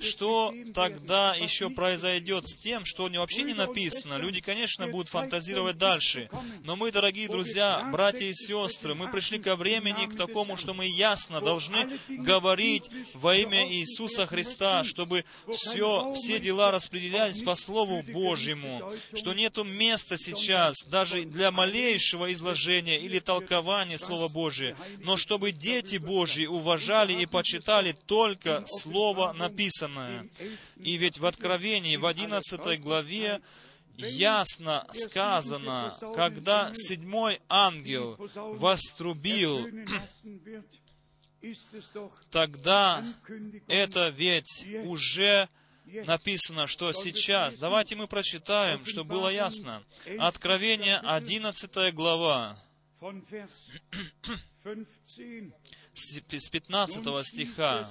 что 0.00 0.54
тогда 0.74 1.34
еще 1.34 1.70
произойдет 1.70 2.48
с 2.48 2.56
тем, 2.56 2.84
что 2.84 3.08
вообще 3.08 3.42
не 3.42 3.54
написано? 3.54 4.18
Люди, 4.18 4.40
конечно, 4.40 4.86
будут 4.88 5.08
фантазировать 5.08 5.78
дальше. 5.78 6.28
Но 6.62 6.76
мы, 6.76 6.92
дорогие 6.92 7.28
друзья, 7.28 7.88
братья 7.92 8.24
и 8.24 8.34
сестры, 8.34 8.94
мы 8.94 9.10
пришли 9.10 9.38
ко 9.38 9.56
времени 9.56 10.06
к 10.06 10.16
такому, 10.16 10.56
что 10.56 10.74
мы 10.74 10.86
ясно 10.86 11.40
должны 11.40 11.98
говорить 12.08 12.90
во 13.14 13.36
имя 13.36 13.68
Иисуса 13.70 14.26
Христа, 14.26 14.84
чтобы 14.84 15.24
все, 15.52 16.12
все 16.14 16.38
дела 16.38 16.70
распределялись 16.70 17.42
по 17.42 17.54
Слову 17.54 18.02
Божьему, 18.02 18.92
что 19.14 19.34
нету 19.34 19.64
места 19.64 20.16
сейчас 20.16 20.84
даже 20.86 21.24
для 21.28 21.50
малейшего 21.50 22.32
изложения 22.32 23.00
или 23.00 23.18
толкования 23.18 23.98
Слова 23.98 24.28
Божия, 24.28 24.76
но 24.98 25.16
чтобы 25.16 25.52
дети 25.52 25.96
Божьи 25.96 26.46
уважали 26.46 27.12
и 27.12 27.26
почитали 27.26 27.92
только 28.06 28.64
Слово 28.66 29.32
написанное. 29.32 30.28
И 30.76 30.96
ведь 30.96 31.18
в 31.18 31.26
Откровении, 31.26 31.96
в 31.96 32.06
11 32.06 32.80
главе, 32.80 33.40
ясно 33.96 34.86
сказано, 34.92 35.96
когда 36.14 36.72
седьмой 36.74 37.40
ангел 37.48 38.16
вострубил, 38.34 39.66
тогда 42.30 43.04
это 43.68 44.08
ведь 44.08 44.66
уже 44.84 45.48
написано, 46.06 46.66
что 46.66 46.92
сейчас, 46.92 47.56
давайте 47.56 47.96
мы 47.96 48.06
прочитаем, 48.06 48.84
чтобы 48.86 49.14
было 49.16 49.28
ясно. 49.28 49.82
Откровение 50.18 50.98
11 50.98 51.94
глава, 51.94 52.58
с 55.94 56.48
15 56.48 57.26
стиха. 57.26 57.88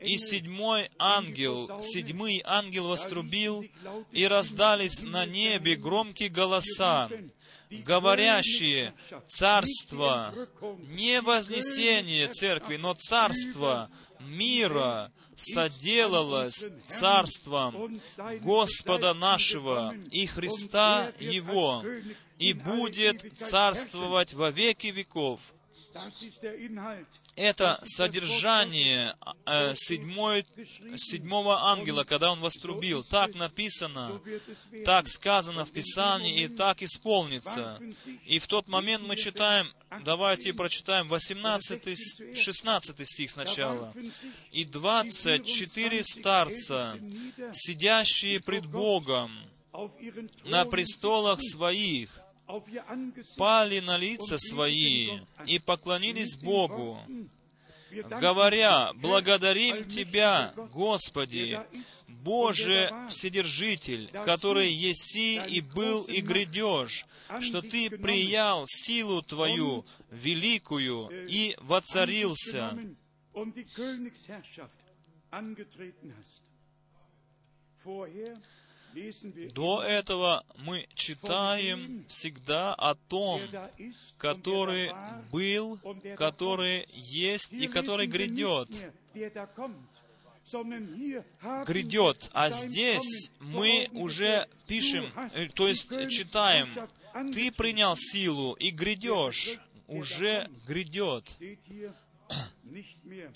«И 0.00 0.18
седьмой 0.18 0.90
ангел, 0.98 1.82
седьмый 1.82 2.42
ангел 2.44 2.88
вострубил, 2.88 3.64
и 4.12 4.26
раздались 4.26 5.02
на 5.02 5.26
небе 5.26 5.76
громкие 5.76 6.28
голоса, 6.28 7.10
говорящие 7.70 8.94
царство, 9.28 10.34
не 10.88 11.20
вознесение 11.20 12.28
церкви, 12.28 12.76
но 12.76 12.94
царство 12.94 13.90
мира 14.20 15.12
соделалось 15.36 16.66
царством 16.86 18.00
Господа 18.40 19.14
нашего 19.14 19.94
и 20.10 20.26
Христа 20.26 21.12
Его, 21.20 21.84
и 22.38 22.52
будет 22.52 23.38
царствовать 23.38 24.32
во 24.34 24.50
веки 24.50 24.88
веков. 24.88 25.40
Это 27.36 27.82
содержание 27.84 29.16
э, 29.44 29.74
седьмой, 29.74 30.46
седьмого 30.96 31.70
ангела, 31.70 32.04
когда 32.04 32.32
он 32.32 32.40
вострубил. 32.40 33.04
Так 33.04 33.34
написано, 33.34 34.20
так 34.84 35.08
сказано 35.08 35.64
в 35.64 35.72
Писании, 35.72 36.44
и 36.44 36.48
так 36.48 36.82
исполнится. 36.82 37.80
И 38.24 38.38
в 38.38 38.46
тот 38.46 38.68
момент 38.68 39.04
мы 39.06 39.16
читаем, 39.16 39.72
давайте 40.04 40.54
прочитаем 40.54 41.08
18, 41.08 42.36
16 42.36 43.08
стих 43.08 43.30
сначала. 43.30 43.94
«И 44.50 44.64
двадцать 44.64 45.46
четыре 45.46 46.02
старца, 46.04 46.98
сидящие 47.52 48.40
пред 48.40 48.66
Богом 48.66 49.30
на 50.44 50.64
престолах 50.64 51.40
своих, 51.42 52.18
пали 53.36 53.80
на 53.80 53.96
лица 53.98 54.38
свои 54.38 55.20
и 55.46 55.58
поклонились 55.58 56.36
Богу, 56.36 56.98
говоря, 58.04 58.92
«Благодарим 58.94 59.88
Тебя, 59.88 60.52
Господи, 60.72 61.60
Боже 62.08 62.90
Вседержитель, 63.08 64.10
который 64.24 64.72
еси 64.72 65.40
и 65.44 65.60
был 65.60 66.04
и 66.04 66.20
грядешь, 66.20 67.06
что 67.40 67.62
Ты 67.62 67.90
приял 67.90 68.64
силу 68.66 69.22
Твою 69.22 69.84
великую 70.10 71.28
и 71.28 71.56
воцарился». 71.60 72.76
До 79.52 79.82
этого 79.82 80.44
мы 80.56 80.88
читаем 80.94 82.04
всегда 82.08 82.74
о 82.74 82.94
том, 82.94 83.42
который 84.16 84.92
был, 85.30 85.78
который 86.16 86.88
есть 86.92 87.52
и 87.52 87.68
который 87.68 88.06
грядет. 88.06 88.68
Грядет. 91.66 92.30
А 92.32 92.50
здесь 92.50 93.30
мы 93.40 93.88
уже 93.92 94.48
пишем, 94.66 95.12
э, 95.34 95.48
то 95.48 95.66
есть 95.68 95.90
читаем, 96.08 96.68
ты 97.34 97.50
принял 97.50 97.96
силу 97.96 98.54
и 98.54 98.70
грядешь, 98.70 99.58
уже 99.88 100.48
грядет 100.66 101.36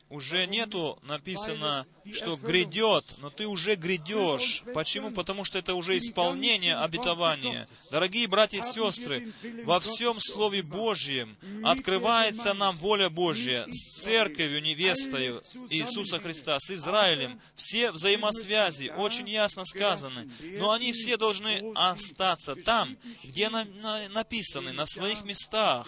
уже 0.08 0.46
нету 0.46 0.98
написано, 1.02 1.86
что 2.12 2.36
грядет, 2.36 3.04
но 3.18 3.30
ты 3.30 3.46
уже 3.46 3.76
грядешь. 3.76 4.62
Почему? 4.74 5.10
Потому 5.10 5.44
что 5.44 5.58
это 5.58 5.74
уже 5.74 5.98
исполнение 5.98 6.76
обетования. 6.76 7.68
Дорогие 7.90 8.26
братья 8.26 8.58
и 8.58 8.62
сестры, 8.62 9.32
во 9.64 9.80
всем 9.80 10.18
Слове 10.20 10.62
Божьем 10.62 11.36
открывается 11.64 12.54
нам 12.54 12.76
воля 12.76 13.08
Божья 13.08 13.66
с 13.68 14.02
церковью, 14.02 14.62
невестой 14.62 15.40
Иисуса 15.70 16.18
Христа, 16.18 16.58
с 16.58 16.70
Израилем. 16.70 17.40
Все 17.54 17.92
взаимосвязи 17.92 18.92
очень 18.96 19.28
ясно 19.28 19.64
сказаны, 19.64 20.30
но 20.58 20.72
они 20.72 20.92
все 20.92 21.16
должны 21.16 21.72
остаться 21.74 22.56
там, 22.56 22.96
где 23.24 23.48
на, 23.48 23.64
на, 23.64 24.08
написаны, 24.08 24.72
на 24.72 24.86
своих 24.86 25.24
местах, 25.24 25.86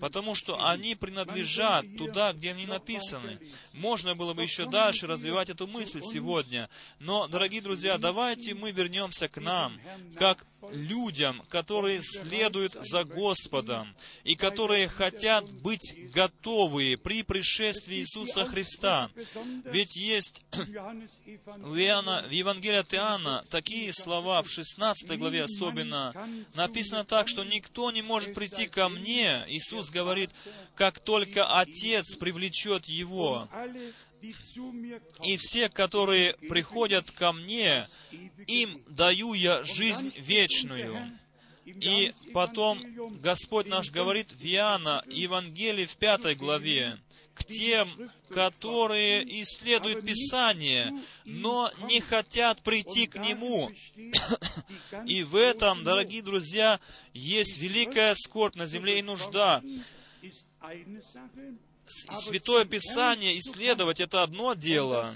потому 0.00 0.34
что 0.34 0.64
они 0.66 0.94
принадлежат 0.94 1.84
туда, 1.96 2.32
где 2.32 2.50
они 2.50 2.66
написаны. 2.74 3.38
Можно 3.72 4.14
было 4.14 4.34
бы 4.34 4.42
еще 4.42 4.66
дальше 4.68 5.06
развивать 5.06 5.50
эту 5.50 5.66
мысль 5.66 6.00
сегодня, 6.02 6.68
но, 6.98 7.26
дорогие 7.28 7.60
друзья, 7.60 7.98
давайте 7.98 8.54
мы 8.54 8.72
вернемся 8.72 9.28
к 9.28 9.40
нам, 9.40 9.80
как 10.16 10.44
людям, 10.72 11.42
которые 11.48 12.00
следуют 12.02 12.72
за 12.80 13.04
Господом 13.04 13.94
и 14.24 14.34
которые 14.34 14.88
хотят 14.88 15.50
быть 15.50 16.10
готовы 16.12 16.96
при 16.96 17.22
пришествии 17.22 17.98
Иисуса 17.98 18.44
Христа. 18.46 19.10
Ведь 19.64 19.96
есть 19.96 20.42
в, 20.52 21.76
Евангелии 21.76 22.78
от 22.78 22.94
Иоанна 22.94 23.44
такие 23.50 23.92
слова, 23.92 24.42
в 24.42 24.50
16 24.50 25.18
главе 25.18 25.44
особенно, 25.44 26.12
написано 26.54 27.04
так, 27.04 27.28
что 27.28 27.44
никто 27.44 27.90
не 27.90 28.02
может 28.02 28.34
прийти 28.34 28.66
ко 28.66 28.88
мне, 28.88 29.44
Иисус 29.48 29.90
говорит, 29.90 30.30
как 30.74 30.98
только 31.00 31.46
Отец 31.58 32.16
привлечет 32.16 32.63
его. 32.88 33.48
И 35.22 35.36
все, 35.36 35.68
которые 35.68 36.34
приходят 36.34 37.10
ко 37.10 37.32
мне, 37.32 37.86
им 38.46 38.82
даю 38.88 39.34
я 39.34 39.62
жизнь 39.62 40.12
вечную. 40.16 41.18
И 41.66 42.12
потом 42.32 43.20
Господь 43.20 43.66
наш 43.66 43.90
говорит 43.90 44.32
в 44.32 44.44
Иоанна, 44.44 45.02
Евангелии 45.06 45.86
в 45.86 45.96
пятой 45.96 46.34
главе, 46.34 46.98
к 47.34 47.44
тем, 47.44 47.88
которые 48.30 49.22
исследуют 49.42 50.04
Писание, 50.04 50.92
но 51.24 51.70
не 51.88 52.00
хотят 52.00 52.62
прийти 52.62 53.06
к 53.06 53.16
Нему. 53.16 53.70
И 55.06 55.22
в 55.22 55.36
этом, 55.36 55.84
дорогие 55.84 56.22
друзья, 56.22 56.80
есть 57.12 57.58
великая 57.58 58.14
скорбь 58.14 58.54
на 58.56 58.66
земле 58.66 58.98
и 59.00 59.02
нужда. 59.02 59.62
Святое 61.86 62.64
Писание 62.64 63.38
исследовать— 63.38 64.00
это 64.02 64.22
одно 64.22 64.54
дело, 64.54 65.14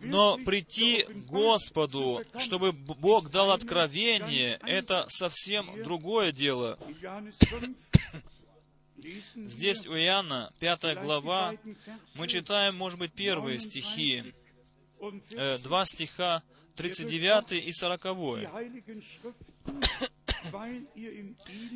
но 0.00 0.38
прийти 0.38 1.02
к 1.02 1.26
Господу, 1.26 2.24
чтобы 2.38 2.72
Бог 2.72 3.30
дал 3.30 3.52
откровение, 3.52 4.58
это 4.62 5.06
совсем 5.08 5.82
другое 5.82 6.32
дело. 6.32 6.78
Здесь 9.36 9.86
у 9.86 9.92
Иоанна, 9.92 10.52
пятая 10.58 11.00
глава, 11.00 11.54
мы 12.14 12.26
читаем, 12.28 12.76
может 12.76 12.98
быть, 12.98 13.12
первые 13.12 13.60
стихи, 13.60 14.34
э, 15.30 15.58
два 15.58 15.84
стиха, 15.84 16.42
39 16.74 17.52
и 17.52 17.72
40. 17.72 18.02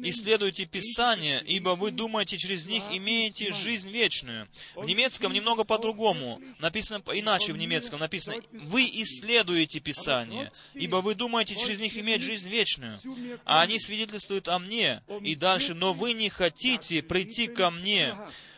Исследуйте 0.03 0.67
Писание, 0.67 1.43
ибо 1.47 1.71
вы 1.71 1.91
думаете, 1.91 2.39
через 2.39 2.67
них 2.67 2.83
имеете 2.91 3.53
жизнь 3.53 3.91
вечную. 3.91 4.49
В 4.75 4.85
немецком 4.85 5.33
немного 5.33 5.65
по-другому. 5.65 6.41
Написано 6.59 7.03
иначе 7.13 7.53
в 7.53 7.57
немецком. 7.57 8.01
Написано, 8.01 8.37
вы 8.53 8.85
исследуете 8.85 9.81
Писание, 9.81 10.51
ибо 10.75 10.97
вы 10.97 11.15
думаете, 11.15 11.57
через 11.57 11.79
них 11.79 11.97
иметь 11.97 12.23
жизнь 12.23 12.49
вечную. 12.49 12.99
А 13.45 13.63
они 13.63 13.79
свидетельствуют 13.79 14.49
о 14.49 14.59
мне. 14.59 15.03
И 15.23 15.35
дальше, 15.35 15.75
но 15.75 15.93
вы 15.93 16.13
не 16.13 16.29
хотите 16.29 17.03
прийти 17.03 17.47
ко 17.47 17.71
мне, 17.71 18.17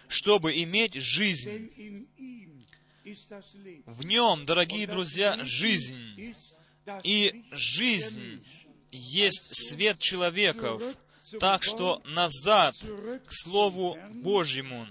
чтобы 0.08 0.60
иметь 0.62 0.94
жизнь. 0.94 2.06
В 3.86 4.04
нем, 4.04 4.46
дорогие 4.46 4.86
друзья, 4.86 5.38
жизнь. 5.44 6.34
И 7.04 7.44
жизнь 7.52 8.44
есть 8.92 9.48
свет 9.52 9.98
человеков, 9.98 10.82
так 11.40 11.62
что 11.62 12.02
назад 12.04 12.74
к 13.26 13.32
Слову 13.32 13.98
Божьему, 14.10 14.86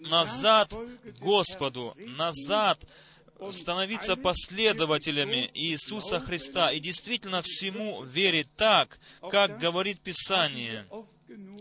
назад 0.00 0.70
к 0.70 1.18
Господу, 1.20 1.94
назад 1.98 2.80
становиться 3.52 4.16
последователями 4.16 5.50
Иисуса 5.54 6.20
Христа 6.20 6.72
и 6.72 6.80
действительно 6.80 7.42
всему 7.42 8.02
верить 8.02 8.48
так, 8.56 8.98
как 9.30 9.58
говорит 9.58 10.00
Писание. 10.00 10.86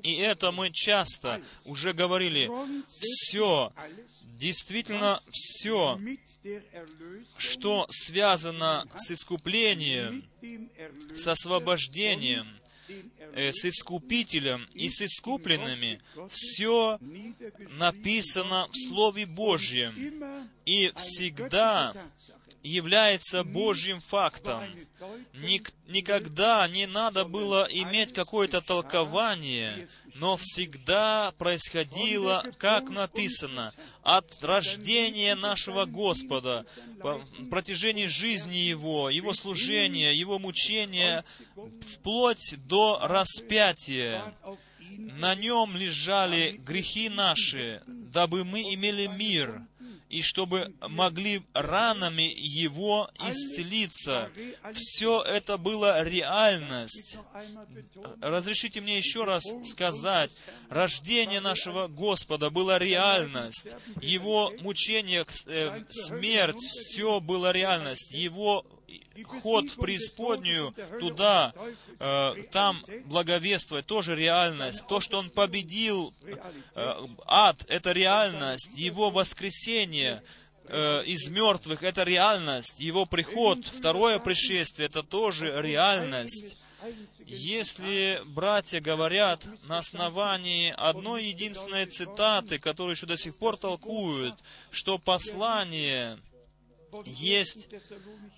И 0.03 0.13
это 0.15 0.51
мы 0.51 0.71
часто 0.71 1.41
уже 1.65 1.93
говорили. 1.93 2.49
Все, 2.87 3.73
действительно 4.23 5.21
все, 5.31 5.99
что 7.37 7.87
связано 7.89 8.87
с 8.95 9.11
искуплением, 9.11 10.25
с 11.13 11.27
освобождением, 11.27 12.47
э, 12.87 13.51
с 13.51 13.65
искупителем 13.65 14.67
и 14.73 14.89
с 14.89 15.01
искупленными, 15.01 16.01
все 16.29 16.97
написано 17.77 18.67
в 18.71 18.77
Слове 18.87 19.25
Божьем. 19.25 20.49
И 20.65 20.91
всегда 20.95 21.93
является 22.67 23.43
Божьим 23.43 23.99
фактом. 23.99 24.63
Ник- 25.33 25.73
никогда 25.87 26.67
не 26.67 26.87
надо 26.87 27.23
было 27.25 27.67
иметь 27.69 28.13
какое-то 28.13 28.61
толкование, 28.61 29.87
но 30.15 30.37
всегда 30.37 31.33
происходило, 31.37 32.43
как 32.57 32.89
написано, 32.89 33.71
от 34.01 34.43
рождения 34.43 35.35
нашего 35.35 35.85
Господа, 35.85 36.65
по 37.01 37.21
протяжении 37.49 38.07
жизни 38.07 38.55
Его, 38.55 39.09
Его 39.09 39.33
служения, 39.33 40.13
Его 40.13 40.39
мучения, 40.39 41.23
вплоть 41.93 42.55
до 42.67 42.99
распятия. 43.01 44.33
На 44.97 45.35
нем 45.35 45.75
лежали 45.77 46.57
грехи 46.57 47.07
наши, 47.09 47.81
дабы 47.85 48.43
мы 48.43 48.73
имели 48.73 49.05
мир, 49.07 49.61
и 50.09 50.21
чтобы 50.21 50.73
могли 50.81 51.43
ранами 51.53 52.33
Его 52.37 53.09
исцелиться. 53.27 54.31
Все 54.73 55.21
это 55.21 55.57
было 55.57 56.03
реальность. 56.03 57.17
Разрешите 58.21 58.81
мне 58.81 58.97
еще 58.97 59.23
раз 59.23 59.43
сказать, 59.63 60.31
рождение 60.69 61.41
нашего 61.41 61.87
Господа 61.87 62.49
было 62.49 62.77
реальность. 62.77 63.75
Его 64.01 64.51
мучение, 64.61 65.25
э, 65.45 65.83
смерть, 65.89 66.59
все 66.59 67.19
было 67.19 67.51
реальность. 67.51 68.11
Его 68.13 68.65
ход 69.23 69.69
в 69.69 69.79
преисподнюю, 69.79 70.73
туда, 70.99 71.53
э, 71.99 72.33
там 72.51 72.83
благовествовать, 73.05 73.85
тоже 73.85 74.15
реальность. 74.15 74.85
То, 74.87 74.99
что 74.99 75.19
Он 75.19 75.29
победил 75.29 76.13
э, 76.23 76.93
ад, 77.25 77.65
это 77.67 77.91
реальность. 77.91 78.71
Его 78.75 79.09
воскресение 79.09 80.23
э, 80.65 81.03
из 81.05 81.29
мертвых, 81.29 81.83
это 81.83 82.03
реальность. 82.03 82.79
Его 82.79 83.05
приход, 83.05 83.65
второе 83.65 84.19
пришествие, 84.19 84.87
это 84.87 85.03
тоже 85.03 85.53
реальность. 85.61 86.57
Если 87.25 88.21
братья 88.25 88.79
говорят 88.79 89.45
на 89.67 89.79
основании 89.79 90.73
одной 90.77 91.25
единственной 91.25 91.85
цитаты, 91.85 92.59
которую 92.59 92.95
еще 92.95 93.05
до 93.05 93.17
сих 93.17 93.35
пор 93.35 93.57
толкуют, 93.57 94.35
что 94.71 94.97
послание 94.97 96.19
есть 97.05 97.67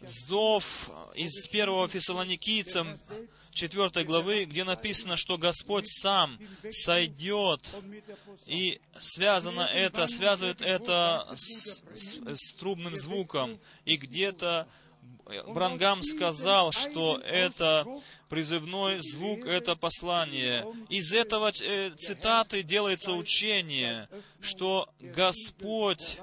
зов 0.01 0.89
из 1.15 1.47
первого 1.47 1.87
Фессалоникийцам 1.87 2.99
4 3.51 4.03
главы, 4.05 4.45
где 4.45 4.63
написано, 4.63 5.17
что 5.17 5.37
Господь 5.37 5.87
сам 5.87 6.39
сойдет, 6.71 7.75
и 8.45 8.79
связано 8.99 9.61
это, 9.61 10.07
связывает 10.07 10.61
это 10.61 11.33
с, 11.35 11.83
с, 11.93 12.17
с 12.35 12.53
трубным 12.55 12.95
звуком, 12.95 13.59
и 13.85 13.97
где-то 13.97 14.67
Брангам 15.47 16.01
сказал, 16.01 16.71
что 16.71 17.19
это 17.19 17.85
призывной 18.29 18.99
звук, 18.99 19.45
это 19.45 19.75
послание. 19.75 20.65
Из 20.89 21.13
этого 21.13 21.51
э, 21.61 21.91
цитаты 21.97 22.63
делается 22.63 23.11
учение, 23.11 24.09
что 24.41 24.89
Господь 24.99 26.19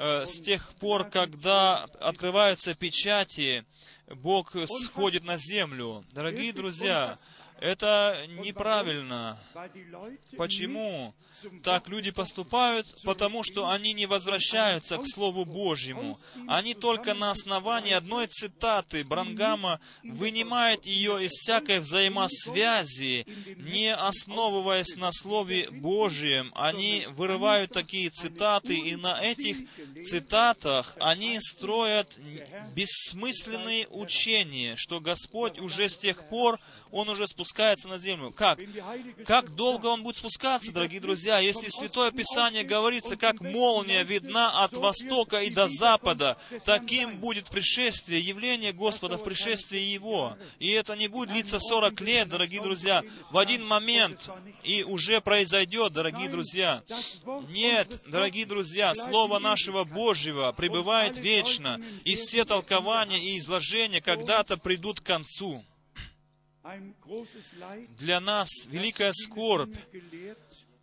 Э, 0.00 0.26
с 0.26 0.40
тех 0.40 0.74
пор, 0.74 1.10
когда 1.10 1.84
открываются 1.98 2.76
печати, 2.76 3.64
Бог 4.06 4.54
сходит 4.68 5.24
на 5.24 5.36
землю. 5.38 6.04
Дорогие 6.12 6.52
друзья, 6.52 7.18
это 7.60 8.26
неправильно. 8.28 9.38
Почему 10.36 11.14
так 11.62 11.88
люди 11.88 12.10
поступают? 12.10 12.86
Потому 13.04 13.42
что 13.42 13.68
они 13.68 13.92
не 13.92 14.06
возвращаются 14.06 14.98
к 14.98 15.06
Слову 15.06 15.44
Божьему. 15.44 16.18
Они 16.46 16.74
только 16.74 17.14
на 17.14 17.30
основании 17.30 17.92
одной 17.92 18.26
цитаты 18.26 19.04
Брангама 19.04 19.80
вынимают 20.02 20.86
ее 20.86 21.24
из 21.24 21.32
всякой 21.32 21.80
взаимосвязи, 21.80 23.26
не 23.56 23.94
основываясь 23.94 24.96
на 24.96 25.12
Слове 25.12 25.68
Божьем. 25.70 26.52
Они 26.54 27.06
вырывают 27.08 27.72
такие 27.72 28.10
цитаты, 28.10 28.76
и 28.76 28.96
на 28.96 29.20
этих 29.22 29.68
цитатах 30.02 30.94
они 30.98 31.38
строят 31.40 32.16
бессмысленные 32.74 33.86
учения, 33.88 34.76
что 34.76 35.00
Господь 35.00 35.58
уже 35.58 35.88
с 35.88 35.96
тех 35.96 36.28
пор 36.28 36.58
он 36.90 37.08
уже 37.08 37.26
спускается 37.26 37.88
на 37.88 37.98
землю. 37.98 38.32
Как? 38.32 38.58
Как 39.26 39.54
долго 39.54 39.86
он 39.86 40.02
будет 40.02 40.16
спускаться, 40.16 40.72
дорогие 40.72 41.00
друзья, 41.00 41.38
если 41.38 41.68
Святое 41.68 42.10
Писание 42.10 42.64
говорится, 42.64 43.16
как 43.16 43.40
молния 43.40 44.02
видна 44.04 44.64
от 44.64 44.72
востока 44.72 45.38
и 45.38 45.50
до 45.50 45.68
запада, 45.68 46.38
таким 46.64 47.18
будет 47.18 47.48
пришествие, 47.48 48.20
явление 48.20 48.72
Господа 48.72 49.18
в 49.18 49.24
пришествии 49.24 49.80
Его. 49.80 50.36
И 50.58 50.70
это 50.70 50.94
не 50.96 51.08
будет 51.08 51.30
длиться 51.30 51.58
40 51.58 52.00
лет, 52.00 52.28
дорогие 52.28 52.62
друзья, 52.62 53.02
в 53.30 53.38
один 53.38 53.66
момент, 53.66 54.28
и 54.62 54.82
уже 54.82 55.20
произойдет, 55.20 55.92
дорогие 55.92 56.28
друзья. 56.28 56.82
Нет, 57.48 57.88
дорогие 58.06 58.46
друзья, 58.46 58.94
Слово 58.94 59.38
нашего 59.38 59.84
Божьего 59.84 60.52
пребывает 60.52 61.18
вечно, 61.18 61.80
и 62.04 62.14
все 62.16 62.44
толкования 62.44 63.18
и 63.18 63.38
изложения 63.38 64.00
когда-то 64.00 64.56
придут 64.56 65.00
к 65.00 65.04
концу. 65.04 65.64
Для 67.98 68.20
нас 68.20 68.48
великая 68.66 69.12
скорбь, 69.12 69.74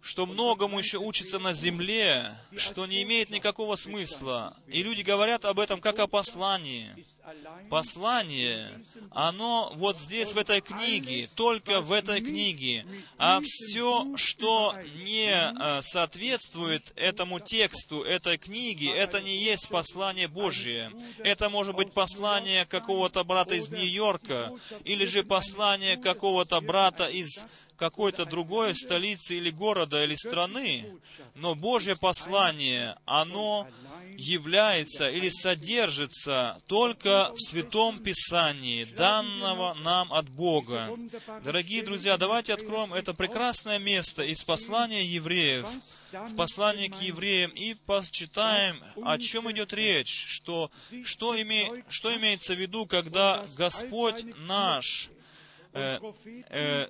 что 0.05 0.27
многому 0.27 0.77
еще 0.77 0.99
учится 0.99 1.39
на 1.39 1.53
земле, 1.53 2.37
что 2.55 2.85
не 2.85 3.01
имеет 3.01 3.31
никакого 3.31 3.75
смысла. 3.75 4.55
И 4.67 4.83
люди 4.83 5.01
говорят 5.01 5.45
об 5.45 5.59
этом 5.59 5.81
как 5.81 5.97
о 5.97 6.05
послании. 6.05 7.07
Послание, 7.71 8.85
оно 9.09 9.73
вот 9.77 9.97
здесь, 9.97 10.33
в 10.33 10.37
этой 10.37 10.61
книге, 10.61 11.27
только 11.33 11.81
в 11.81 11.91
этой 11.91 12.21
книге. 12.21 12.85
А 13.17 13.39
все, 13.43 14.15
что 14.15 14.75
не 15.03 15.31
э, 15.31 15.81
соответствует 15.81 16.93
этому 16.95 17.39
тексту, 17.39 18.03
этой 18.03 18.37
книги, 18.37 18.87
это 18.87 19.21
не 19.21 19.35
есть 19.35 19.69
послание 19.69 20.27
Божье. 20.27 20.91
Это 21.17 21.49
может 21.49 21.73
быть 21.73 21.93
послание 21.93 22.67
какого-то 22.67 23.23
брата 23.23 23.55
из 23.55 23.71
Нью-Йорка, 23.71 24.51
или 24.83 25.05
же 25.05 25.23
послание 25.23 25.97
какого-то 25.97 26.61
брата 26.61 27.07
из 27.07 27.43
какой-то 27.77 28.25
другой 28.25 28.75
столицы 28.75 29.35
или 29.37 29.49
города 29.49 30.03
или 30.03 30.15
страны, 30.15 30.99
но 31.35 31.55
Божье 31.55 31.95
послание, 31.95 32.97
оно 33.05 33.67
является 34.17 35.09
или 35.09 35.29
содержится 35.29 36.61
только 36.67 37.31
в 37.33 37.39
Святом 37.41 37.99
Писании, 37.99 38.85
данного 38.85 39.73
нам 39.75 40.11
от 40.13 40.29
Бога. 40.29 40.97
Дорогие 41.43 41.83
друзья, 41.83 42.17
давайте 42.17 42.53
откроем 42.53 42.93
это 42.93 43.13
прекрасное 43.13 43.79
место 43.79 44.23
из 44.23 44.43
послания 44.43 45.05
евреев, 45.05 45.67
в 46.11 46.35
послании 46.35 46.87
к 46.87 47.01
евреям, 47.01 47.51
и 47.51 47.73
почитаем, 47.73 48.81
о 49.03 49.17
чем 49.17 49.51
идет 49.51 49.73
речь, 49.73 50.25
что, 50.27 50.71
что, 51.03 51.35
име, 51.35 51.83
что 51.89 52.15
имеется 52.15 52.53
в 52.53 52.59
виду, 52.59 52.85
когда 52.85 53.45
Господь 53.57 54.23
наш 54.37 55.09
Э, 55.75 55.99
э, 56.49 56.87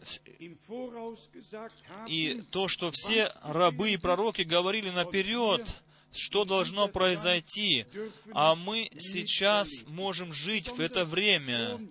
и 2.08 2.42
то, 2.52 2.68
что 2.68 2.92
все 2.92 3.32
рабы 3.42 3.94
и 3.94 3.98
пророки 3.98 4.44
говорили 4.44 4.92
наперед, 4.92 5.82
что 6.12 6.46
должно 6.46 6.88
произойти, 6.88 7.88
а 8.32 8.54
мы 8.54 8.90
сейчас 9.00 9.84
можем 9.88 10.34
жить 10.34 10.68
в 10.70 10.80
это 10.80 11.04
время. 11.04 11.82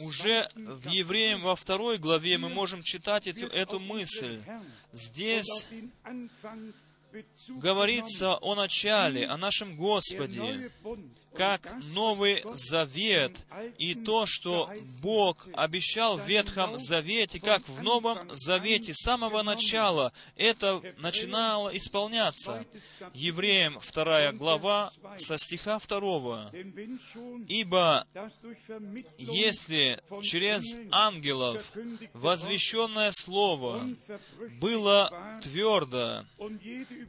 Уже 0.00 0.48
в 0.56 0.88
Евреям 0.88 1.42
во 1.42 1.54
второй 1.54 1.98
главе 1.98 2.36
мы 2.36 2.48
можем 2.48 2.82
читать 2.82 3.28
эту, 3.28 3.46
эту 3.46 3.78
мысль. 3.78 4.40
Здесь 4.92 5.66
говорится 7.48 8.36
о 8.36 8.54
начале, 8.56 9.26
о 9.26 9.36
нашем 9.36 9.76
Господе, 9.76 10.70
как 11.34 11.70
Новый 11.94 12.42
Завет 12.54 13.36
и 13.78 13.94
то, 13.94 14.26
что 14.26 14.70
Бог 15.02 15.46
обещал 15.52 16.18
в 16.18 16.26
Ветхом 16.26 16.78
Завете, 16.78 17.40
как 17.40 17.68
в 17.68 17.82
Новом 17.82 18.30
Завете 18.34 18.92
с 18.94 19.02
самого 19.02 19.42
начала 19.42 20.12
это 20.36 20.82
начинало 20.98 21.76
исполняться. 21.76 22.64
Евреям 23.14 23.80
2 23.92 24.32
глава 24.32 24.90
со 25.16 25.38
стиха 25.38 25.78
2. 25.78 26.52
«Ибо 27.48 28.06
если 29.18 30.00
через 30.22 30.78
ангелов 30.90 31.72
возвещенное 32.12 33.12
Слово 33.12 33.88
было 34.60 35.40
твердо, 35.42 36.24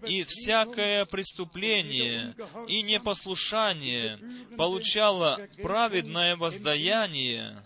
и 0.07 0.23
всякое 0.23 1.05
преступление 1.05 2.35
и 2.67 2.81
непослушание 2.81 4.08
получало 4.57 5.47
праведное 5.61 6.35
воздаяние, 6.35 7.61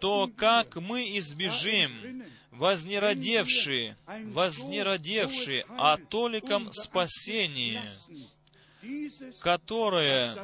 то 0.00 0.28
как 0.36 0.76
мы 0.76 1.16
избежим 1.18 2.24
вознеродевшие, 2.50 3.96
вознеродевшие 4.06 5.64
о 5.68 5.96
толиком 5.96 6.72
спасении, 6.72 7.80
которое, 9.40 10.34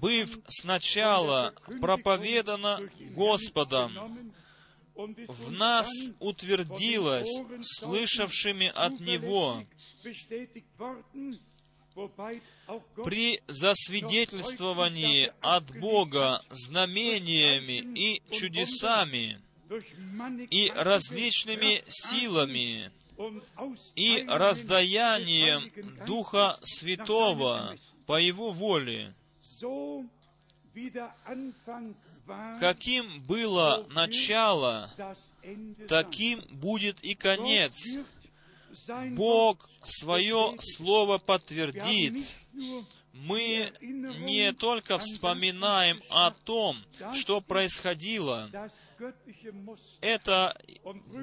быв 0.00 0.38
сначала 0.48 1.54
проповедано 1.80 2.80
Господом, 3.14 4.32
в 4.94 5.50
нас 5.52 5.88
утвердилось, 6.20 7.42
слышавшими 7.60 8.72
от 8.74 8.98
Него, 9.00 9.62
при 13.04 13.40
засвидетельствовании 13.46 15.32
от 15.40 15.78
Бога 15.78 16.42
знамениями 16.50 17.78
и 17.78 18.22
чудесами, 18.30 19.40
и 20.50 20.70
различными 20.74 21.82
силами, 21.88 22.90
и 23.94 24.24
раздаянием 24.28 25.72
Духа 26.06 26.58
Святого 26.62 27.76
по 28.06 28.20
Его 28.20 28.52
воле, 28.52 29.14
каким 32.60 33.20
было 33.22 33.86
начало, 33.90 34.92
таким 35.88 36.42
будет 36.50 37.02
и 37.02 37.14
конец. 37.14 37.74
Бог 39.12 39.68
свое 39.82 40.56
Слово 40.60 41.18
подтвердит. 41.18 42.26
Мы 43.12 43.72
не 43.80 44.52
только 44.52 44.98
вспоминаем 44.98 46.02
о 46.10 46.30
том, 46.30 46.76
что 47.14 47.40
происходило, 47.40 48.50
это 50.00 50.58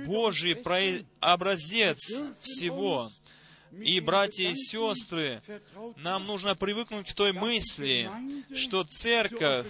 Божий 0.05 0.55
образец 1.19 1.99
всего. 2.41 3.11
И, 3.81 3.99
братья 3.99 4.49
и 4.49 4.53
сестры, 4.53 5.41
нам 5.97 6.27
нужно 6.27 6.55
привыкнуть 6.55 7.09
к 7.09 7.13
той 7.13 7.33
мысли, 7.33 8.09
что 8.55 8.83
церковь, 8.83 9.65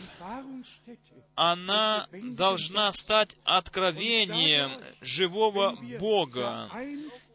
она 1.35 2.07
должна 2.11 2.91
стать 2.91 3.35
откровением 3.43 4.81
живого 5.01 5.77
Бога. 5.99 6.69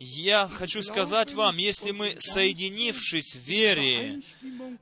Я 0.00 0.48
хочу 0.48 0.82
сказать 0.82 1.32
вам, 1.32 1.56
если 1.56 1.90
мы, 1.90 2.16
соединившись 2.18 3.34
в 3.34 3.40
вере, 3.40 4.20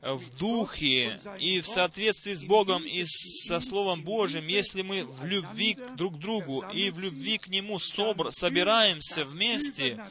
в 0.03 0.37
духе 0.37 1.19
и 1.41 1.61
в 1.61 1.67
соответствии 1.67 2.35
с 2.35 2.45
Богом 2.45 2.85
и 2.85 3.05
со 3.07 3.61
Словом 3.61 4.03
Божьим, 4.03 4.47
если 4.47 4.83
мы 4.83 5.05
в 5.05 5.25
любви 5.25 5.79
друг 5.97 6.17
к 6.17 6.19
другу 6.19 6.65
и 6.73 6.91
в 6.91 6.99
любви 6.99 7.39
к 7.39 7.49
Нему 7.49 7.79
собр, 7.79 8.31
собираемся 8.31 9.25
вместе, 9.25 10.05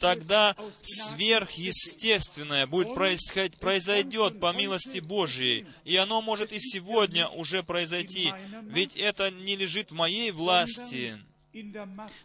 тогда 0.00 0.56
сверхъестественное 0.82 2.66
будет 2.66 2.94
происходить, 2.94 3.58
произойдет 3.58 4.40
по 4.40 4.52
милости 4.52 4.98
Божьей. 4.98 5.66
И 5.84 5.94
оно 5.96 6.20
может 6.20 6.52
и 6.52 6.58
сегодня 6.58 7.28
уже 7.28 7.62
произойти, 7.62 8.32
ведь 8.62 8.96
это 8.96 9.30
не 9.30 9.54
лежит 9.54 9.92
в 9.92 9.94
моей 9.94 10.32
власти, 10.32 11.18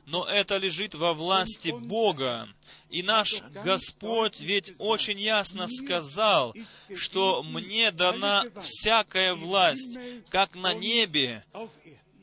но 0.06 0.26
это 0.26 0.58
лежит 0.58 0.96
во 0.96 1.14
власти 1.14 1.70
Бога. 1.70 2.50
И 2.90 3.04
наш 3.04 3.42
Господь 3.64 4.40
ведь 4.40 4.74
очень 4.78 5.20
ясно 5.20 5.68
сказал, 5.68 6.56
что 6.96 7.42
мне 7.44 7.92
дана 7.92 8.46
всякая 8.64 9.34
власть, 9.34 9.98
как 10.30 10.56
на 10.56 10.74
небе, 10.74 11.44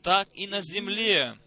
так 0.03 0.29
и 0.33 0.47
на 0.47 0.61
земле, 0.61 1.37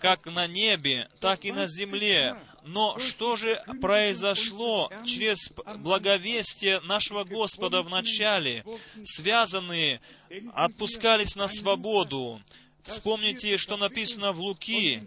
как 0.00 0.26
на 0.26 0.46
небе, 0.46 1.08
так 1.20 1.44
и 1.44 1.52
на 1.52 1.66
земле. 1.66 2.36
Но 2.62 2.98
что 2.98 3.36
же 3.36 3.62
произошло 3.80 4.90
через 5.04 5.50
благовестие 5.78 6.80
нашего 6.80 7.24
Господа 7.24 7.82
в 7.82 7.90
начале? 7.90 8.64
Связанные 9.02 10.00
отпускались 10.54 11.36
на 11.36 11.48
свободу, 11.48 12.40
Вспомните, 12.84 13.56
что 13.56 13.76
написано 13.76 14.32
в 14.32 14.40
Луки, 14.40 15.02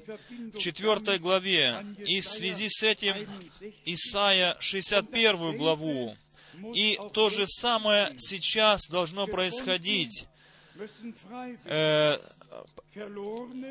в 0.54 0.58
4 0.58 1.20
главе, 1.20 1.86
и 2.00 2.22
в 2.22 2.28
связи 2.28 2.70
с 2.70 2.84
этим 2.84 3.16
Исаия 3.86 4.58
61 4.60 5.58
главу. 5.58 6.16
И 6.74 7.00
то 7.14 7.30
же 7.30 7.46
самое 7.46 8.16
сейчас 8.18 8.88
должно 8.90 9.28
происходить. 9.28 10.26
Э, 11.66 12.18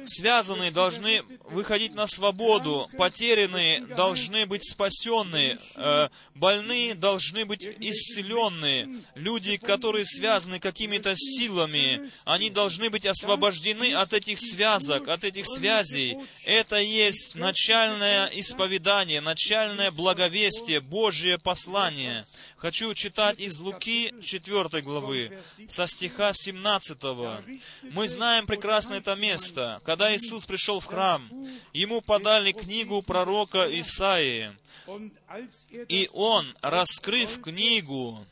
связанные 0.07 0.71
должны 0.71 1.23
выходить 1.45 1.95
на 1.95 2.07
свободу, 2.07 2.89
потерянные 2.97 3.81
должны 3.81 4.47
быть 4.47 4.69
спасенные, 4.69 5.59
э, 5.75 6.09
больные 6.35 6.95
должны 6.95 7.45
быть 7.45 7.63
исцеленные, 7.65 9.03
люди, 9.15 9.57
которые 9.57 10.05
связаны 10.05 10.61
какими-то 10.61 11.15
силами, 11.17 12.11
они 12.25 12.51
должны 12.51 12.91
быть 12.91 13.07
освобождены 13.07 13.95
от 13.95 14.13
этих 14.13 14.39
связок, 14.41 15.09
от 15.09 15.25
этих 15.25 15.47
связей. 15.47 16.19
Это 16.45 16.77
есть 16.77 17.35
начальное 17.35 18.27
исповедание, 18.29 19.21
начальное 19.21 19.91
благовестие, 19.91 20.81
Божье 20.81 21.39
послание. 21.39 22.27
Хочу 22.57 22.95
читать 22.95 23.39
из 23.39 23.59
Луки 23.59 24.15
4 24.25 24.83
главы, 24.83 25.43
со 25.69 25.87
стиха 25.87 26.33
17. 26.33 26.97
Мы 27.83 28.09
знаем 28.09 28.47
прекрасно 28.47 28.95
это 28.95 29.16
место. 29.17 29.81
Когда 29.85 30.15
Иисус 30.15 30.45
пришел 30.45 30.81
в 30.81 30.87
храм, 30.87 31.29
ему 31.73 32.01
подали 32.01 32.53
книгу 32.53 33.03
пророка 33.03 33.67
Исаии. 33.81 34.57
И 35.89 36.09
он, 36.13 36.57
раскрыв 36.63 37.41
книгу, 37.43 38.25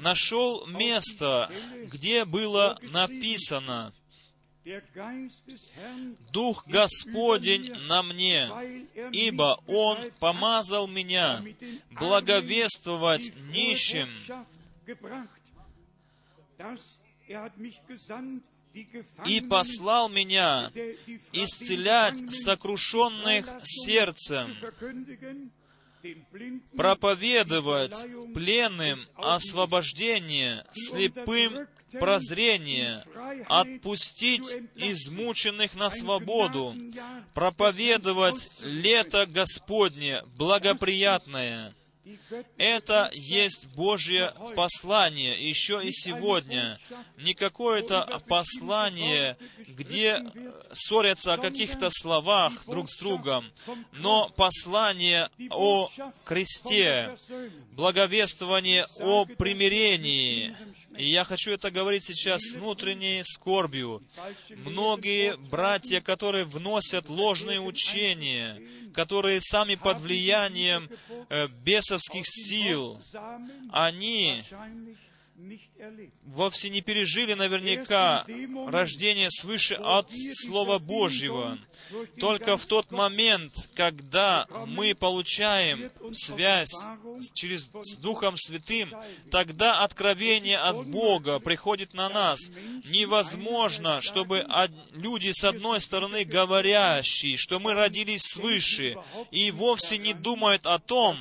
нашел 0.00 0.66
место, 0.66 1.50
где 1.90 2.24
было 2.24 2.78
написано 2.82 3.92
Дух 6.32 6.66
Господень 6.66 7.72
на 7.86 8.02
мне, 8.02 8.50
ибо 9.12 9.62
Он 9.66 10.10
помазал 10.18 10.86
меня 10.86 11.44
благовествовать 11.90 13.30
нищим, 13.50 14.08
и 19.26 19.40
послал 19.40 20.08
меня 20.08 20.70
исцелять 21.32 22.32
сокрушенных 22.32 23.48
сердцем, 23.62 24.56
проповедовать 26.76 27.94
пленным 28.34 28.98
освобождение, 29.16 30.64
слепым 30.72 31.66
прозрение, 31.98 33.02
отпустить 33.46 34.42
измученных 34.74 35.74
на 35.74 35.90
свободу, 35.90 36.74
проповедовать 37.34 38.50
лето 38.60 39.26
Господне 39.26 40.22
благоприятное. 40.36 41.74
Это 42.58 43.10
есть 43.14 43.66
Божье 43.74 44.34
послание, 44.54 45.48
еще 45.48 45.80
и 45.82 45.90
сегодня. 45.90 46.78
Не 47.18 47.34
какое-то 47.34 48.22
послание, 48.28 49.36
где 49.58 50.22
ссорятся 50.72 51.34
о 51.34 51.38
каких-то 51.38 51.88
словах 51.90 52.52
друг 52.66 52.90
с 52.90 52.98
другом, 52.98 53.50
но 53.92 54.28
послание 54.30 55.30
о 55.50 55.88
кресте, 56.24 57.16
благовествование 57.72 58.86
о 59.00 59.24
примирении, 59.24 60.54
и 60.96 61.06
я 61.06 61.24
хочу 61.24 61.52
это 61.52 61.70
говорить 61.70 62.04
сейчас 62.04 62.40
с 62.42 62.56
внутренней 62.56 63.22
скорбью. 63.24 64.02
Многие 64.50 65.36
братья, 65.36 66.00
которые 66.00 66.44
вносят 66.44 67.08
ложные 67.08 67.60
учения, 67.60 68.60
которые 68.92 69.40
сами 69.40 69.74
под 69.74 70.00
влиянием 70.00 70.88
э, 71.28 71.48
бесовских 71.48 72.24
сил, 72.26 73.00
они 73.70 74.42
вовсе 76.24 76.70
не 76.70 76.80
пережили 76.80 77.34
наверняка 77.34 78.24
рождение 78.66 79.30
свыше 79.30 79.74
от 79.74 80.08
Слова 80.32 80.78
Божьего. 80.78 81.58
Только 82.18 82.56
в 82.56 82.66
тот 82.66 82.90
момент, 82.90 83.68
когда 83.74 84.46
мы 84.66 84.94
получаем 84.94 85.90
связь 86.12 86.72
через, 87.34 87.70
с 87.82 87.96
Духом 87.98 88.36
Святым, 88.36 88.94
тогда 89.30 89.82
откровение 89.82 90.58
от 90.58 90.86
Бога 90.86 91.38
приходит 91.40 91.94
на 91.94 92.08
нас. 92.08 92.40
Невозможно, 92.88 94.00
чтобы 94.00 94.46
люди 94.92 95.30
с 95.32 95.44
одной 95.44 95.80
стороны 95.80 96.24
говорящие, 96.24 97.36
что 97.36 97.60
мы 97.60 97.74
родились 97.74 98.22
свыше, 98.22 98.96
и 99.30 99.50
вовсе 99.50 99.98
не 99.98 100.14
думают 100.14 100.66
о 100.66 100.78
том, 100.78 101.18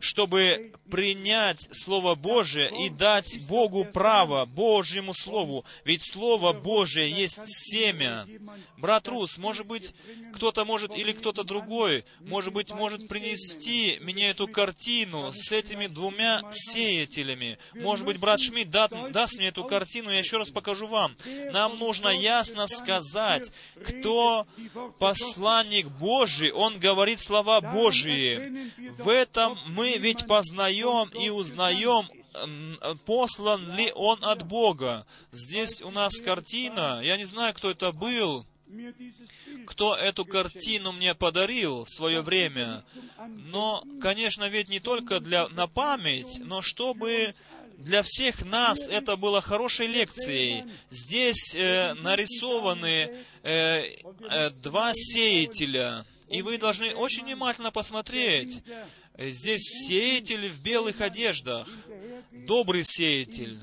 чтобы 0.00 0.72
принять 0.90 1.68
Слово 1.72 2.14
Божие 2.14 2.70
и 2.86 2.88
дать 2.88 3.38
Богу 3.48 3.84
право, 3.84 4.44
Божьему 4.44 5.14
Слову. 5.14 5.64
Ведь 5.84 6.02
Слово 6.02 6.52
Божие 6.52 7.10
есть 7.10 7.40
семя. 7.46 8.26
Брат 8.76 9.08
Рус, 9.08 9.38
может 9.38 9.66
быть, 9.66 9.92
кто-то 10.34 10.64
может, 10.64 10.90
или 10.92 11.12
кто-то 11.12 11.42
другой, 11.44 12.04
может 12.20 12.52
быть, 12.52 12.70
может 12.70 13.08
принести 13.08 13.98
мне 14.00 14.30
эту 14.30 14.46
картину 14.46 15.32
с 15.32 15.50
этими 15.50 15.86
двумя 15.86 16.42
сеятелями. 16.50 17.58
Может 17.74 18.04
быть, 18.04 18.18
брат 18.18 18.40
Шмидт 18.40 18.70
да, 18.70 18.88
даст 18.88 19.36
мне 19.36 19.48
эту 19.48 19.64
картину, 19.64 20.10
я 20.10 20.18
еще 20.18 20.36
раз 20.36 20.50
покажу 20.50 20.86
вам. 20.86 21.16
Нам 21.52 21.78
нужно 21.78 22.08
ясно 22.08 22.66
сказать, 22.66 23.50
кто 23.84 24.46
посланник 24.98 25.88
Божий, 25.88 26.52
он 26.52 26.78
говорит 26.78 27.20
слова 27.20 27.60
Божьи. 27.60 28.70
В 28.98 29.08
этом 29.08 29.58
мы 29.66 29.96
ведь 29.98 30.26
познаем 30.26 31.08
и 31.08 31.30
узнаем, 31.30 32.08
послан 33.04 33.74
ли 33.76 33.92
он 33.94 34.24
от 34.24 34.46
Бога. 34.46 35.06
Здесь 35.32 35.82
у 35.82 35.90
нас 35.90 36.20
картина, 36.20 37.00
я 37.02 37.16
не 37.16 37.24
знаю, 37.24 37.54
кто 37.54 37.70
это 37.70 37.92
был, 37.92 38.46
кто 39.66 39.94
эту 39.96 40.24
картину 40.24 40.92
мне 40.92 41.14
подарил 41.14 41.84
в 41.84 41.90
свое 41.90 42.20
время. 42.20 42.84
Но, 43.28 43.82
конечно, 44.00 44.48
ведь 44.48 44.68
не 44.68 44.80
только 44.80 45.20
для, 45.20 45.48
на 45.48 45.66
память, 45.66 46.40
но 46.40 46.62
чтобы 46.62 47.34
для 47.78 48.02
всех 48.02 48.44
нас 48.44 48.86
это 48.88 49.16
было 49.16 49.40
хорошей 49.40 49.86
лекцией. 49.86 50.64
Здесь 50.90 51.54
э, 51.54 51.94
нарисованы 51.94 53.24
э, 53.42 53.82
э, 54.30 54.50
два 54.62 54.90
сеятеля, 54.92 56.04
и 56.28 56.42
вы 56.42 56.58
должны 56.58 56.94
очень 56.94 57.24
внимательно 57.24 57.70
посмотреть. 57.70 58.62
Здесь 59.18 59.62
сеятель 59.86 60.48
в 60.48 60.60
белых 60.62 61.00
одеждах, 61.00 61.66
добрый 62.30 62.84
сеятель, 62.84 63.58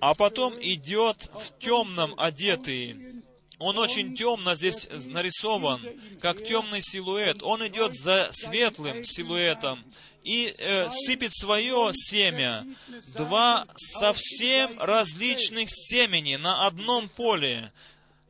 а 0.00 0.14
потом 0.14 0.54
идет 0.60 1.30
в 1.34 1.56
темном 1.60 2.18
одетый. 2.18 3.22
Он 3.60 3.78
очень 3.78 4.16
темно 4.16 4.56
здесь 4.56 4.88
нарисован, 5.06 5.80
как 6.20 6.44
темный 6.44 6.80
силуэт. 6.80 7.42
Он 7.42 7.64
идет 7.68 7.94
за 7.94 8.28
светлым 8.32 9.04
силуэтом 9.04 9.84
и 10.24 10.52
э, 10.58 10.88
сыпет 10.90 11.32
свое 11.32 11.90
семя. 11.92 12.66
Два 13.16 13.66
совсем 13.76 14.78
различных 14.80 15.68
семени 15.70 16.36
на 16.36 16.66
одном 16.66 17.08
поле. 17.08 17.72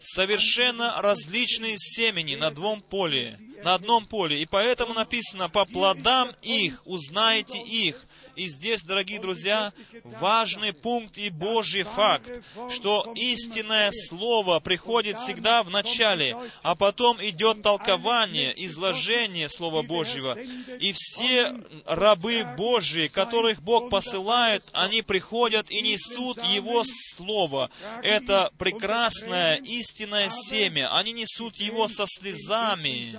Совершенно 0.01 1.01
различные 1.03 1.77
семени 1.77 2.37
на 2.37 2.51
двум 2.51 2.81
поле, 2.81 3.39
на 3.65 3.75
одном 3.75 4.07
поле. 4.07 4.41
И 4.41 4.47
поэтому 4.47 4.95
написано, 4.95 5.49
по 5.49 5.65
плодам 5.65 6.31
их 6.43 6.83
узнаете 6.85 7.61
их. 7.61 8.07
И 8.39 8.49
здесь, 8.49 8.83
дорогие 8.85 9.19
друзья, 9.19 9.73
важный 10.05 10.73
пункт 10.73 11.19
и 11.19 11.29
Божий 11.29 11.83
факт, 11.83 12.31
что 12.71 13.13
истинное 13.17 13.91
Слово 13.91 14.61
приходит 14.61 15.19
всегда 15.19 15.65
в 15.65 15.71
начале, 15.71 16.37
а 16.63 16.77
потом 16.77 17.19
идет 17.21 17.63
толкование, 17.63 18.55
изложение 18.65 19.49
Слова 19.49 19.83
Божьего. 19.83 20.39
И 20.39 20.95
все 20.95 21.53
рабы 21.85 22.47
Божьи, 22.57 23.09
которых 23.09 23.61
Бог 23.61 23.91
посылает, 23.91 24.63
они 24.73 25.03
приходят 25.03 25.69
и 25.69 25.81
несут 25.83 26.39
Его 26.45 26.85
Слово. 27.17 27.71
Это 28.05 28.53
прекрасное 28.57 29.57
истинное 29.57 30.29
семя. 30.31 30.97
Они 30.97 31.11
несут 31.11 31.57
его 31.57 31.89
со 31.89 32.05
слезами 32.07 33.19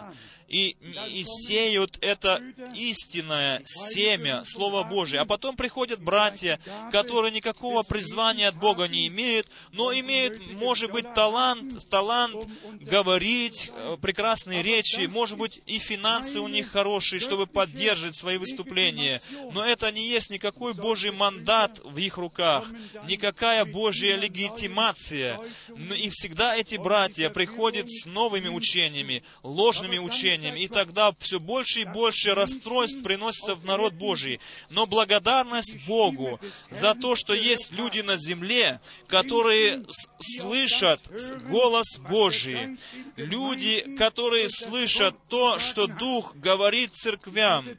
и, 0.49 0.75
и 1.07 1.23
сеют 1.23 1.97
это 2.01 2.41
истинное 2.75 3.61
семя 3.65 4.43
Слова 4.45 4.83
Божие. 4.83 5.21
А 5.21 5.25
потом 5.25 5.55
приходят 5.55 6.01
братья, 6.01 6.59
которые 6.91 7.31
никакого 7.31 7.83
призвания 7.83 8.47
от 8.47 8.55
Бога 8.55 8.87
не 8.87 9.07
имеют, 9.07 9.47
но 9.71 9.93
имеют, 9.93 10.39
может 10.53 10.91
быть, 10.91 11.13
талант, 11.13 11.87
талант 11.89 12.47
говорить 12.81 13.71
э, 13.71 13.97
прекрасные 14.01 14.63
речи, 14.63 15.07
может 15.07 15.37
быть, 15.37 15.61
и 15.65 15.77
финансы 15.77 16.39
у 16.39 16.47
них 16.47 16.71
хорошие, 16.71 17.19
чтобы 17.19 17.45
поддерживать 17.45 18.15
свои 18.15 18.37
выступления. 18.37 19.21
Но 19.51 19.63
это 19.63 19.91
не 19.91 20.07
есть 20.07 20.31
никакой 20.31 20.73
Божий 20.73 21.11
мандат 21.11 21.79
в 21.83 21.97
их 21.97 22.17
руках, 22.17 22.71
никакая 23.07 23.65
Божья 23.65 24.15
легитимация. 24.15 25.39
И 25.95 26.09
всегда 26.09 26.55
эти 26.55 26.75
братья 26.75 27.29
приходят 27.29 27.89
с 27.89 28.05
новыми 28.05 28.47
учениями, 28.47 29.23
ложными 29.43 29.97
учениями, 29.97 30.38
служением, 30.39 30.55
и 30.55 30.67
тогда 30.67 31.13
все 31.19 31.39
больше 31.39 31.81
и 31.81 31.85
больше 31.85 32.33
расстройств 32.33 33.03
приносится 33.03 33.55
в 33.55 33.65
народ 33.65 33.93
Божий. 33.93 34.39
Но 34.69 34.85
благодарность 34.85 35.85
Богу 35.87 36.39
за 36.71 36.95
то, 36.95 37.15
что 37.15 37.33
есть 37.33 37.71
люди 37.71 38.01
на 38.01 38.17
земле, 38.17 38.79
которые 39.07 39.85
слышат 40.19 41.01
голос 41.49 41.97
Божий. 41.97 42.77
Люди, 43.15 43.95
которые 43.97 44.49
слышат 44.49 45.15
то, 45.29 45.59
что 45.59 45.87
Дух 45.87 46.35
говорит 46.35 46.93
церквям. 46.93 47.77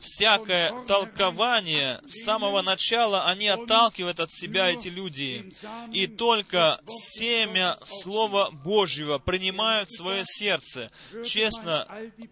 Всякое 0.00 0.72
толкование 0.86 2.00
с 2.06 2.24
самого 2.24 2.62
начала 2.62 3.26
они 3.26 3.48
отталкивают 3.48 4.20
от 4.20 4.30
себя 4.32 4.70
эти 4.70 4.88
люди. 4.88 5.52
И 5.92 6.06
только 6.06 6.80
семя 6.88 7.78
Слова 7.84 8.50
Божьего 8.50 9.18
принимают 9.18 9.88
в 9.88 9.96
свое 9.96 10.22
сердце. 10.24 10.90
Честно, 11.24 11.75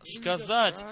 сказать, 0.03 0.85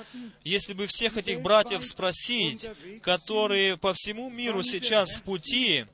если 0.45 0.73
бы 0.73 0.87
всех 0.87 1.17
этих 1.17 1.41
братьев 1.41 1.85
спросить, 1.85 2.69
которые 3.03 3.77
по 3.77 3.93
всему 3.95 4.31
миру 4.31 4.63
сейчас 4.63 5.17
в 5.17 5.23
пути, 5.23 5.87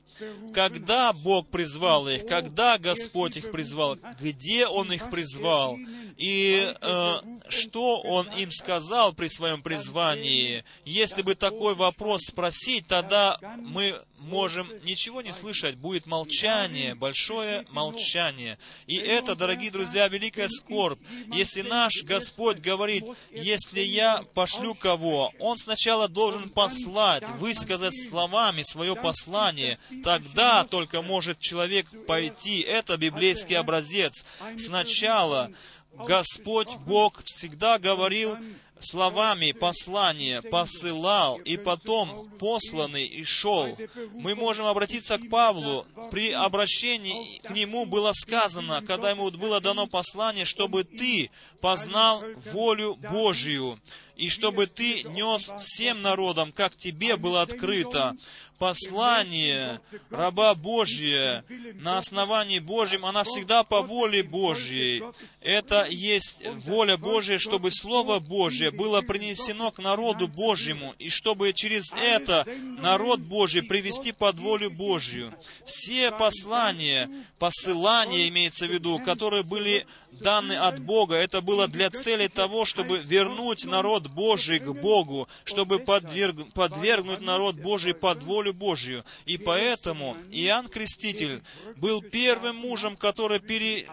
когда 0.53 1.13
Бог 1.13 1.47
призвал 1.47 2.07
их, 2.09 2.25
когда 2.25 2.77
Господь 2.77 3.37
их 3.37 3.51
призвал, 3.51 3.97
где 4.19 4.67
Он 4.67 4.91
их 4.91 5.09
призвал, 5.09 5.77
и 6.17 6.73
э, 6.81 7.15
что 7.47 8.01
Он 8.01 8.27
им 8.31 8.51
сказал 8.51 9.13
при 9.13 9.27
своем 9.29 9.61
призвании. 9.61 10.63
Если 10.83 11.21
бы 11.21 11.35
такой 11.35 11.75
вопрос 11.75 12.23
спросить, 12.23 12.87
тогда 12.87 13.39
мы 13.57 14.01
можем 14.19 14.69
ничего 14.83 15.21
не 15.21 15.31
слышать, 15.31 15.75
будет 15.75 16.05
молчание, 16.05 16.95
большое 16.95 17.65
молчание. 17.71 18.57
И 18.87 18.95
это, 18.95 19.35
дорогие 19.35 19.71
друзья, 19.71 20.07
великая 20.07 20.49
скорбь. 20.49 20.99
Если 21.33 21.61
наш 21.61 22.03
Господь 22.03 22.59
говорит, 22.59 23.05
если 23.31 23.81
я 23.81 24.23
пошлю 24.33 24.75
кого, 24.75 25.31
Он 25.39 25.57
сначала 25.57 26.07
должен 26.07 26.49
послать, 26.49 27.27
высказать 27.37 27.93
словами 28.09 28.63
свое 28.63 28.95
послание, 28.95 29.77
Тогда 30.03 30.63
только 30.63 31.01
может 31.01 31.39
человек 31.39 31.87
пойти. 32.05 32.61
Это 32.61 32.97
библейский 32.97 33.57
образец. 33.57 34.25
Сначала 34.57 35.51
Господь 35.93 36.75
Бог 36.85 37.23
всегда 37.25 37.79
говорил 37.79 38.37
словами 38.79 39.51
послания, 39.51 40.41
посылал, 40.41 41.37
и 41.37 41.57
потом 41.57 42.29
посланный 42.39 43.05
и 43.05 43.23
шел. 43.23 43.77
Мы 44.13 44.35
можем 44.35 44.65
обратиться 44.65 45.17
к 45.17 45.29
Павлу. 45.29 45.85
При 46.11 46.31
обращении 46.31 47.39
к 47.39 47.51
нему 47.51 47.85
было 47.85 48.11
сказано, 48.13 48.81
когда 48.81 49.11
ему 49.11 49.29
было 49.31 49.61
дано 49.61 49.87
послание, 49.87 50.45
чтобы 50.45 50.83
ты 50.83 51.31
познал 51.61 52.23
волю 52.51 52.95
Божию, 52.95 53.79
и 54.15 54.29
чтобы 54.29 54.67
ты 54.67 55.03
нес 55.03 55.51
всем 55.59 56.01
народам, 56.01 56.51
как 56.51 56.75
тебе 56.75 57.15
было 57.15 57.41
открыто 57.41 58.17
послание 58.59 59.79
раба 60.09 60.53
Божия 60.53 61.43
на 61.75 61.97
основании 61.97 62.59
Божьем, 62.59 63.05
она 63.05 63.23
всегда 63.23 63.63
по 63.63 63.81
воле 63.81 64.21
Божьей. 64.21 65.01
Это 65.41 65.87
есть 65.89 66.43
воля 66.65 66.97
Божья, 66.97 67.39
чтобы 67.39 67.71
Слово 67.71 68.19
Божье 68.19 68.68
было 68.71 69.01
принесено 69.01 69.71
к 69.71 69.79
народу 69.79 70.27
Божьему, 70.27 70.95
и 70.99 71.09
чтобы 71.09 71.53
через 71.53 71.91
это 71.93 72.45
народ 72.79 73.19
Божий 73.19 73.63
привести 73.63 74.11
под 74.11 74.39
волю 74.39 74.71
Божью. 74.71 75.33
Все 75.65 76.11
послания, 76.11 77.09
посылания 77.37 78.27
имеется 78.29 78.65
в 78.65 78.71
виду, 78.71 78.99
которые 78.99 79.43
были 79.43 79.85
даны 80.11 80.53
от 80.53 80.79
Бога, 80.79 81.15
это 81.15 81.41
было 81.41 81.67
для 81.67 81.89
цели 81.89 82.27
того, 82.27 82.65
чтобы 82.65 82.99
вернуть 82.99 83.65
народ 83.65 84.07
Божий 84.07 84.59
к 84.59 84.71
Богу, 84.71 85.27
чтобы 85.43 85.79
подверг, 85.79 86.51
подвергнуть 86.53 87.21
народ 87.21 87.55
Божий 87.55 87.93
под 87.93 88.23
волю 88.23 88.53
Божью. 88.53 89.03
И 89.25 89.37
поэтому 89.37 90.17
Иоанн 90.31 90.67
Креститель 90.67 91.41
был 91.75 92.01
первым 92.01 92.57
мужем, 92.57 92.97
который 92.97 93.39
пере, 93.39 93.87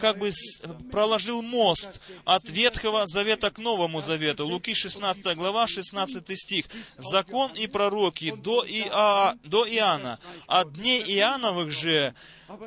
как 0.00 0.18
бы 0.18 0.30
проложил 0.90 1.42
мост 1.42 2.00
от 2.24 2.44
Ветхого 2.44 3.06
Завета 3.06 3.50
к 3.50 3.58
Новому 3.58 4.02
Завету. 4.02 4.46
Луки 4.46 4.74
16 4.74 5.36
глава, 5.36 5.66
16 5.66 6.38
стих. 6.38 6.66
«Закон 6.98 7.52
и 7.52 7.66
пророки 7.66 8.34
до, 8.36 8.64
Иа, 8.64 9.36
до 9.44 9.66
Иоанна. 9.66 10.18
От 10.46 10.72
дней 10.74 11.02
Иоанновых 11.02 11.70
же 11.70 12.14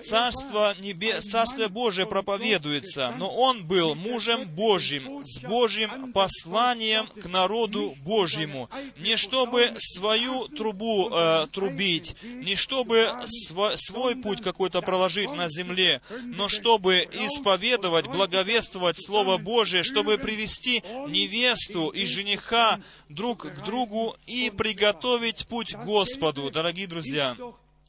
Царство, 0.01 0.75
небе... 0.79 1.21
Царство 1.21 1.67
Божие 1.67 2.07
проповедуется, 2.07 3.13
но 3.17 3.29
он 3.29 3.65
был 3.65 3.95
мужем 3.95 4.47
Божьим, 4.47 5.23
с 5.25 5.39
Божьим 5.41 6.11
посланием 6.13 7.07
к 7.07 7.25
народу 7.27 7.95
Божьему. 8.01 8.69
Не 8.97 9.17
чтобы 9.17 9.73
свою 9.77 10.47
трубу 10.47 11.09
э, 11.11 11.47
трубить, 11.51 12.15
не 12.23 12.55
чтобы 12.55 13.09
св... 13.25 13.73
свой 13.77 14.15
путь 14.15 14.41
какой-то 14.41 14.81
проложить 14.81 15.31
на 15.33 15.47
земле, 15.49 16.01
но 16.23 16.49
чтобы 16.49 17.07
исповедовать, 17.11 18.07
благовествовать 18.07 18.97
Слово 18.99 19.37
Божие, 19.37 19.83
чтобы 19.83 20.17
привести 20.17 20.83
невесту 21.07 21.89
и 21.89 22.05
жениха 22.05 22.81
друг 23.09 23.45
к 23.45 23.65
другу 23.65 24.15
и 24.25 24.49
приготовить 24.49 25.47
путь 25.47 25.75
Господу, 25.75 26.49
дорогие 26.51 26.87
друзья 26.87 27.35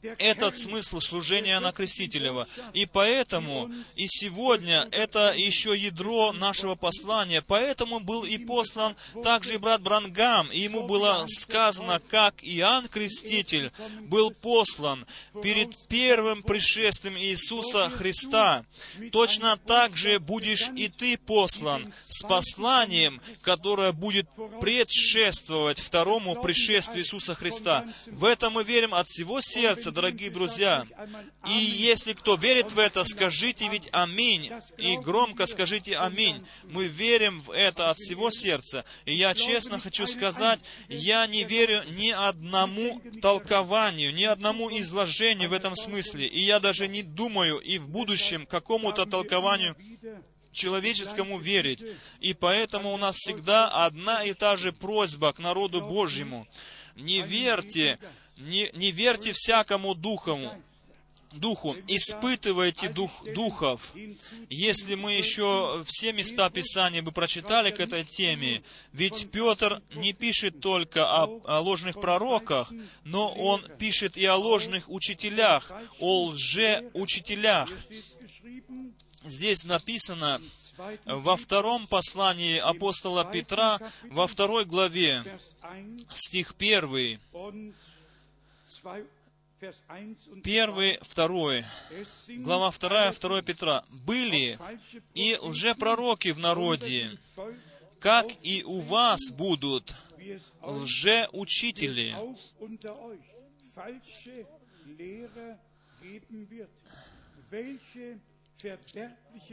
этот 0.01 0.55
смысл 0.55 0.99
служения 0.99 1.59
на 1.59 1.71
Крестителева. 1.71 2.47
И 2.73 2.85
поэтому 2.85 3.71
и 3.95 4.07
сегодня 4.07 4.87
это 4.91 5.33
еще 5.35 5.77
ядро 5.77 6.31
нашего 6.33 6.75
послания. 6.75 7.41
Поэтому 7.41 7.99
был 7.99 8.23
и 8.23 8.37
послан 8.37 8.95
также 9.23 9.55
и 9.55 9.57
брат 9.57 9.81
Брангам, 9.81 10.51
и 10.51 10.59
ему 10.59 10.87
было 10.87 11.25
сказано, 11.27 12.01
как 12.09 12.35
Иоанн 12.41 12.87
Креститель 12.87 13.71
был 14.01 14.31
послан 14.31 15.05
перед 15.41 15.75
первым 15.87 16.43
пришествием 16.43 17.17
Иисуса 17.17 17.89
Христа. 17.89 18.65
Точно 19.11 19.57
так 19.57 19.95
же 19.95 20.19
будешь 20.19 20.69
и 20.75 20.87
ты 20.87 21.17
послан 21.17 21.93
с 22.07 22.23
посланием, 22.23 23.21
которое 23.41 23.91
будет 23.91 24.27
предшествовать 24.61 25.79
второму 25.79 26.41
пришествию 26.41 27.03
Иисуса 27.03 27.35
Христа. 27.35 27.85
В 28.07 28.25
это 28.25 28.49
мы 28.49 28.63
верим 28.63 28.93
от 28.93 29.07
всего 29.07 29.41
сердца, 29.41 29.88
сердца, 29.89 29.91
дорогие 29.91 30.29
друзья. 30.29 30.87
И 31.47 31.53
если 31.53 32.13
кто 32.13 32.35
верит 32.35 32.71
в 32.71 32.79
это, 32.79 33.03
скажите 33.03 33.67
ведь 33.69 33.89
аминь. 33.91 34.51
И 34.77 34.97
громко 34.97 35.45
скажите 35.45 35.97
аминь. 35.97 36.45
Мы 36.63 36.87
верим 36.87 37.41
в 37.41 37.51
это 37.51 37.89
от 37.89 37.97
всего 37.97 38.29
сердца. 38.29 38.85
И 39.05 39.13
я 39.13 39.33
честно 39.33 39.79
хочу 39.79 40.05
сказать, 40.07 40.59
я 40.87 41.27
не 41.27 41.43
верю 41.43 41.83
ни 41.89 42.11
одному 42.11 43.01
толкованию, 43.21 44.13
ни 44.13 44.23
одному 44.23 44.69
изложению 44.79 45.49
в 45.49 45.53
этом 45.53 45.75
смысле. 45.75 46.27
И 46.27 46.39
я 46.39 46.59
даже 46.59 46.87
не 46.87 47.03
думаю 47.03 47.59
и 47.59 47.79
в 47.79 47.87
будущем 47.87 48.45
какому-то 48.45 49.05
толкованию 49.05 49.75
человеческому 50.51 51.39
верить. 51.39 51.83
И 52.19 52.33
поэтому 52.33 52.93
у 52.93 52.97
нас 52.97 53.15
всегда 53.15 53.67
одна 53.67 54.23
и 54.23 54.33
та 54.33 54.57
же 54.57 54.71
просьба 54.71 55.33
к 55.33 55.39
народу 55.39 55.81
Божьему. 55.81 56.47
Не 56.95 57.21
верьте 57.21 57.97
не, 58.39 58.69
не 58.73 58.91
верьте 58.91 59.33
всякому 59.33 59.95
духому, 59.95 60.61
духу, 61.31 61.75
испытывайте 61.87 62.89
дух, 62.89 63.11
духов. 63.33 63.93
Если 64.49 64.95
мы 64.95 65.13
еще 65.13 65.83
все 65.85 66.11
места 66.13 66.49
Писания 66.49 67.01
бы 67.01 67.11
прочитали 67.11 67.71
к 67.71 67.79
этой 67.79 68.03
теме, 68.03 68.63
ведь 68.93 69.29
Петр 69.31 69.81
не 69.93 70.13
пишет 70.13 70.59
только 70.59 71.05
о, 71.05 71.41
о 71.45 71.59
ложных 71.59 71.99
пророках, 71.99 72.71
но 73.03 73.31
он 73.33 73.67
пишет 73.77 74.17
и 74.17 74.25
о 74.25 74.35
ложных 74.35 74.89
учителях, 74.89 75.71
о 75.99 76.27
лжеучителях. 76.27 77.69
Здесь 79.23 79.65
написано 79.65 80.41
во 81.05 81.35
втором 81.35 81.87
послании 81.87 82.57
апостола 82.57 83.25
Петра, 83.25 83.79
во 84.03 84.27
второй 84.27 84.63
главе, 84.63 85.39
стих 86.13 86.55
первый, 86.55 87.19
Первый, 90.43 90.99
второй, 91.01 91.65
глава 92.29 92.71
вторая, 92.71 93.11
второй 93.11 93.43
Петра. 93.43 93.83
«Были 93.89 94.57
и 95.13 95.37
лжепророки 95.37 96.29
в 96.29 96.39
народе, 96.39 97.17
как 97.99 98.27
и 98.41 98.63
у 98.63 98.79
вас 98.79 99.19
будут 99.31 99.95
лжеучители, 100.61 102.15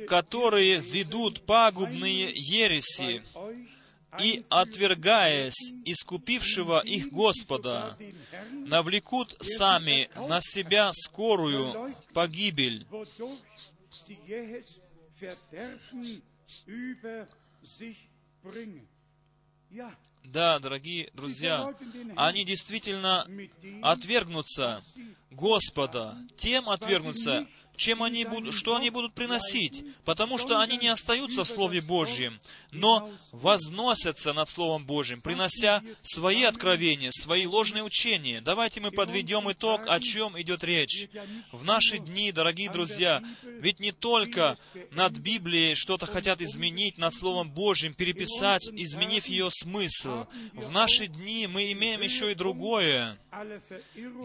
которые 0.07 0.81
ведут 0.81 1.45
пагубные 1.47 2.31
ереси, 2.35 3.25
и, 4.21 4.45
отвергаясь 4.49 5.73
искупившего 5.85 6.81
их 6.81 7.11
Господа, 7.13 7.97
навлекут 8.53 9.37
сами 9.41 10.11
на 10.17 10.41
себя 10.41 10.91
скорую 10.93 11.95
погибель. 12.13 12.87
Да, 20.25 20.59
дорогие 20.59 21.11
друзья, 21.15 21.73
они 22.17 22.45
действительно 22.45 23.27
отвергнутся 23.83 24.83
Господа, 25.31 26.17
тем 26.37 26.69
отвергнутся, 26.69 27.47
чем 27.77 28.03
они 28.03 28.25
будут, 28.25 28.55
что 28.55 28.77
они 28.77 28.91
будут 28.91 29.15
приносить, 29.15 29.85
потому 30.05 30.39
что 30.39 30.61
они 30.61 30.77
не 30.77 30.89
остаются 30.89 31.45
в 31.45 31.49
Слове 31.49 31.81
Божьем, 31.81 32.41
но 32.73 33.11
возносятся 33.33 34.33
над 34.33 34.49
Словом 34.49 34.87
Божьим, 34.87 35.21
принося 35.21 35.83
свои 36.03 36.43
откровения, 36.43 37.11
свои 37.13 37.47
ложные 37.47 37.83
учения. 37.83 38.41
Давайте 38.41 38.81
мы 38.81 38.91
подведем 38.91 39.51
итог, 39.51 39.83
о 39.87 40.01
чем 40.01 40.41
идет 40.41 40.65
речь. 40.65 41.09
В 41.53 41.65
наши 41.65 41.99
дни, 41.99 42.33
дорогие 42.33 42.71
друзья, 42.71 43.23
ведь 43.43 43.81
не 43.81 43.93
только 43.93 44.59
над 44.91 45.13
Библией 45.19 45.75
что-то 45.75 46.07
хотят 46.07 46.41
изменить, 46.41 46.99
над 46.99 47.15
Словом 47.15 47.51
Божьим, 47.51 47.95
переписать, 47.95 48.69
изменив 48.73 49.27
ее 49.27 49.51
смысл. 49.51 50.27
В 50.53 50.71
наши 50.71 51.07
дни 51.07 51.47
мы 51.47 51.73
имеем 51.73 52.01
еще 52.01 52.33
и 52.33 52.35
другое. 52.35 53.19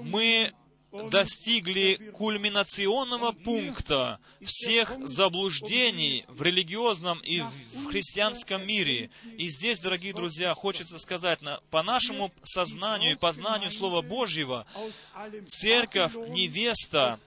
Мы 0.03 0.53
достигли 0.91 2.11
кульминационного 2.13 3.31
пункта 3.31 4.19
всех 4.43 4.95
заблуждений 5.07 6.25
в 6.27 6.41
религиозном 6.41 7.19
и 7.19 7.41
в 7.41 7.87
христианском 7.87 8.65
мире. 8.65 9.09
И 9.37 9.49
здесь, 9.49 9.79
дорогие 9.79 10.13
друзья, 10.13 10.53
хочется 10.53 10.97
сказать, 10.97 11.39
по 11.69 11.83
нашему 11.83 12.31
сознанию 12.43 13.13
и 13.13 13.15
познанию 13.15 13.71
Слова 13.71 14.01
Божьего, 14.01 14.65
церковь, 15.47 16.13
невеста, 16.29 17.19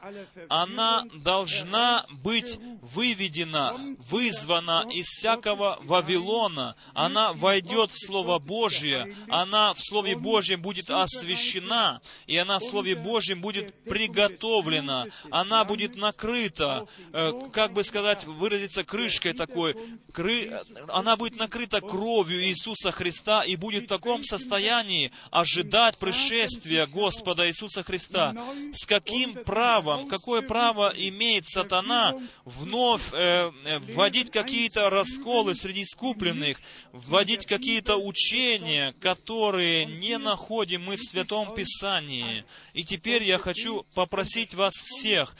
она 0.48 1.04
должна 1.14 2.04
быть 2.10 2.58
выведена, 2.82 3.96
вызвана 4.10 4.86
из 4.92 5.06
всякого 5.06 5.78
Вавилона. 5.82 6.76
Она 6.92 7.32
войдет 7.32 7.90
в 7.90 8.06
Слово 8.06 8.38
Божье, 8.38 9.16
она 9.28 9.72
в 9.74 9.80
Слове 9.80 10.16
Божьем 10.16 10.60
будет 10.60 10.90
освящена, 10.90 12.00
и 12.26 12.36
она 12.36 12.58
в 12.58 12.64
Слове 12.64 12.94
Божьем 12.94 13.40
будет 13.40 13.53
будет 13.54 13.84
приготовлена, 13.84 15.06
она 15.30 15.64
будет 15.64 15.96
накрыта, 15.96 16.86
э, 17.12 17.32
как 17.52 17.72
бы 17.72 17.84
сказать, 17.84 18.24
выразиться 18.24 18.84
крышкой 18.84 19.32
такой, 19.32 19.76
кры... 20.12 20.60
она 20.88 21.16
будет 21.16 21.36
накрыта 21.36 21.80
кровью 21.80 22.44
Иисуса 22.44 22.90
Христа 22.92 23.42
и 23.42 23.56
будет 23.56 23.84
в 23.84 23.88
таком 23.88 24.24
состоянии 24.24 25.12
ожидать 25.30 25.98
пришествия 25.98 26.86
Господа 26.86 27.48
Иисуса 27.48 27.82
Христа. 27.82 28.34
С 28.72 28.86
каким 28.86 29.34
правом, 29.44 30.08
какое 30.08 30.42
право 30.42 30.92
имеет 30.96 31.46
сатана 31.46 32.14
вновь 32.44 33.12
э, 33.12 33.50
э 33.64 33.78
вводить 33.94 34.30
какие-то 34.30 34.88
расколы 34.90 35.54
среди 35.54 35.84
скупленных, 35.84 36.58
вводить 36.92 37.46
какие-то 37.46 37.96
учения, 37.96 38.94
которые 39.00 39.84
не 39.84 40.18
находим 40.18 40.84
мы 40.84 40.96
в 40.96 41.04
Святом 41.04 41.54
Писании. 41.54 42.44
И 42.72 42.84
теперь 42.84 43.22
я 43.22 43.38
хочу 43.44 43.84
попросить 43.94 44.54
вас 44.54 44.72
всех 44.72 45.36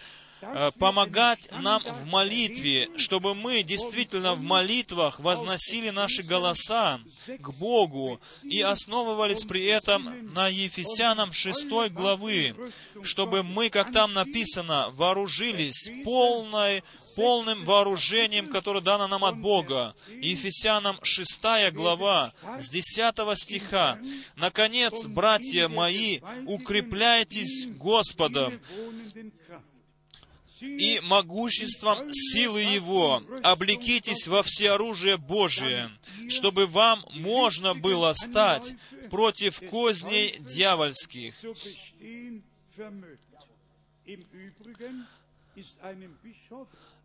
помогать 0.78 1.48
нам 1.50 1.82
в 1.82 2.06
молитве, 2.06 2.88
чтобы 2.96 3.34
мы 3.34 3.62
действительно 3.62 4.34
в 4.34 4.40
молитвах 4.40 5.20
возносили 5.20 5.90
наши 5.90 6.22
голоса 6.22 7.00
к 7.26 7.50
Богу 7.58 8.20
и 8.42 8.60
основывались 8.60 9.44
при 9.44 9.64
этом 9.64 10.32
на 10.32 10.48
Ефесянам 10.48 11.32
6 11.32 11.66
главы, 11.90 12.54
чтобы 13.02 13.42
мы, 13.42 13.70
как 13.70 13.92
там 13.92 14.12
написано, 14.12 14.90
вооружились 14.90 15.90
полной 16.04 16.82
полным 17.14 17.64
вооружением, 17.64 18.48
которое 18.48 18.80
дано 18.80 19.06
нам 19.06 19.24
от 19.24 19.38
Бога. 19.38 19.94
Ефесянам 20.20 20.98
6 21.02 21.72
глава, 21.72 22.32
с 22.58 22.68
10 22.68 23.38
стиха. 23.38 23.98
«Наконец, 24.36 25.06
братья 25.06 25.68
мои, 25.68 26.20
укрепляйтесь 26.46 27.66
Господом 27.68 28.60
и 30.60 31.00
могуществом 31.00 32.12
силы 32.12 32.62
Его, 32.62 33.22
облекитесь 33.42 34.26
во 34.26 34.42
всеоружие 34.42 35.16
Божие, 35.16 35.90
чтобы 36.28 36.66
вам 36.66 37.04
можно 37.10 37.74
было 37.74 38.12
стать 38.12 38.74
против 39.10 39.60
козней 39.70 40.38
дьявольских». 40.38 41.34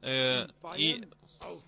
Э, 0.02 0.48
и, 0.78 1.06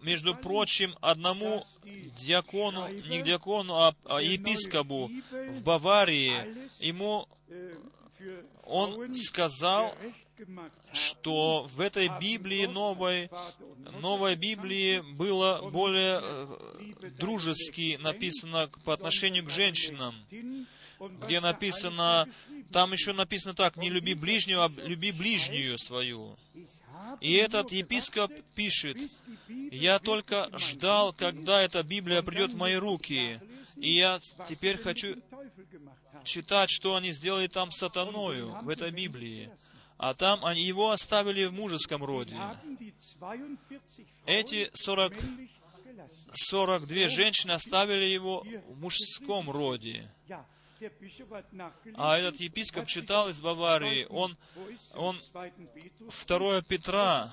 между 0.01 0.35
прочим, 0.35 0.95
одному 1.01 1.65
диакону, 1.83 2.87
не 2.89 3.21
диакону, 3.21 3.75
а, 3.75 3.95
а 4.05 4.21
епископу 4.21 5.11
в 5.31 5.63
Баварии, 5.63 6.33
ему 6.79 7.27
он 8.63 9.15
сказал, 9.15 9.95
что 10.93 11.67
в 11.73 11.79
этой 11.79 12.09
Библии 12.19 12.65
новой, 12.65 13.29
новой 13.99 14.35
Библии 14.35 15.01
было 15.15 15.69
более 15.69 16.19
э, 16.21 17.09
дружески 17.17 17.97
написано 18.01 18.69
по 18.83 18.93
отношению 18.93 19.45
к 19.45 19.49
женщинам, 19.49 20.15
где 21.23 21.39
написано, 21.39 22.27
там 22.71 22.93
еще 22.93 23.13
написано 23.13 23.53
так, 23.53 23.77
не 23.77 23.89
люби 23.89 24.13
ближнего, 24.13 24.65
а 24.65 24.69
люби 24.69 25.11
ближнюю 25.11 25.77
свою. 25.77 26.37
И 27.19 27.33
этот 27.33 27.71
епископ 27.71 28.31
пишет, 28.55 28.97
«Я 29.47 29.99
только 29.99 30.49
ждал, 30.57 31.13
когда 31.13 31.61
эта 31.61 31.83
Библия 31.83 32.21
придет 32.21 32.53
в 32.53 32.57
мои 32.57 32.75
руки, 32.75 33.39
и 33.75 33.91
я 33.91 34.19
теперь 34.47 34.77
хочу 34.77 35.17
читать, 36.23 36.69
что 36.69 36.95
они 36.95 37.11
сделали 37.11 37.47
там 37.47 37.71
сатаною 37.71 38.57
в 38.61 38.69
этой 38.69 38.91
Библии. 38.91 39.49
А 40.01 40.15
там 40.15 40.43
они 40.43 40.63
его 40.63 40.89
оставили 40.89 41.45
в 41.45 41.53
мужеском 41.53 42.03
роде. 42.03 42.35
Эти 44.25 44.71
40, 44.73 45.13
42 46.33 47.07
женщины 47.07 47.51
оставили 47.51 48.05
его 48.05 48.43
в 48.67 48.79
мужском 48.79 49.51
роде. 49.51 50.11
А 51.93 52.17
этот 52.17 52.39
епископ 52.39 52.87
читал 52.87 53.29
из 53.29 53.39
Баварии, 53.41 54.07
он, 54.09 54.35
он 54.95 55.19
2 56.25 56.61
Петра 56.63 57.31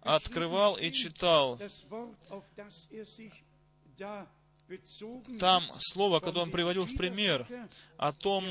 открывал 0.00 0.76
и 0.76 0.90
читал. 0.92 1.60
Там 5.38 5.64
слово, 5.78 6.20
которое 6.20 6.42
он 6.42 6.50
приводил 6.50 6.84
в 6.84 6.96
пример, 6.96 7.46
о 7.96 8.12
том 8.12 8.44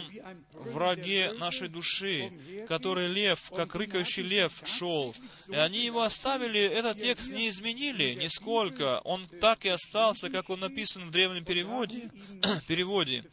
враге 0.54 1.34
нашей 1.34 1.68
души, 1.68 2.32
который 2.68 3.08
лев, 3.08 3.52
как 3.56 3.76
рыкающий 3.76 4.24
лев, 4.24 4.62
шел. 4.66 5.14
И 5.48 5.56
они 5.56 5.84
его 5.84 6.04
оставили, 6.04 6.60
этот 6.60 7.00
текст 7.00 7.32
не 7.32 7.50
изменили 7.50 8.14
нисколько. 8.14 9.02
Он 9.04 9.26
так 9.28 9.66
и 9.66 9.70
остался, 9.70 10.30
как 10.30 10.50
он 10.50 10.62
написан 10.62 11.06
в 11.06 11.12
древнем 11.12 11.44
переводе. 11.44 12.12
переводе. 12.68 13.26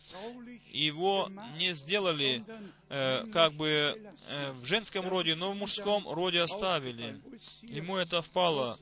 Его 0.72 1.30
не 1.58 1.74
сделали 1.74 2.44
э, 2.88 3.26
как 3.32 3.54
бы 3.54 3.68
э, 4.28 4.52
в 4.52 4.66
женском 4.66 5.08
роде, 5.08 5.34
но 5.34 5.52
в 5.52 5.56
мужском 5.56 6.08
роде 6.08 6.40
оставили. 6.40 7.20
Ему 7.62 7.96
это 7.96 8.22
впало 8.22 8.78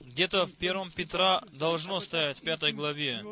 где-то 0.00 0.46
в 0.46 0.54
первом 0.54 0.90
Петра 0.90 1.42
должно 1.52 2.00
стоять 2.00 2.38
в 2.38 2.42
пятой 2.42 2.72
главе. 2.72 3.24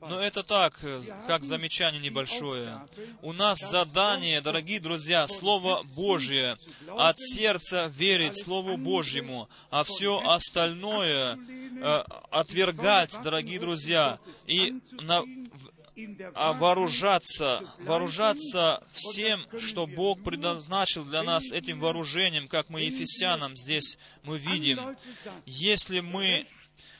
Но 0.00 0.20
это 0.20 0.42
так, 0.42 0.80
как 1.26 1.44
замечание 1.44 2.00
небольшое. 2.00 2.80
У 3.22 3.32
нас 3.32 3.58
задание, 3.58 4.40
дорогие 4.40 4.80
друзья, 4.80 5.26
Слово 5.26 5.82
Божье, 5.94 6.56
от 6.88 7.18
сердца 7.18 7.92
верить 7.96 8.42
Слову 8.42 8.76
Божьему, 8.76 9.48
а 9.70 9.84
все 9.84 10.20
остальное 10.20 11.36
э, 11.36 12.04
отвергать, 12.30 13.14
дорогие 13.22 13.58
друзья, 13.58 14.18
и 14.46 14.74
на, 15.02 15.22
вооружаться, 16.34 17.62
вооружаться 17.80 18.82
всем, 18.92 19.40
что 19.58 19.86
Бог 19.86 20.22
предназначил 20.22 21.04
для 21.04 21.22
нас 21.22 21.50
этим 21.50 21.80
вооружением, 21.80 22.48
как 22.48 22.68
мы 22.68 22.82
Ефесянам 22.82 23.56
здесь 23.56 23.98
мы 24.22 24.38
видим. 24.38 24.94
Если 25.46 26.00
мы 26.00 26.46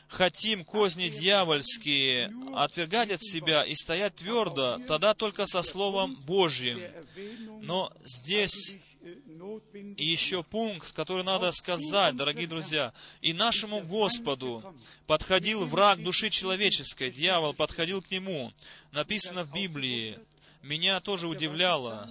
хотим 0.09 0.65
козни 0.65 1.09
дьявольские 1.09 2.33
отвергать 2.55 3.11
от 3.11 3.23
себя 3.23 3.65
и 3.65 3.75
стоять 3.75 4.17
твердо, 4.17 4.81
тогда 4.89 5.15
только 5.15 5.47
со 5.47 5.63
Словом 5.63 6.17
Божьим. 6.17 6.81
Но 7.63 7.93
здесь 8.05 8.77
и 9.03 10.05
еще 10.05 10.43
пункт, 10.43 10.93
который 10.93 11.25
надо 11.25 11.53
сказать, 11.53 12.17
дорогие 12.17 12.47
друзья. 12.47 12.93
«И 13.23 13.33
нашему 13.33 13.81
Господу 13.81 14.75
подходил 15.07 15.67
враг 15.67 16.03
души 16.03 16.29
человеческой, 16.31 17.11
дьявол 17.11 17.55
подходил 17.55 18.03
к 18.03 18.11
нему». 18.11 18.53
Написано 18.93 19.45
в 19.45 19.53
Библии. 19.53 20.19
Меня 20.63 21.01
тоже 21.01 21.29
удивляло 21.29 22.11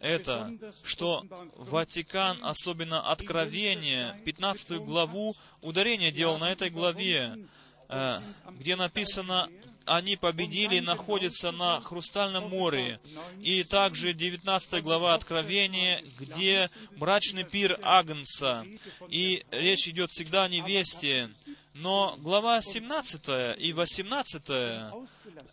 это, 0.00 0.56
что 0.82 1.26
Ватикан, 1.56 2.38
особенно 2.42 3.02
Откровение, 3.10 4.18
15 4.24 4.78
главу, 4.78 5.36
ударение 5.60 6.10
делал 6.10 6.38
на 6.38 6.50
этой 6.50 6.70
главе, 6.70 7.46
э, 7.88 8.20
где 8.52 8.76
написано 8.76 9.50
они 9.90 10.14
победили 10.14 10.76
и 10.76 10.80
находятся 10.80 11.50
на 11.50 11.80
Хрустальном 11.80 12.48
море. 12.48 13.00
И 13.42 13.64
также 13.64 14.12
19 14.12 14.84
глава 14.84 15.14
Откровения, 15.14 16.04
где 16.16 16.70
брачный 16.96 17.42
пир 17.42 17.76
Агнца. 17.82 18.64
И 19.08 19.44
речь 19.50 19.88
идет 19.88 20.10
всегда 20.10 20.44
о 20.44 20.48
невесте. 20.48 21.30
Но 21.74 22.14
глава 22.18 22.62
17 22.62 23.58
и 23.58 23.72
18, 23.72 24.42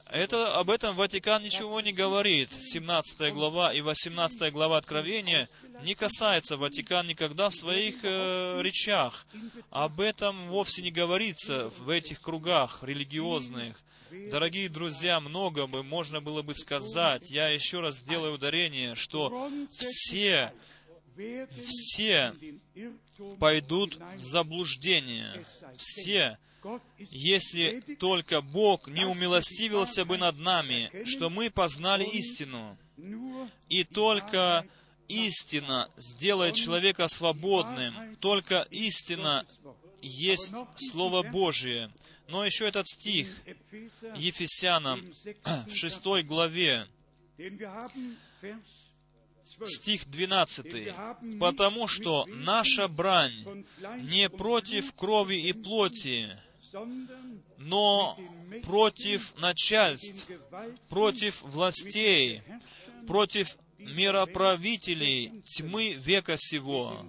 это, 0.06 0.56
об 0.56 0.70
этом 0.70 0.96
Ватикан 0.96 1.42
ничего 1.42 1.82
не 1.82 1.92
говорит. 1.92 2.50
17 2.60 3.34
глава 3.34 3.74
и 3.74 3.82
18 3.82 4.54
глава 4.54 4.78
Откровения 4.78 5.50
не 5.82 5.96
касается 5.96 6.58
Ватикан 6.58 7.08
никогда 7.08 7.50
в 7.50 7.56
своих 7.56 8.04
э, 8.04 8.62
речах. 8.62 9.26
Об 9.72 10.00
этом 10.00 10.50
вовсе 10.50 10.84
не 10.84 10.92
говорится 10.92 11.72
в 11.80 11.90
этих 11.90 12.22
кругах 12.22 12.84
религиозных. 12.84 13.82
Дорогие 14.32 14.70
друзья, 14.70 15.20
много 15.20 15.68
бы 15.68 15.84
можно 15.84 16.22
было 16.22 16.42
бы 16.42 16.54
сказать. 16.54 17.30
Я 17.30 17.50
еще 17.50 17.80
раз 17.80 17.98
сделаю 17.98 18.36
ударение, 18.36 18.96
что 18.96 19.52
все, 19.70 20.54
все 21.66 22.34
пойдут 23.40 23.98
в 24.16 24.22
заблуждение. 24.22 25.46
Все, 25.78 26.38
если 26.98 27.82
только 28.00 28.42
Бог 28.42 28.88
не 28.88 29.06
умилостивился 29.06 30.06
бы 30.06 30.18
над 30.18 30.38
нами, 30.38 30.92
что 31.06 31.30
мы 31.30 31.50
познали 31.50 32.04
истину. 32.04 32.78
И 33.70 33.84
только 33.84 34.66
истина 35.08 35.90
сделает 35.98 36.56
человека 36.56 37.08
свободным. 37.08 38.16
Только 38.18 38.68
истина 38.72 39.46
есть 40.02 40.54
Слово 40.76 41.24
Божие. 41.24 41.92
Но 42.28 42.46
еще 42.46 42.68
этот 42.68 42.88
стих 42.88 43.28
Ефесянам 44.16 45.14
в 45.68 45.74
шестой 45.74 46.24
главе, 46.24 46.88
стих 49.66 50.10
12. 50.10 51.40
«Потому 51.40 51.88
что 51.88 52.26
наша 52.26 52.88
брань 52.88 53.66
не 54.02 54.30
против 54.30 54.94
крови 54.94 55.36
и 55.36 55.54
плоти, 55.54 56.38
но 57.58 58.18
против 58.64 59.34
начальств, 59.38 60.28
против 60.90 61.42
властей, 61.42 62.42
против 63.08 63.58
мироправителей 63.78 65.42
тьмы 65.42 65.94
века 65.94 66.36
сего, 66.38 67.06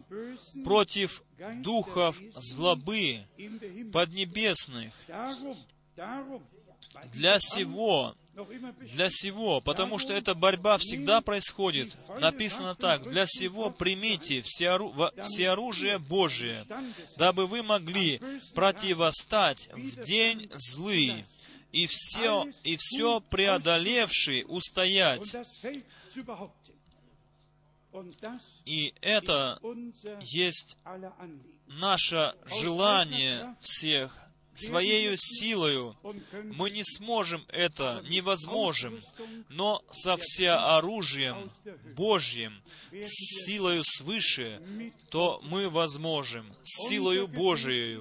против 0.65 1.23
духов 1.63 2.17
злобы 2.35 3.27
поднебесных. 3.93 4.95
Для 7.13 7.39
сего, 7.39 8.15
для 8.81 9.09
сего, 9.11 9.61
потому 9.61 9.99
что 9.99 10.13
эта 10.13 10.35
борьба 10.35 10.79
всегда 10.79 11.21
происходит. 11.21 11.95
Написано 12.21 12.75
так, 12.75 13.09
для 13.09 13.27
сего 13.27 13.71
примите 13.71 14.43
все, 14.43 14.71
ору, 14.71 14.95
все 15.25 15.51
оружие 15.51 15.99
Божие, 15.99 16.65
дабы 17.17 17.47
вы 17.47 17.63
могли 17.63 18.21
противостать 18.55 19.69
в 19.73 20.03
день 20.03 20.51
злый, 20.55 21.25
и 21.73 21.87
все, 21.87 22.47
и 22.63 22.77
все 22.77 23.21
преодолевший 23.21 24.45
устоять. 24.47 25.35
И 28.65 28.95
это 29.01 29.59
есть 30.21 30.77
наше 31.67 32.35
желание 32.47 33.57
всех 33.61 34.29
своей 34.55 35.17
силою. 35.17 35.97
Мы 36.45 36.71
не 36.71 36.83
сможем 36.85 37.45
это, 37.49 38.03
невозможным, 38.09 39.01
но 39.49 39.83
со 39.91 40.17
всеоружием 40.17 41.51
Божьим, 41.95 42.63
с 42.91 43.45
силою 43.47 43.83
свыше, 43.85 44.93
то 45.11 45.41
мы 45.43 45.71
возможем, 45.71 46.53
с 46.63 46.89
силою 46.89 47.29
Божией. 47.29 48.01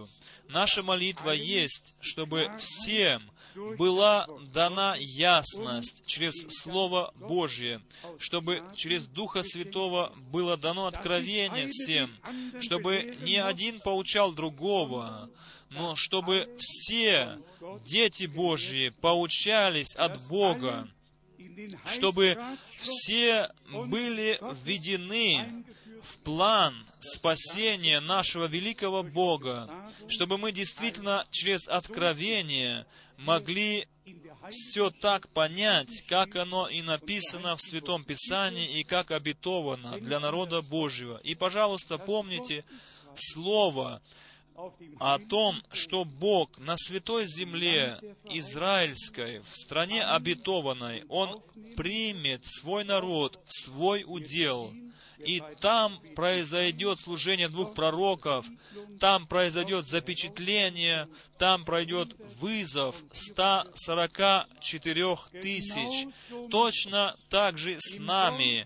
Наша 0.50 0.82
молитва 0.82 1.32
есть, 1.32 1.96
чтобы 2.00 2.50
всем 2.60 3.30
была 3.78 4.28
дана 4.54 4.96
ясность 5.00 6.06
через 6.06 6.46
Слово 6.50 7.14
Божье, 7.16 7.82
чтобы 8.20 8.64
через 8.76 9.08
Духа 9.08 9.44
Святого 9.44 10.14
было 10.32 10.58
дано 10.58 10.88
откровение 10.88 11.68
всем, 11.68 12.12
чтобы 12.62 13.18
ни 13.22 13.36
один 13.36 13.80
поучал 13.80 14.34
другого, 14.34 15.30
но 15.72 15.96
чтобы 15.96 16.56
все 16.60 17.40
дети 17.86 18.26
Божьи 18.26 18.90
поучались 19.02 19.96
от 19.96 20.22
Бога, 20.28 20.88
чтобы 21.94 22.38
все 22.82 23.50
были 23.70 24.40
введены 24.64 25.66
в 26.04 26.20
план 26.20 26.86
спасения 27.00 28.00
нашего 28.00 28.46
великого 28.46 29.04
Бога, 29.04 29.70
чтобы 30.08 30.38
мы 30.38 30.52
действительно 30.52 31.26
через 31.32 31.68
откровение 31.68 32.86
могли 33.18 33.88
все 34.50 34.90
так 34.90 35.28
понять, 35.30 36.04
как 36.08 36.36
оно 36.36 36.70
и 36.70 36.82
написано 36.82 37.56
в 37.56 37.62
Святом 37.62 38.04
Писании 38.04 38.80
и 38.80 38.84
как 38.84 39.12
обетовано 39.12 40.00
для 40.00 40.20
народа 40.20 40.62
Божьего. 40.62 41.18
И, 41.18 41.36
пожалуйста, 41.36 41.98
помните 41.98 42.64
Слово, 43.16 44.02
о 45.00 45.20
том, 45.20 45.62
что 45.72 46.04
Бог 46.04 46.58
на 46.58 46.78
святой 46.78 47.28
земле 47.28 48.00
израильской, 48.26 49.40
в 49.40 49.50
стране 49.56 50.04
обетованной, 50.04 51.04
Он 51.10 51.44
примет 51.76 52.42
свой 52.46 52.84
народ 52.84 53.40
в 53.46 53.54
свой 53.54 54.04
удел, 54.06 54.74
и 55.20 55.44
там 55.60 56.02
произойдет 56.16 57.00
служение 57.00 57.50
двух 57.50 57.74
пророков, 57.74 58.46
там 59.00 59.28
произойдет 59.28 59.86
запечатление, 59.86 61.10
там 61.38 61.66
пройдет 61.66 62.16
вызов 62.40 62.96
144 63.14 65.18
тысяч. 65.42 66.08
Точно 66.50 67.18
так 67.30 67.58
же 67.58 67.76
с 67.80 68.00
нами 68.00 68.66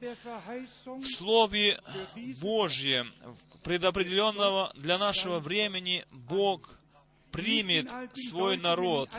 в 0.86 1.06
Слове 1.06 1.82
Божьем, 2.42 3.14
предопределенного 3.64 4.72
для 4.76 4.98
нашего 4.98 5.40
времени 5.40 6.04
Бог 6.12 6.81
примет 7.32 7.90
свой 8.14 8.58
народ. 8.58 9.10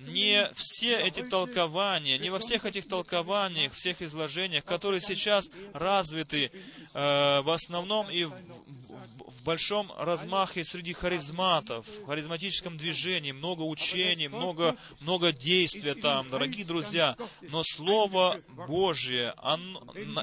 Не 0.00 0.50
все 0.54 0.98
эти 0.98 1.22
толкования, 1.22 2.18
не 2.18 2.30
во 2.30 2.38
всех 2.38 2.64
этих 2.64 2.88
толкованиях, 2.88 3.72
всех 3.72 4.02
изложениях, 4.02 4.64
которые 4.64 5.00
сейчас 5.00 5.50
развиты 5.72 6.46
э, 6.46 6.50
в 6.94 7.50
основном 7.52 8.10
и 8.10 8.24
в, 8.24 8.30
в 8.30 9.44
большом 9.44 9.92
размахе 9.98 10.64
среди 10.64 10.92
харизматов, 10.92 11.86
в 11.86 12.06
харизматическом 12.06 12.76
движении, 12.76 13.32
много 13.32 13.62
учений, 13.62 14.28
много, 14.28 14.76
много 15.00 15.32
действия 15.32 15.94
там, 15.94 16.28
дорогие 16.28 16.64
друзья. 16.64 17.16
Но 17.42 17.62
Слово 17.64 18.40
Божье, 18.66 19.34
он, 19.42 19.78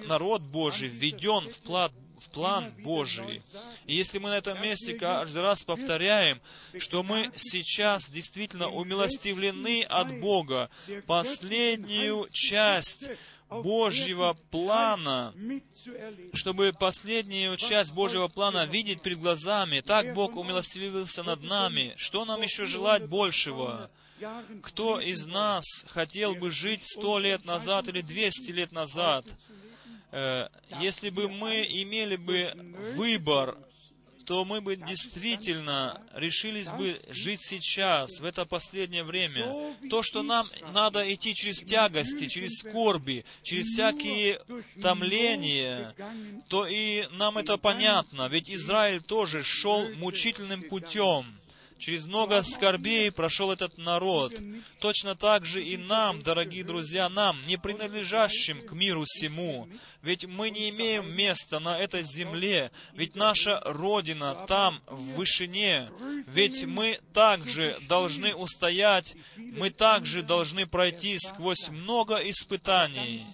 народ 0.08 0.42
Божий 0.42 0.90
введен 0.90 1.50
в 1.52 1.60
плат 1.60 1.92
в 2.20 2.30
план 2.30 2.74
Божий. 2.80 3.42
И 3.86 3.96
если 3.96 4.18
мы 4.18 4.30
на 4.30 4.38
этом 4.38 4.62
месте 4.62 4.94
каждый 4.94 5.42
раз 5.42 5.64
повторяем, 5.64 6.42
что 6.80 7.04
мы 7.04 7.32
сейчас 7.36 8.10
действительно 8.10 8.70
умилостивлены 8.70 9.84
от 9.84 10.20
Бога, 10.20 10.70
последнюю 11.06 12.28
часть 12.32 13.10
Божьего 13.50 14.36
плана, 14.52 15.34
чтобы 16.34 16.74
последнюю 16.78 17.58
часть 17.58 17.94
Божьего 17.94 18.28
плана 18.28 18.66
видеть 18.66 19.02
перед 19.02 19.20
глазами. 19.20 19.82
Так 19.82 20.14
Бог 20.14 20.36
умилостивился 20.36 21.24
над 21.24 21.44
нами. 21.44 21.94
Что 21.98 22.26
нам 22.26 22.42
еще 22.42 22.66
желать 22.66 23.08
большего? 23.08 23.92
Кто 24.64 25.00
из 25.00 25.26
нас 25.26 25.66
хотел 25.88 26.36
бы 26.36 26.50
жить 26.50 26.86
сто 26.86 27.20
лет 27.20 27.46
назад 27.46 27.88
или 27.88 28.02
двести 28.02 28.52
лет 28.52 28.72
назад? 28.72 29.26
Э, 30.16 30.48
если 30.80 31.10
бы 31.10 31.28
мы 31.28 31.68
имели 31.70 32.16
бы 32.16 32.54
выбор, 32.96 33.58
то 34.26 34.46
мы 34.46 34.62
бы 34.62 34.78
действительно 34.78 36.02
решились 36.14 36.70
бы 36.70 36.98
жить 37.10 37.42
сейчас, 37.42 38.22
в 38.22 38.24
это 38.24 38.46
последнее 38.46 39.04
время. 39.04 39.76
То, 39.90 40.04
что 40.04 40.24
нам 40.24 40.48
надо 40.72 41.14
идти 41.14 41.36
через 41.36 41.60
тягости, 41.60 42.28
через 42.28 42.60
скорби, 42.60 43.26
через 43.44 43.66
всякие 43.66 44.42
томления, 44.82 45.94
то 46.48 46.66
и 46.66 47.08
нам 47.12 47.38
это 47.38 47.58
понятно, 47.58 48.30
ведь 48.30 48.50
Израиль 48.50 49.02
тоже 49.02 49.44
шел 49.44 49.90
мучительным 49.96 50.64
путем. 50.64 51.26
Через 51.78 52.06
много 52.06 52.42
скорбей 52.44 53.12
прошел 53.12 53.52
этот 53.52 53.78
народ. 53.78 54.34
Точно 54.80 55.16
так 55.16 55.46
же 55.46 55.64
и 55.64 55.78
нам, 55.78 56.22
дорогие 56.22 56.64
друзья, 56.64 57.10
нам, 57.10 57.42
не 57.46 57.58
принадлежащим 57.58 58.66
к 58.66 58.72
миру 58.72 59.04
всему. 59.06 59.68
Ведь 60.02 60.26
мы 60.26 60.52
не 60.52 60.70
имеем 60.70 61.14
места 61.14 61.60
на 61.60 61.78
этой 61.78 62.04
земле, 62.04 62.72
ведь 62.94 63.16
наша 63.16 63.60
Родина 63.66 64.46
там, 64.48 64.82
в 64.88 65.16
вышине. 65.16 65.90
Ведь 66.28 66.64
мы 66.64 67.00
также 67.14 67.78
должны 67.88 68.34
устоять, 68.34 69.16
мы 69.36 69.70
также 69.70 70.22
должны 70.22 70.66
пройти 70.66 71.18
сквозь 71.18 71.70
много 71.70 72.16
испытаний. 72.18 73.26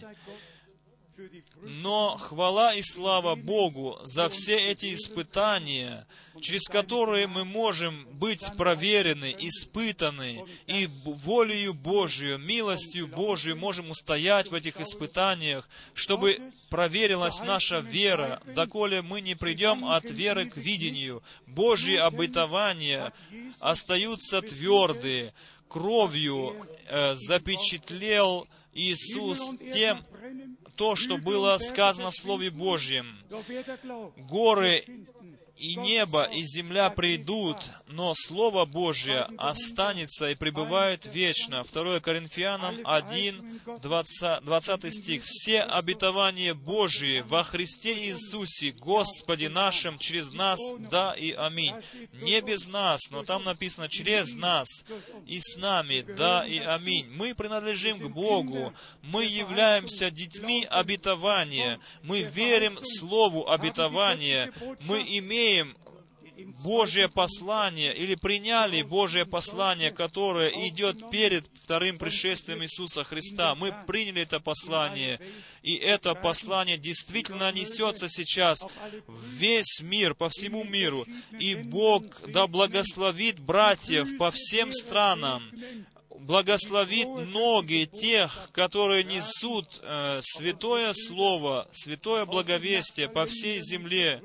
Но 1.61 2.17
хвала 2.17 2.73
и 2.73 2.81
слава 2.83 3.35
Богу 3.35 3.99
за 4.03 4.29
все 4.29 4.57
эти 4.57 4.93
испытания, 4.93 6.07
через 6.39 6.63
которые 6.63 7.27
мы 7.27 7.45
можем 7.45 8.07
быть 8.13 8.43
проверены, 8.57 9.35
испытаны, 9.37 10.45
и 10.67 10.87
волею 11.05 11.73
Божию, 11.73 12.37
милостью 12.37 13.07
Божию 13.07 13.57
можем 13.57 13.91
устоять 13.91 14.49
в 14.49 14.53
этих 14.53 14.79
испытаниях, 14.79 15.69
чтобы 15.93 16.39
проверилась 16.69 17.39
наша 17.41 17.79
вера, 17.79 18.41
доколе 18.55 19.01
мы 19.01 19.21
не 19.21 19.35
придем 19.35 19.85
от 19.85 20.05
веры 20.05 20.49
к 20.49 20.57
видению. 20.57 21.21
Божьи 21.45 21.95
обетования 21.95 23.13
остаются 23.59 24.41
твердые, 24.41 25.33
кровью 25.67 26.67
э, 26.87 27.15
запечатлел 27.15 28.47
Иисус 28.73 29.39
тем, 29.73 30.03
то, 30.81 30.95
что 30.95 31.19
было 31.19 31.59
сказано 31.59 32.09
в 32.09 32.15
Слове 32.15 32.49
Божьем. 32.49 33.15
Горы 34.17 34.83
и 35.61 35.75
небо, 35.75 36.23
и 36.23 36.41
земля 36.41 36.89
придут, 36.89 37.57
но 37.87 38.13
Слово 38.15 38.65
Божье 38.65 39.27
останется 39.37 40.31
и 40.31 40.35
пребывает 40.35 41.05
вечно. 41.05 41.63
2 41.71 41.99
Коринфянам 41.99 42.79
1, 42.83 43.61
20, 43.79 44.43
20 44.43 44.93
стих. 44.93 45.23
«Все 45.23 45.61
обетования 45.61 46.55
Божьи 46.55 47.23
во 47.27 47.43
Христе 47.43 47.93
Иисусе, 48.07 48.71
Господе 48.71 49.49
нашим, 49.49 49.99
через 49.99 50.31
нас, 50.31 50.59
да 50.79 51.13
и 51.13 51.31
аминь». 51.31 51.75
Не 52.13 52.41
без 52.41 52.67
нас, 52.67 52.99
но 53.11 53.23
там 53.23 53.43
написано 53.43 53.87
«через 53.87 54.33
нас» 54.33 54.67
и 55.27 55.39
с 55.39 55.57
нами, 55.57 56.01
да 56.01 56.43
и 56.43 56.57
аминь. 56.57 57.07
Мы 57.11 57.35
принадлежим 57.35 57.99
к 57.99 58.09
Богу, 58.09 58.73
мы 59.03 59.25
являемся 59.25 60.09
детьми 60.09 60.65
обетования, 60.67 61.79
мы 62.01 62.23
верим 62.23 62.79
Слову 62.81 63.47
обетования, 63.47 64.51
мы 64.81 65.05
имеем 65.07 65.50
имеем 65.51 65.75
Божье 66.63 67.07
послание 67.07 67.95
или 67.95 68.15
приняли 68.15 68.81
Божье 68.81 69.25
послание, 69.25 69.91
которое 69.91 70.49
идет 70.67 71.09
перед 71.11 71.45
вторым 71.53 71.97
пришествием 71.97 72.63
Иисуса 72.63 73.03
Христа. 73.03 73.53
Мы 73.53 73.73
приняли 73.85 74.23
это 74.23 74.39
послание, 74.39 75.19
и 75.61 75.75
это 75.75 76.15
послание 76.15 76.77
действительно 76.77 77.51
несется 77.51 78.07
сейчас 78.09 78.61
в 79.07 79.27
весь 79.35 79.81
мир, 79.81 80.15
по 80.15 80.29
всему 80.29 80.63
миру. 80.63 81.05
И 81.39 81.55
Бог 81.55 82.03
да 82.27 82.47
благословит 82.47 83.39
братьев 83.39 84.17
по 84.17 84.31
всем 84.31 84.71
странам, 84.71 85.51
благословит 86.21 87.07
ноги 87.07 87.89
тех, 87.91 88.49
которые 88.51 89.03
несут 89.03 89.79
э, 89.81 90.19
святое 90.23 90.93
слово, 90.93 91.67
святое 91.73 92.25
благовестие 92.25 93.09
по 93.09 93.25
всей 93.25 93.61
земле. 93.61 94.21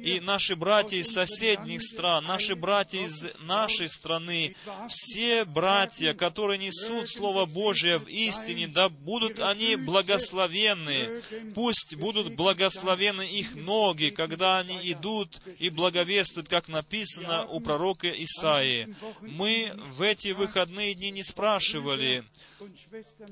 И 0.00 0.20
наши 0.20 0.56
братья 0.56 0.96
из 0.96 1.12
соседних 1.12 1.82
стран, 1.82 2.24
наши 2.26 2.54
братья 2.54 3.00
из 3.00 3.26
нашей 3.40 3.88
страны, 3.88 4.54
все 4.88 5.44
братья, 5.44 6.14
которые 6.14 6.58
несут 6.58 7.08
Слово 7.08 7.46
Божие 7.46 7.98
в 7.98 8.06
истине, 8.08 8.68
да 8.68 8.88
будут 8.88 9.40
они 9.40 9.76
благословенны. 9.76 11.22
Пусть 11.54 11.96
будут 11.96 12.34
благословены 12.34 13.22
их 13.22 13.54
ноги, 13.54 14.10
когда 14.10 14.58
они 14.58 14.78
идут 14.92 15.40
и 15.58 15.70
благовествуют, 15.70 16.48
как 16.48 16.68
написано 16.68 17.46
у 17.46 17.60
пророка 17.60 18.08
Исаии. 18.08 18.94
Мы 19.22 19.72
в 19.92 20.02
эти 20.02 20.28
выходные 20.28 20.94
дни 20.94 21.10
не 21.10 21.22
спрашивали, 21.38 22.24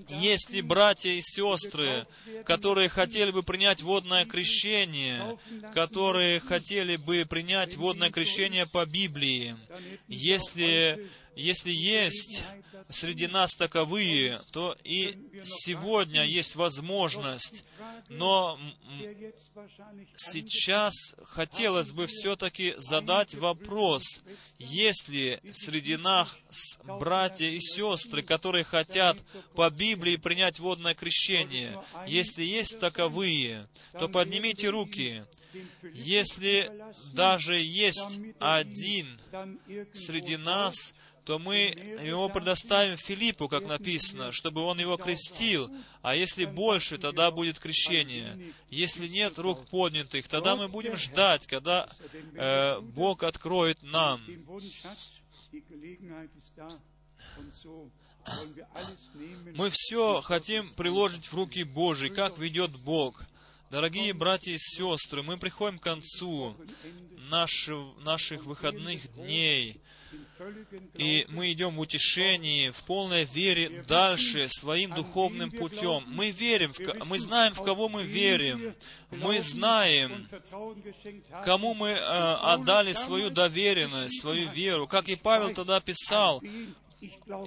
есть 0.08 0.50
ли 0.50 0.62
братья 0.62 1.10
и 1.10 1.20
сестры, 1.20 2.06
которые 2.44 2.88
хотели 2.88 3.32
бы 3.32 3.42
принять 3.42 3.82
водное 3.82 4.24
крещение, 4.24 5.36
которые 5.74 6.38
хотели 6.38 6.94
бы 6.96 7.26
принять 7.28 7.76
водное 7.76 8.10
крещение 8.10 8.66
по 8.66 8.86
Библии, 8.86 9.56
если 10.06 11.10
Если 11.36 11.70
есть 11.70 12.42
среди 12.88 13.26
нас 13.26 13.54
таковые, 13.54 14.40
то 14.52 14.76
и 14.84 15.18
сегодня 15.44 16.24
есть 16.24 16.56
возможность. 16.56 17.64
Но 18.08 18.58
сейчас 20.16 20.94
хотелось 21.24 21.90
бы 21.90 22.06
все-таки 22.06 22.74
задать 22.78 23.34
вопрос, 23.34 24.02
есть 24.58 25.08
ли 25.08 25.40
среди 25.52 25.96
нас 25.96 26.28
братья 26.84 27.46
и 27.46 27.58
сестры, 27.60 28.22
которые 28.22 28.64
хотят 28.64 29.18
по 29.54 29.70
Библии 29.70 30.16
принять 30.16 30.58
водное 30.58 30.94
крещение? 30.94 31.82
Если 32.06 32.44
есть 32.44 32.78
таковые, 32.78 33.68
то 33.92 34.08
поднимите 34.08 34.68
руки. 34.68 35.24
Если 35.94 36.70
даже 37.12 37.56
есть 37.56 38.20
один 38.38 39.18
среди 39.94 40.36
нас, 40.36 40.94
то 41.26 41.40
мы 41.40 41.56
его 42.04 42.28
предоставим 42.28 42.96
Филиппу, 42.96 43.48
как 43.48 43.66
написано, 43.66 44.30
чтобы 44.30 44.60
он 44.62 44.78
его 44.78 44.96
крестил. 44.96 45.68
А 46.00 46.14
если 46.14 46.44
больше, 46.44 46.98
тогда 46.98 47.32
будет 47.32 47.58
крещение. 47.58 48.54
Если 48.70 49.08
нет 49.08 49.36
рук 49.36 49.66
поднятых, 49.66 50.28
тогда 50.28 50.54
мы 50.54 50.68
будем 50.68 50.96
ждать, 50.96 51.48
когда 51.48 51.88
э, 52.34 52.80
Бог 52.80 53.24
откроет 53.24 53.82
нам. 53.82 54.22
Мы 59.54 59.70
все 59.72 60.20
хотим 60.20 60.68
приложить 60.74 61.26
в 61.26 61.34
руки 61.34 61.64
Божьи, 61.64 62.08
как 62.08 62.38
ведет 62.38 62.70
Бог. 62.76 63.24
Дорогие 63.68 64.12
братья 64.12 64.52
и 64.52 64.58
сестры, 64.58 65.24
мы 65.24 65.38
приходим 65.38 65.80
к 65.80 65.82
концу 65.82 66.56
наших, 67.30 67.96
наших 67.98 68.44
выходных 68.44 69.12
дней. 69.14 69.80
И 70.94 71.26
мы 71.28 71.52
идем 71.52 71.76
в 71.76 71.80
утешении, 71.80 72.70
в 72.70 72.82
полной 72.84 73.24
вере 73.24 73.84
дальше, 73.86 74.48
своим 74.48 74.94
духовным 74.94 75.50
путем. 75.50 76.04
Мы 76.06 76.30
верим, 76.30 76.72
в, 76.72 77.04
мы 77.06 77.18
знаем, 77.18 77.54
в 77.54 77.62
кого 77.62 77.88
мы 77.88 78.04
верим. 78.04 78.74
Мы 79.10 79.40
знаем, 79.40 80.28
кому 81.44 81.74
мы 81.74 81.90
э, 81.90 82.00
отдали 82.00 82.92
свою 82.92 83.30
доверенность, 83.30 84.20
свою 84.20 84.50
веру. 84.50 84.86
Как 84.86 85.08
и 85.08 85.16
Павел 85.16 85.54
тогда 85.54 85.80
писал, 85.80 86.42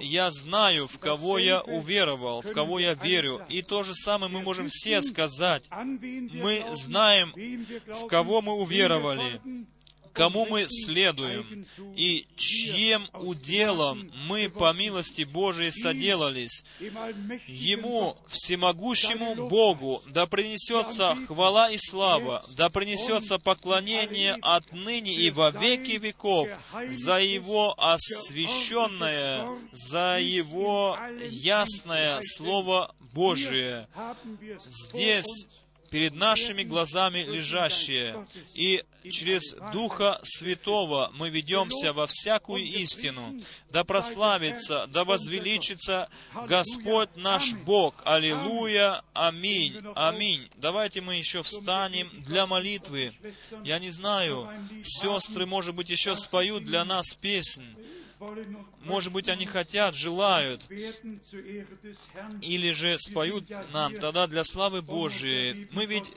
я 0.00 0.30
знаю, 0.30 0.86
в 0.86 0.98
кого 0.98 1.38
я 1.38 1.60
уверовал, 1.60 2.42
в 2.42 2.52
кого 2.52 2.78
я 2.78 2.94
верю. 2.94 3.42
И 3.48 3.62
то 3.62 3.82
же 3.82 3.94
самое 3.94 4.32
мы 4.32 4.40
можем 4.40 4.68
все 4.68 5.02
сказать. 5.02 5.64
Мы 5.70 6.64
знаем, 6.72 7.34
в 7.86 8.06
кого 8.06 8.42
мы 8.42 8.52
уверовали, 8.52 9.40
кому 10.12 10.46
мы 10.46 10.66
следуем 10.68 11.66
и 11.96 12.26
чьим 12.36 13.08
уделом 13.12 14.10
мы 14.26 14.48
по 14.48 14.72
милости 14.72 15.22
Божией 15.22 15.70
соделались. 15.70 16.64
Ему, 17.46 18.16
всемогущему 18.28 19.48
Богу, 19.48 20.02
да 20.06 20.26
принесется 20.26 21.14
хвала 21.26 21.70
и 21.70 21.78
слава, 21.78 22.42
да 22.56 22.70
принесется 22.70 23.38
поклонение 23.38 24.36
отныне 24.40 25.14
и 25.14 25.30
во 25.30 25.50
веки 25.50 25.98
веков 25.98 26.48
за 26.88 27.20
Его 27.20 27.74
освященное, 27.78 29.48
за 29.72 30.18
Его 30.20 30.98
ясное 31.28 32.20
Слово 32.22 32.94
Божие. 33.12 33.88
Здесь 34.66 35.46
перед 35.90 36.14
нашими 36.14 36.62
глазами 36.62 37.18
лежащее, 37.18 38.26
и 38.54 38.84
через 39.10 39.54
Духа 39.72 40.20
Святого 40.22 41.10
мы 41.14 41.30
ведемся 41.30 41.92
во 41.92 42.06
всякую 42.06 42.64
истину. 42.64 43.38
Да 43.70 43.84
прославится, 43.84 44.86
да 44.86 45.04
возвеличится 45.04 46.08
Господь 46.46 47.14
наш 47.16 47.52
Бог. 47.52 47.94
Аллилуйя, 48.04 49.02
аминь, 49.12 49.76
аминь. 49.94 50.48
Давайте 50.56 51.00
мы 51.00 51.16
еще 51.16 51.42
встанем 51.42 52.10
для 52.26 52.46
молитвы. 52.46 53.12
Я 53.64 53.78
не 53.78 53.90
знаю, 53.90 54.48
сестры, 54.84 55.46
может 55.46 55.74
быть, 55.74 55.90
еще 55.90 56.14
споют 56.14 56.64
для 56.64 56.84
нас 56.84 57.14
песнь. 57.14 57.74
Может 58.80 59.12
быть, 59.12 59.28
они 59.28 59.46
хотят, 59.46 59.94
желают, 59.94 60.70
или 60.70 62.72
же 62.72 62.98
споют 62.98 63.48
нам 63.72 63.94
тогда 63.94 64.26
для 64.26 64.44
славы 64.44 64.82
Божией. 64.82 65.68
Мы 65.72 65.86
ведь 65.86 66.12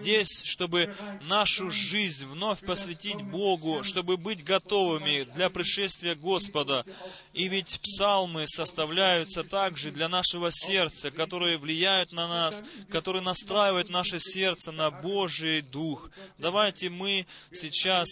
здесь, 0.00 0.42
чтобы 0.44 0.94
нашу 1.22 1.70
жизнь 1.70 2.26
вновь 2.26 2.60
посвятить 2.60 3.22
Богу, 3.22 3.84
чтобы 3.84 4.16
быть 4.16 4.42
готовыми 4.42 5.24
для 5.34 5.48
пришествия 5.48 6.16
Господа. 6.16 6.84
И 7.32 7.48
ведь 7.48 7.80
псалмы 7.80 8.46
составляются 8.48 9.44
также 9.44 9.92
для 9.92 10.08
нашего 10.08 10.50
сердца, 10.50 11.10
которые 11.10 11.58
влияют 11.58 12.12
на 12.12 12.26
нас, 12.26 12.62
которые 12.90 13.22
настраивают 13.22 13.90
наше 13.90 14.18
сердце 14.18 14.72
на 14.72 14.90
Божий 14.90 15.62
Дух. 15.62 16.10
Давайте 16.38 16.90
мы 16.90 17.26
сейчас 17.52 18.08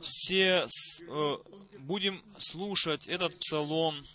все 0.00 0.66
э, 1.08 1.36
будем 1.78 2.22
слушать 2.38 3.06
этот 3.06 3.38
псалом, 3.38 4.06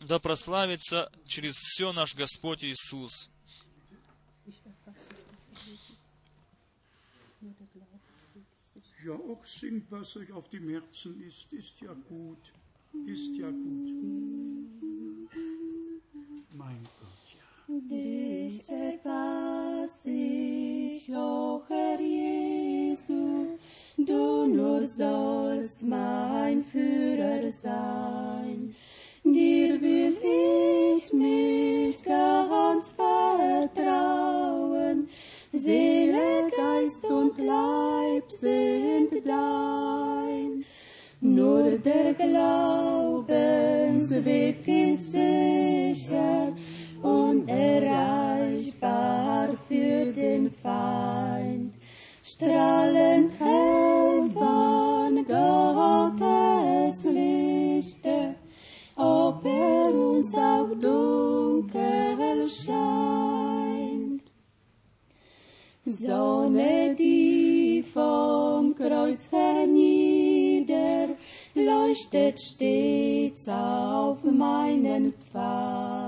да 0.00 0.18
прославится 0.18 1.10
через 1.26 1.54
все 1.54 1.92
наш 1.92 2.14
Господь 2.14 2.64
Иисус. 2.64 3.28
Mein 16.56 16.82
Gott. 16.98 17.15
Dich 17.68 18.62
erfass 18.70 20.06
ich, 20.06 21.12
o 21.12 21.62
Herr 21.66 22.00
Jesu, 22.00 23.58
du 23.96 24.46
nur 24.46 24.86
sollst 24.86 25.82
mein 25.82 26.62
Führer 26.62 27.50
sein. 27.50 28.72
Dir 29.24 29.80
will 29.80 30.16
ich 30.22 31.12
mich 31.12 32.04
ganz 32.04 32.94
vertrauen, 33.72 35.08
Seele, 35.52 36.48
Geist 36.56 37.04
und 37.06 37.36
Leib 37.36 38.30
sind 38.30 39.10
dein. 39.26 40.64
Nur 41.20 41.78
der 41.78 42.14
Glaubensweg 42.14 44.68
ist 44.68 45.10
sicher, 45.10 46.52
unerreichbar 47.02 49.48
für 49.68 50.12
den 50.12 50.50
Feind 50.62 51.74
strahlend 52.36 53.32
hell 53.38 54.30
von 54.34 55.24
Gottes 55.24 57.04
Lichte, 57.04 58.34
ob 58.96 59.44
er 59.44 59.94
uns 59.94 60.34
auch 60.34 60.68
dunkel 60.78 62.48
scheint. 62.48 64.22
Sonne, 65.84 66.96
die 66.98 67.84
vom 67.94 68.74
Kreuz 68.74 69.30
hernieder, 69.30 71.08
leuchtet 71.54 72.40
stets 72.40 73.48
auf 73.48 74.24
meinen 74.24 75.14
Pfad. 75.14 76.05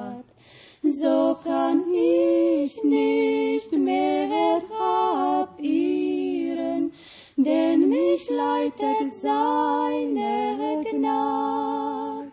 So 0.90 1.36
kann 1.44 1.85
ich 1.93 2.82
nicht 2.82 3.70
mehr 3.73 4.62
abirren, 4.81 6.93
denn 7.36 7.90
mich 7.90 8.31
leitet 8.31 9.12
seine 9.12 10.82
Gnade. 10.90 12.31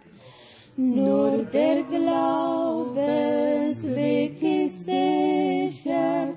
Nur 0.78 1.44
der 1.52 1.84
Glaubensweg 1.84 4.42
ist 4.42 4.86
sicher, 4.86 6.34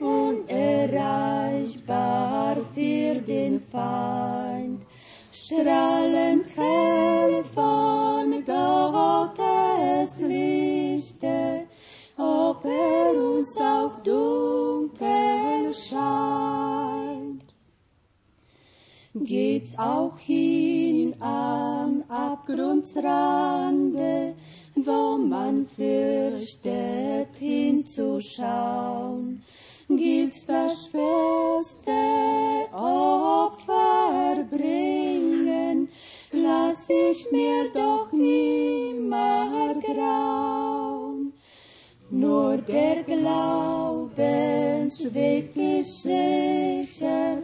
unerreichbar 0.00 2.56
für 2.74 3.14
den 3.20 3.62
Feind. 3.70 4.80
Strahlend 5.32 6.46
hell 6.56 7.44
von 7.54 8.44
Gottes 8.44 10.18
Lichte, 10.20 11.59
ob 12.20 12.64
er 12.64 13.14
uns 13.14 13.56
auch 13.56 14.00
dunkel 14.02 15.72
scheint. 15.72 17.44
Geht's 19.14 19.78
auch 19.78 20.18
hin 20.18 21.14
am 21.20 22.02
Abgrundsrande, 22.08 24.34
wo 24.76 25.16
man 25.16 25.66
fürchtet 25.66 27.34
hinzuschauen, 27.38 29.42
gilt's 29.88 30.44
das 30.46 30.86
schwerste 30.86 31.90
Opfer 32.72 34.44
bringen, 34.48 35.88
lass 36.32 36.88
ich 36.88 37.28
mehr 37.32 37.64
doch 37.74 38.12
nimmer 38.12 39.74
grauen. 39.84 40.49
Nur 42.12 42.58
der 42.58 43.04
Glaubensweg 43.04 45.56
ist 45.56 46.02
sicher, 46.02 47.38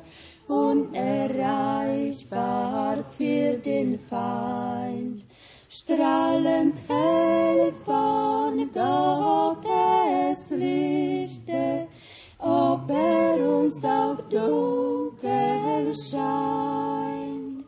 unerreichbar 0.48 3.04
für 3.16 3.58
den 3.58 4.00
Feind. 4.00 5.24
Strahlend 5.68 6.74
hell 6.88 7.72
von 7.84 8.68
Gottes 8.74 10.50
Lichte, 10.50 11.86
ob 12.40 12.90
er 12.90 13.58
uns 13.58 13.84
auch 13.84 14.18
dunkel 14.28 15.94
scheint. 15.94 17.66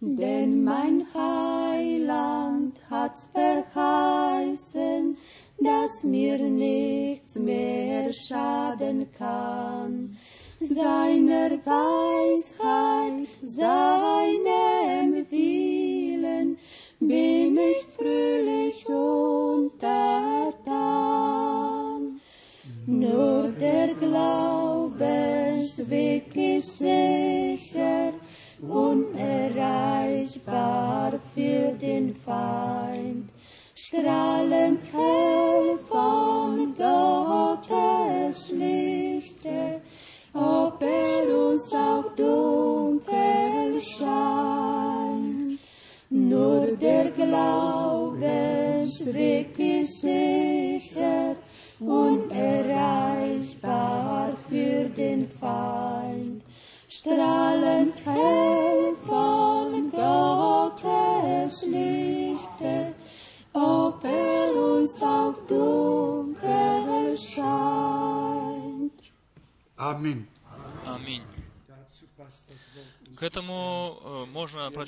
Denn 0.00 0.64
mein 0.64 1.06
Heiland 1.14 2.80
hat's 2.88 3.30
verheißen, 3.32 5.16
dass 5.60 6.04
mir 6.04 6.38
nichts 6.38 7.34
mehr 7.36 8.12
schaden 8.12 9.06
kann. 9.16 10.16
Seiner 10.60 11.50
Weisheit, 11.64 13.28
seinem 13.42 15.26
Willen 15.30 16.58
bin 17.00 17.56
ich 17.56 17.87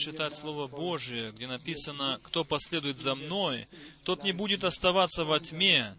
прочитать 0.00 0.34
Слово 0.34 0.66
Божие, 0.66 1.30
где 1.30 1.46
написано, 1.46 2.20
«Кто 2.22 2.42
последует 2.42 2.96
за 2.96 3.14
мной, 3.14 3.68
тот 4.02 4.24
не 4.24 4.32
будет 4.32 4.64
оставаться 4.64 5.26
во 5.26 5.40
тьме, 5.40 5.94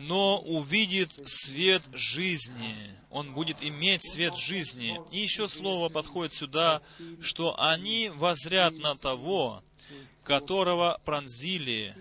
но 0.00 0.38
увидит 0.38 1.18
свет 1.24 1.82
жизни». 1.94 2.76
Он 3.08 3.32
будет 3.32 3.62
иметь 3.62 4.02
свет 4.02 4.36
жизни. 4.36 5.00
И 5.10 5.20
еще 5.20 5.48
слово 5.48 5.88
подходит 5.88 6.34
сюда, 6.34 6.82
что 7.22 7.58
они 7.58 8.10
возрят 8.14 8.76
на 8.76 8.96
того, 8.96 9.62
которого 10.24 11.00
пронзили. 11.06 11.96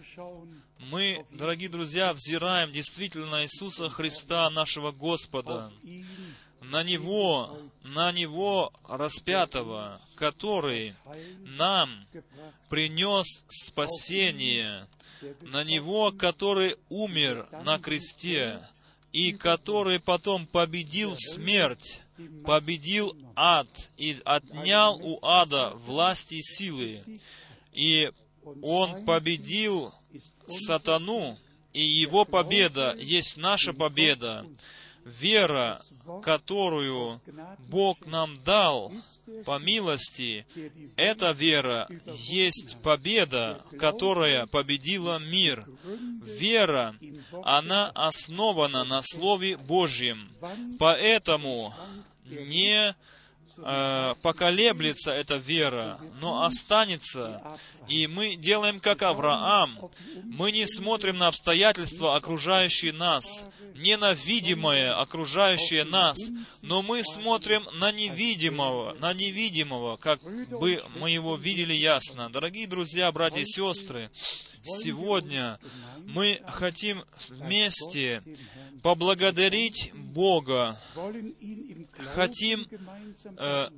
Мы, 0.80 1.26
дорогие 1.32 1.70
друзья, 1.70 2.14
взираем 2.14 2.74
действительно 2.74 3.28
на 3.28 3.44
Иисуса 3.44 3.90
Христа, 3.90 4.50
нашего 4.50 4.92
Господа, 4.92 5.72
на 6.60 6.84
Него, 6.84 7.58
на 7.94 8.12
Него 8.12 8.74
распятого, 8.88 10.02
который 10.16 10.94
нам 11.40 12.06
принес 12.70 13.46
спасение, 13.48 14.88
на 15.42 15.64
Него, 15.64 16.12
который 16.12 16.78
умер 16.90 17.48
на 17.64 17.80
кресте, 17.80 18.62
и 19.12 19.32
который 19.32 20.00
потом 20.00 20.46
победил 20.46 21.16
смерть, 21.18 22.02
победил 22.44 23.16
ад 23.36 23.68
и 23.98 24.20
отнял 24.26 25.00
у 25.02 25.20
ада 25.26 25.72
власти 25.76 26.36
и 26.36 26.42
силы. 26.42 27.02
И 27.74 28.12
Он 28.62 29.06
победил 29.06 29.94
сатану, 30.48 31.38
и 31.74 31.82
Его 31.82 32.26
победа 32.26 32.96
есть 32.98 33.38
наша 33.38 33.74
победа. 33.74 34.46
Вера, 35.08 35.80
которую 36.24 37.22
Бог 37.70 38.06
нам 38.06 38.36
дал 38.44 38.92
по 39.46 39.60
милости, 39.60 40.46
эта 40.96 41.32
вера 41.32 41.88
есть 42.06 42.78
победа, 42.82 43.62
которая 43.80 44.46
победила 44.48 45.20
мир. 45.20 45.66
Вера, 46.24 46.96
она 47.44 47.90
основана 47.96 48.84
на 48.84 49.02
Слове 49.02 49.58
Божьем. 49.58 50.30
Поэтому 50.80 51.74
не 52.26 52.96
э, 53.58 54.16
поколеблется 54.22 55.12
эта 55.12 55.38
вера, 55.38 56.00
но 56.20 56.44
останется. 56.44 57.42
И 57.88 58.08
мы 58.08 58.36
делаем 58.36 58.80
как 58.80 59.02
Авраам. 59.02 59.90
Мы 60.24 60.52
не 60.52 60.68
смотрим 60.68 61.18
на 61.18 61.28
обстоятельства, 61.28 62.16
окружающие 62.16 62.94
нас, 62.94 63.46
не 63.76 63.96
на 63.98 64.14
видимое, 64.14 65.00
окружающее 65.00 65.84
нас, 65.84 66.18
но 66.62 66.82
мы 66.82 67.04
смотрим 67.04 67.68
на 67.74 67.92
невидимого, 67.92 68.94
на 69.00 69.14
невидимого, 69.14 69.98
как 69.98 70.22
бы 70.22 70.84
мы 70.96 71.12
его 71.12 71.36
видели 71.36 71.74
ясно. 71.74 72.30
Дорогие 72.30 72.68
друзья, 72.68 73.12
братья 73.12 73.40
и 73.40 73.46
сестры, 73.46 74.10
сегодня 74.64 75.60
мы 76.06 76.42
хотим 76.48 77.04
вместе 77.30 78.24
поблагодарить 78.82 79.92
Бога, 79.94 80.80
хотим 82.14 82.68
э, 83.38 83.70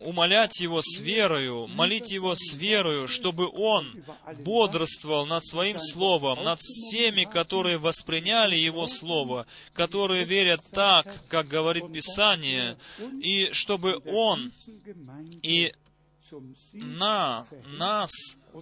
умолять 0.00 0.60
Его 0.60 0.80
с 0.82 0.98
верою, 0.98 1.66
молить 1.68 2.10
Его 2.10 2.34
с 2.34 2.54
верою, 2.54 3.08
чтобы 3.24 3.48
Он 3.48 4.04
бодрствовал 4.44 5.24
над 5.24 5.46
Своим 5.46 5.78
Словом, 5.80 6.44
над 6.44 6.60
всеми, 6.60 7.24
которые 7.24 7.78
восприняли 7.78 8.54
Его 8.54 8.86
Слово, 8.86 9.46
которые 9.72 10.24
верят 10.24 10.60
так, 10.70 11.26
как 11.28 11.48
говорит 11.48 11.90
Писание, 11.90 12.76
и 13.22 13.48
чтобы 13.52 13.98
Он 14.04 14.52
и 15.42 15.72
на 16.74 17.46
нас 17.66 18.10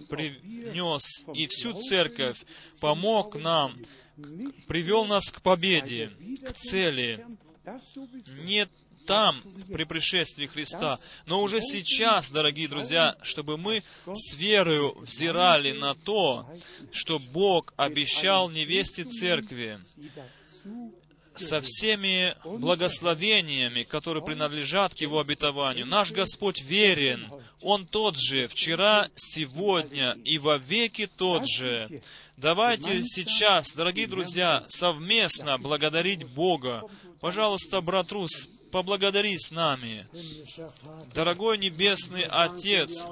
принес, 0.09 1.25
и 1.33 1.47
всю 1.47 1.73
церковь 1.73 2.41
помог 2.79 3.35
нам, 3.35 3.77
привел 4.67 5.03
нас 5.03 5.29
к 5.29 5.41
победе, 5.41 6.09
к 6.41 6.53
цели, 6.53 7.25
das 7.65 7.93
sowieso 7.93 8.41
не 8.43 8.67
там, 9.05 9.41
при 9.71 9.83
пришествии 9.83 10.47
Христа, 10.47 10.97
но 11.25 11.41
уже 11.41 11.61
сейчас, 11.61 12.29
дорогие 12.29 12.67
друзья, 12.67 13.15
чтобы 13.21 13.57
мы 13.57 13.83
с 14.13 14.35
верою 14.35 14.97
взирали 14.99 15.71
на 15.71 15.95
то, 15.95 16.47
что 16.91 17.19
Бог 17.19 17.73
обещал 17.77 18.49
невесте 18.49 19.03
церкви 19.03 19.79
со 21.35 21.61
всеми 21.61 22.35
благословениями, 22.45 23.83
которые 23.83 24.23
принадлежат 24.23 24.93
к 24.93 24.97
Его 24.97 25.19
обетованию. 25.19 25.85
Наш 25.85 26.11
Господь 26.11 26.61
верен. 26.61 27.31
Он 27.61 27.87
тот 27.87 28.17
же, 28.19 28.47
вчера, 28.47 29.09
сегодня 29.15 30.17
и 30.23 30.37
во 30.37 30.57
веки 30.57 31.07
тот 31.07 31.47
же. 31.49 32.01
Давайте 32.37 33.03
сейчас, 33.03 33.71
дорогие 33.73 34.07
друзья, 34.07 34.65
совместно 34.67 35.57
благодарить 35.57 36.23
Бога. 36.25 36.83
Пожалуйста, 37.19 37.81
брат 37.81 38.11
Рус, 38.11 38.47
поблагодари 38.73 39.37
с 39.37 39.51
нами. 39.51 40.07
Дорогой 41.13 41.59
Небесный 41.59 42.25
Отец, 42.27 43.05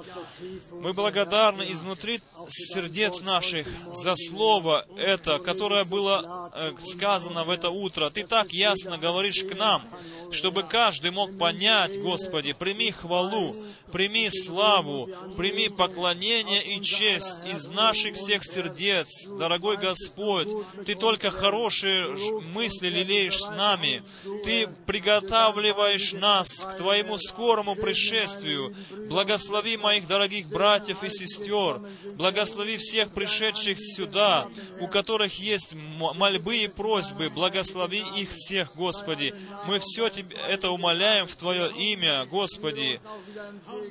мы 0.72 0.92
благодарны 0.92 1.62
изнутри 1.70 2.20
сердец 2.48 3.20
наших 3.20 3.68
за 3.94 4.14
Слово 4.16 4.84
это, 4.96 5.38
которое 5.38 5.84
было 5.84 6.50
э, 6.52 6.72
сказано 6.82 7.44
в 7.44 7.50
это 7.50 7.70
утро. 7.70 8.10
Ты 8.10 8.24
так 8.24 8.52
ясно 8.52 8.98
говоришь 8.98 9.44
к 9.44 9.56
нам, 9.56 9.88
чтобы 10.32 10.64
каждый 10.64 11.12
мог 11.12 11.38
понять, 11.38 11.96
Господи, 12.02 12.54
прими 12.54 12.90
хвалу, 12.90 13.54
прими 13.92 14.30
славу, 14.30 15.08
прими 15.36 15.68
поклонение 15.68 16.62
и 16.64 16.82
честь 16.82 17.36
из 17.46 17.68
наших 17.68 18.16
всех 18.16 18.44
сердец. 18.44 19.08
Дорогой 19.28 19.76
Господь, 19.76 20.48
Ты 20.86 20.94
только 20.94 21.30
хорошие 21.30 22.08
мысли 22.54 22.88
лелеешь 22.88 23.40
с 23.40 23.48
нами. 23.50 24.02
Ты 24.44 24.68
приготавливаешь 24.86 26.12
нас 26.14 26.64
к 26.64 26.76
Твоему 26.78 27.18
скорому 27.18 27.76
пришествию. 27.76 28.74
Благослови 29.08 29.76
моих 29.76 30.06
дорогих 30.06 30.48
братьев 30.48 31.04
и 31.04 31.10
сестер. 31.10 31.80
Благослови 32.14 32.78
всех 32.78 33.12
пришедших 33.12 33.78
сюда, 33.78 34.48
у 34.80 34.88
которых 34.88 35.38
есть 35.38 35.74
мольбы 35.74 36.58
и 36.58 36.68
просьбы. 36.68 37.28
Благослови 37.30 38.02
их 38.16 38.30
всех, 38.30 38.74
Господи. 38.74 39.34
Мы 39.66 39.78
все 39.80 40.08
тебе 40.08 40.36
это 40.48 40.70
умоляем 40.70 41.26
в 41.26 41.36
Твое 41.36 41.70
имя, 41.72 42.24
Господи. 42.26 43.00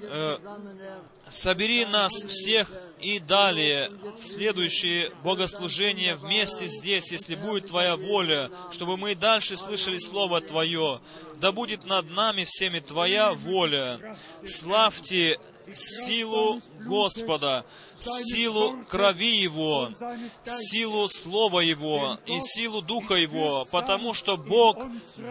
Э, 0.03 0.37
собери 1.29 1.85
нас 1.85 2.13
всех 2.13 2.71
и 2.99 3.19
далее 3.19 3.91
в 4.19 4.23
следующее 4.23 5.11
богослужение 5.23 6.15
вместе 6.15 6.67
здесь, 6.67 7.11
если 7.11 7.35
будет 7.35 7.67
Твоя 7.67 7.95
воля, 7.95 8.51
чтобы 8.71 8.97
мы 8.97 9.13
и 9.13 9.15
дальше 9.15 9.55
слышали 9.55 9.97
Слово 9.97 10.41
Твое. 10.41 11.01
Да 11.35 11.51
будет 11.51 11.85
над 11.85 12.09
нами 12.09 12.45
всеми 12.47 12.79
Твоя 12.79 13.33
воля. 13.33 14.17
Славьте 14.47 15.39
силу 15.75 16.59
Господа 16.85 17.65
силу 18.03 18.83
крови 18.89 19.35
Его, 19.35 19.89
силу 20.45 21.07
Слова 21.09 21.59
Его 21.59 22.17
и 22.25 22.39
силу 22.41 22.81
Духа 22.81 23.15
Его, 23.15 23.65
потому 23.71 24.13
что 24.13 24.37
Бог 24.37 24.77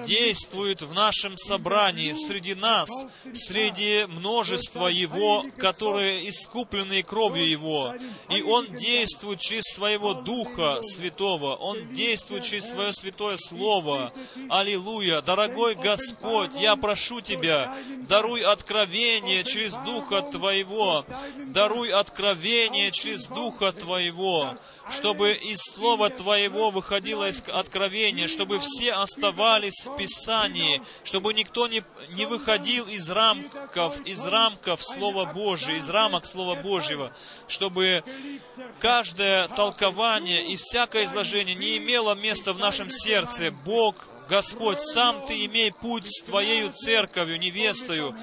действует 0.06 0.82
в 0.82 0.92
нашем 0.92 1.36
собрании 1.36 2.12
среди 2.12 2.55
нас, 2.55 2.88
среди 3.34 4.06
множества 4.06 4.86
Его, 4.86 5.44
которые 5.56 6.28
искуплены 6.28 7.02
кровью 7.02 7.48
Его. 7.48 7.94
И 8.28 8.42
Он 8.42 8.66
действует 8.76 9.40
через 9.40 9.64
Своего 9.74 10.14
Духа 10.14 10.80
Святого, 10.82 11.56
Он 11.56 11.92
действует 11.92 12.44
через 12.44 12.70
Свое 12.70 12.92
Святое 12.92 13.36
Слово. 13.36 14.12
Аллилуйя! 14.48 15.20
Дорогой 15.22 15.74
Господь, 15.74 16.52
я 16.55 16.76
прошу 16.76 17.20
Тебя, 17.20 17.76
даруй 18.09 18.42
откровение 18.42 19.44
через 19.44 19.74
Духа 19.74 20.22
Твоего, 20.22 21.05
даруй 21.48 21.92
откровение 21.92 22.60
откровение 22.61 22.91
через 22.91 23.27
Духа 23.27 23.73
Твоего, 23.73 24.57
чтобы 24.91 25.32
из 25.32 25.59
Слова 25.59 26.11
Твоего 26.11 26.70
выходило 26.70 27.28
из 27.28 27.43
откровения, 27.47 28.28
чтобы 28.28 28.59
все 28.59 28.93
оставались 28.93 29.85
в 29.85 29.97
Писании, 29.97 30.82
чтобы 31.05 31.32
никто 31.32 31.69
не, 31.69 31.82
не 32.11 32.27
выходил 32.27 32.87
из 32.87 33.09
рамков, 33.11 34.01
из 34.05 34.27
рамков 34.27 34.85
Слова 34.85 35.27
Божьего, 35.27 35.77
из 35.77 35.89
рамок 35.89 36.27
Слова 36.27 36.57
Божьего, 36.57 37.12
чтобы 37.49 38.05
каждое 38.78 39.49
толкование 39.49 40.47
и 40.47 40.57
всякое 40.57 41.05
изложение 41.05 41.55
не 41.55 41.78
имело 41.78 42.15
места 42.15 42.53
в 42.53 42.59
нашем 42.59 42.91
сердце. 42.91 43.51
Бог, 43.51 44.07
Господь, 44.28 44.81
сам 44.81 45.24
Ты 45.27 45.47
имей 45.47 45.73
путь 45.73 46.07
с 46.07 46.24
Твоею 46.24 46.73
церковью, 46.73 47.39
невестою, 47.39 48.16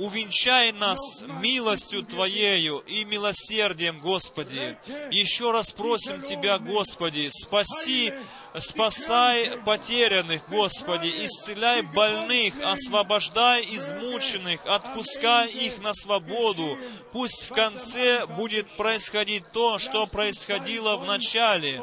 увенчай 0.00 0.72
нас 0.72 0.98
милостью 1.22 2.02
Твоею 2.02 2.78
и 2.86 3.04
милосердием, 3.04 4.00
Господи. 4.00 4.78
Еще 5.10 5.50
раз 5.50 5.70
просим 5.70 6.22
Тебя, 6.22 6.58
Господи, 6.58 7.28
спаси 7.30 8.12
спасай 8.58 9.58
потерянных, 9.64 10.48
Господи, 10.48 11.12
исцеляй 11.24 11.82
больных, 11.82 12.54
освобождай 12.62 13.64
измученных, 13.70 14.60
отпускай 14.66 15.50
их 15.50 15.78
на 15.78 15.94
свободу. 15.94 16.78
Пусть 17.12 17.48
в 17.48 17.54
конце 17.54 18.26
будет 18.26 18.68
происходить 18.76 19.44
то, 19.52 19.78
что 19.78 20.06
происходило 20.06 20.96
в 20.96 21.06
начале. 21.06 21.82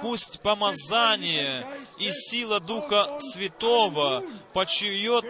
Пусть 0.00 0.40
помазание 0.40 1.66
и 1.98 2.10
сила 2.12 2.60
Духа 2.60 3.18
Святого 3.20 4.24
почиет, 4.52 5.24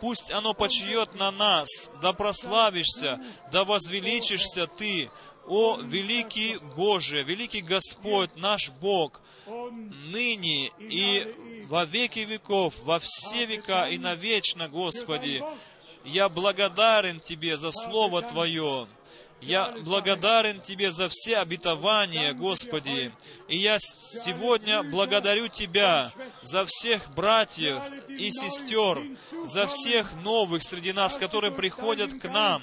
пусть 0.00 0.30
оно 0.30 0.54
почиет 0.54 1.14
на 1.14 1.30
нас, 1.30 1.68
да 2.02 2.12
прославишься, 2.12 3.20
да 3.52 3.64
возвеличишься 3.64 4.66
Ты, 4.66 5.10
о 5.46 5.78
великий 5.78 6.58
Боже, 6.76 7.22
великий 7.22 7.60
Господь, 7.60 8.34
наш 8.36 8.70
Бог, 8.70 9.20
ныне 9.46 10.72
и 10.78 11.34
во 11.68 11.84
веки 11.84 12.20
веков, 12.20 12.74
во 12.82 12.98
все 13.00 13.44
века 13.44 13.88
и 13.88 13.98
навечно, 13.98 14.68
Господи. 14.68 15.42
Я 16.04 16.28
благодарен 16.28 17.20
Тебе 17.20 17.56
за 17.56 17.70
Слово 17.70 18.22
Твое. 18.22 18.86
Я 19.40 19.74
благодарен 19.82 20.60
Тебе 20.60 20.90
за 20.90 21.08
все 21.10 21.38
обетования, 21.38 22.32
Господи. 22.32 23.12
И 23.48 23.56
я 23.56 23.78
сегодня 23.78 24.82
благодарю 24.82 25.48
Тебя 25.48 26.12
за 26.42 26.64
всех 26.66 27.12
братьев 27.14 27.82
и 28.08 28.30
сестер, 28.30 29.02
за 29.44 29.66
всех 29.66 30.14
новых 30.22 30.62
среди 30.62 30.92
нас, 30.92 31.18
которые 31.18 31.52
приходят 31.52 32.12
к 32.20 32.24
нам. 32.28 32.62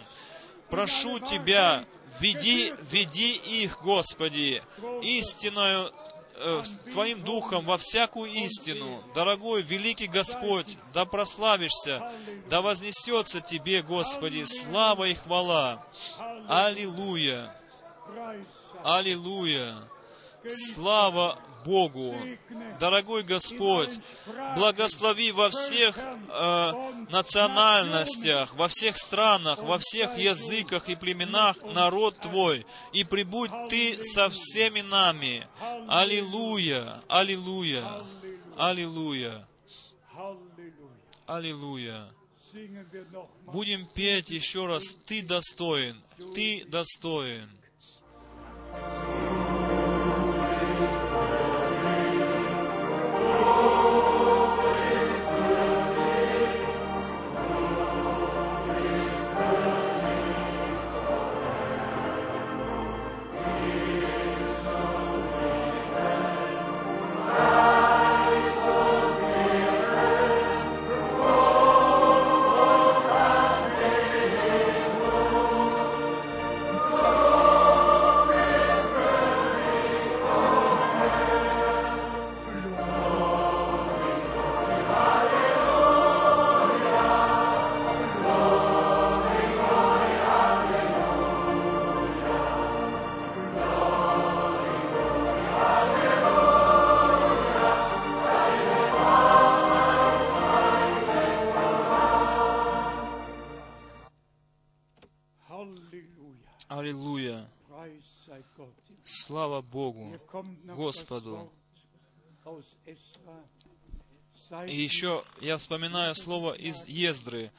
Прошу 0.70 1.20
Тебя, 1.20 1.86
веди, 2.20 2.74
веди 2.90 3.36
их, 3.36 3.82
Господи, 3.82 4.64
истинную 5.04 5.92
э, 6.42 6.64
Твоим 6.92 7.22
Духом 7.22 7.66
во 7.66 7.78
всякую 7.78 8.32
истину. 8.32 9.04
Дорогой, 9.14 9.62
великий 9.62 10.08
Господь, 10.08 10.78
да 10.94 11.06
прославишься, 11.06 12.12
да 12.50 12.62
вознесется 12.62 13.42
Тебе, 13.42 13.82
Господи, 13.82 14.44
слава 14.44 15.06
и 15.06 15.14
хвала. 15.14 15.86
Аллилуйя! 16.48 17.56
Аллилуйя! 18.84 19.84
Слава 20.74 21.38
Богу. 21.66 22.16
Дорогой 22.80 23.24
Господь, 23.24 24.00
благослови 24.56 25.32
во 25.32 25.50
всех 25.50 25.98
э, 25.98 26.72
национальностях, 27.10 28.56
во 28.56 28.68
всех 28.68 28.98
странах, 28.98 29.60
во 29.60 29.78
всех 29.78 30.18
языках 30.18 30.90
и 30.90 30.96
племенах 30.96 31.58
народ 31.64 32.18
Твой, 32.20 32.66
и 32.94 33.04
прибудь 33.04 33.52
Ты 33.70 34.04
со 34.04 34.30
всеми 34.30 34.82
нами. 34.82 35.48
Аллилуйя, 35.88 37.02
аллилуйя, 37.08 38.06
аллилуйя, 38.58 39.48
аллилуйя. 41.26 42.10
Будем 43.46 43.86
петь 43.86 44.30
еще 44.30 44.66
раз, 44.66 44.84
Ты 45.06 45.22
достоин, 45.22 46.02
Ты 46.34 46.66
достоин. 46.66 47.50
Аллилуйя. 48.74 49.11
Богу, 109.72 110.20
Господу. 110.66 111.52
И 114.68 114.82
еще 114.82 115.24
я 115.40 115.58
вспоминаю 115.58 116.16
слово 116.16 116.54
из 116.54 116.86
Ездры. 116.88 117.52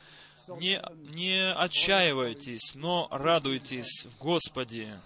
Не, 0.48 0.82
не 1.14 1.52
отчаивайтесь, 1.52 2.74
но 2.74 3.08
радуйтесь 3.10 4.06
в 4.06 4.18
Господе. 4.18 5.00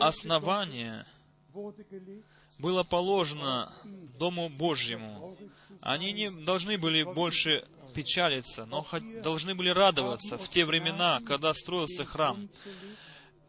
Основание 0.00 1.04
было 2.58 2.84
положено 2.84 3.72
Дому 4.18 4.48
Божьему. 4.48 5.36
Они 5.80 6.12
не 6.12 6.30
должны 6.30 6.78
были 6.78 7.02
больше 7.02 7.66
печалиться, 7.94 8.66
но 8.66 8.86
должны 9.22 9.54
были 9.54 9.70
радоваться 9.70 10.38
в 10.38 10.48
те 10.48 10.64
времена, 10.64 11.20
когда 11.26 11.52
строился 11.52 12.04
храм. 12.04 12.48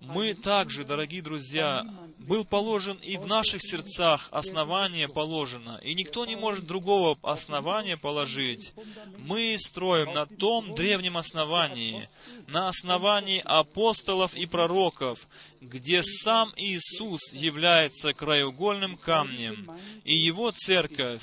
Мы 0.02 0.34
также, 0.34 0.84
дорогие 0.84 1.22
друзья, 1.22 1.86
был 2.22 2.45
положен 2.45 2.98
и 2.98 3.18
в 3.18 3.26
наших 3.26 3.61
сердцах 3.64 4.27
основание 4.31 5.07
положено, 5.07 5.80
и 5.84 5.93
никто 5.95 6.26
не 6.26 6.35
может 6.35 6.65
другого 6.65 7.18
основания 7.23 7.98
положить. 7.98 8.73
Мы 9.18 9.57
строим 9.60 10.14
на 10.14 10.26
том 10.26 10.76
древнем 10.76 11.18
основании, 11.18 12.07
на 12.48 12.68
основании 12.68 13.41
апостолов 13.43 14.35
и 14.35 14.45
пророков, 14.45 15.19
где 15.61 16.02
сам 16.03 16.53
Иисус 16.56 17.34
является 17.34 18.14
краеугольным 18.14 18.98
камнем, 18.98 19.69
и 20.03 20.15
Его 20.15 20.52
церковь, 20.52 21.22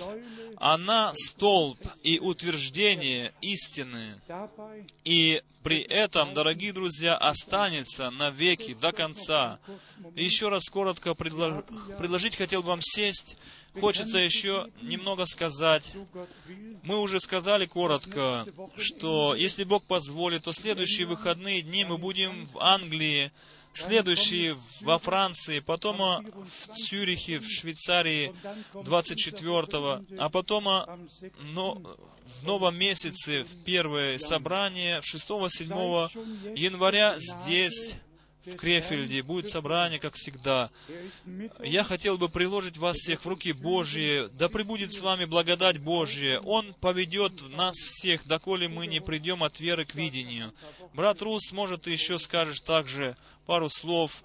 она 0.56 1.12
столб 1.14 1.78
и 2.02 2.18
утверждение 2.18 3.32
истины. 3.40 4.20
И 5.04 5.42
при 5.62 5.82
этом, 5.82 6.34
дорогие 6.34 6.72
друзья, 6.72 7.16
останется 7.16 8.10
навеки, 8.10 8.74
до 8.74 8.92
конца. 8.92 9.58
Еще 10.14 10.48
раз 10.48 10.64
коротко 10.89 11.15
предлож... 11.15 11.65
предложить 11.98 12.36
хотел 12.36 12.62
вам 12.62 12.81
сесть. 12.81 13.36
Хочется 13.78 14.16
еще 14.19 14.69
немного 14.81 15.27
сказать. 15.27 15.93
Мы 16.82 16.98
уже 16.98 17.20
сказали 17.20 17.66
коротко, 17.66 18.47
что 18.78 19.35
если 19.35 19.65
Бог 19.65 19.85
позволит, 19.85 20.44
то 20.44 20.52
следующие 20.52 21.06
выходные 21.06 21.60
дни 21.60 21.85
мы 21.85 21.98
будем 21.98 22.47
в 22.47 22.59
Англии, 22.59 23.31
следующие 23.74 24.56
во 24.81 24.98
Франции, 24.98 25.60
потом 25.60 25.98
в 25.98 26.74
Цюрихе, 26.74 27.39
в 27.39 27.48
Швейцарии 27.48 28.35
24-го, 28.73 30.06
а 30.19 30.31
потом 30.31 30.65
но, 31.52 31.74
в 32.40 32.44
новом 32.44 32.78
месяце, 32.78 33.44
в 33.44 33.65
первое 33.65 34.19
собрание 34.19 35.01
6-7 35.01 36.56
января 36.56 37.16
здесь, 37.19 37.94
в 38.52 38.56
Крефельде, 38.56 39.22
будет 39.22 39.48
собрание, 39.48 39.98
как 39.98 40.14
всегда. 40.14 40.70
Я 41.62 41.84
хотел 41.84 42.18
бы 42.18 42.28
приложить 42.28 42.76
вас 42.76 42.96
всех 42.96 43.24
в 43.24 43.28
руки 43.28 43.52
Божьи. 43.52 44.28
Да 44.32 44.48
пребудет 44.48 44.92
с 44.92 45.00
вами 45.00 45.24
благодать 45.24 45.78
Божья. 45.78 46.40
Он 46.40 46.74
поведет 46.74 47.48
нас 47.50 47.76
всех, 47.76 48.26
доколе 48.26 48.68
мы 48.68 48.86
не 48.86 49.00
придем 49.00 49.42
от 49.42 49.60
веры 49.60 49.84
к 49.84 49.94
видению. 49.94 50.52
Брат 50.94 51.20
Рус, 51.22 51.52
может, 51.52 51.82
ты 51.82 51.90
еще 51.90 52.18
скажешь 52.18 52.60
также 52.60 53.16
пару 53.46 53.68
слов. 53.68 54.22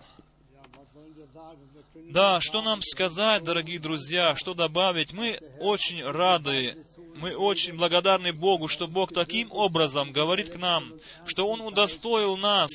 Да, 2.10 2.42
что 2.42 2.62
нам 2.62 2.82
сказать, 2.82 3.44
дорогие 3.44 3.80
друзья, 3.80 4.36
что 4.36 4.54
добавить? 4.54 5.14
Мы 5.14 5.40
очень 5.60 6.04
рады, 6.04 6.86
мы 7.16 7.36
очень 7.36 7.76
благодарны 7.76 8.34
Богу, 8.34 8.68
что 8.68 8.88
Бог 8.88 9.14
таким 9.14 9.52
образом 9.52 10.12
говорит 10.12 10.52
к 10.52 10.58
нам, 10.58 10.94
что 11.26 11.48
Он 11.48 11.62
удостоил 11.62 12.38
нас 12.38 12.70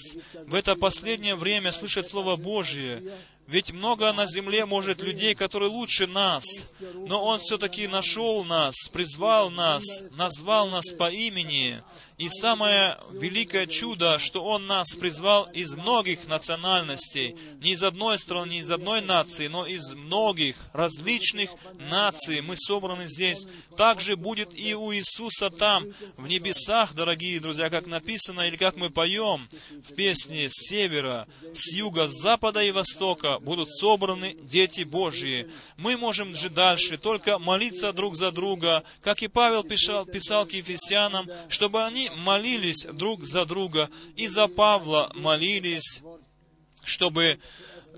в 0.47 0.55
это 0.55 0.77
последнее 0.77 1.35
время 1.35 1.73
слышать 1.73 2.07
Слово 2.07 2.37
Божье, 2.37 3.03
ведь 3.47 3.73
много 3.73 4.13
на 4.13 4.27
земле 4.27 4.67
может 4.67 5.01
людей, 5.01 5.35
которые 5.35 5.71
лучше 5.71 6.07
нас, 6.07 6.45
но 6.95 7.25
Он 7.25 7.41
все-таки 7.41 7.87
нашел 7.87 8.45
нас, 8.45 8.75
призвал 8.93 9.51
нас, 9.51 9.83
назвал 10.11 10.69
нас 10.69 10.93
по 10.93 11.11
имени, 11.11 11.83
и 12.19 12.29
самое 12.29 12.99
великое 13.13 13.69
чудо, 13.69 14.19
что 14.19 14.45
Он 14.45 14.67
нас 14.67 14.89
призвал 14.97 15.45
из 15.53 15.77
многих 15.77 16.27
национальностей, 16.27 17.37
не 17.61 17.73
из 17.73 17.85
одной 17.85 18.19
страны, 18.19 18.51
не 18.51 18.59
из 18.59 18.71
одной 18.73 19.01
нации, 19.01 19.47
но 19.47 19.67
из 19.67 19.93
многих 19.95 20.57
различных 20.73 21.51
наций. 21.79 22.41
Мы 22.41 22.57
собраны 22.57 23.07
здесь. 23.07 23.47
Так 23.77 24.01
же 24.01 24.17
будет 24.17 24.51
и 24.53 24.75
у 24.75 24.93
Иисуса 24.93 25.49
там, 25.49 25.87
в 26.17 26.27
небесах, 26.27 26.93
дорогие 26.95 27.39
друзья, 27.39 27.71
как 27.71 27.87
написано, 27.87 28.49
или 28.49 28.57
как 28.57 28.75
мы 28.77 28.91
поем 28.91 29.49
в 29.89 29.95
песне 29.95 30.49
с 30.49 30.69
севера, 30.69 31.29
с 31.55 31.73
юга, 31.73 32.09
с 32.09 32.21
запада 32.21 32.65
и 32.65 32.73
востока 32.73 33.39
будут 33.39 33.71
собраны 33.71 34.37
дети 34.43 34.83
Божьи. 34.83 35.49
Мы 35.77 35.97
можем 35.97 36.35
же 36.35 36.51
дальше 36.51 36.99
только 36.99 37.39
молиться 37.39 37.93
друг 37.93 38.17
за 38.17 38.33
друга, 38.33 38.83
как 39.03 39.23
и 39.23 39.29
Павел 39.29 39.63
писал, 39.63 40.05
писал 40.05 40.47
к 40.47 40.53
Ефесянам, 40.53 41.29
чтобы 41.49 41.85
они 41.85 42.08
молились 42.17 42.87
друг 42.93 43.25
за 43.25 43.45
друга, 43.45 43.91
и 44.17 44.29
за 44.29 44.49
Павла 44.49 45.11
молились, 45.15 46.03
чтобы, 46.85 47.39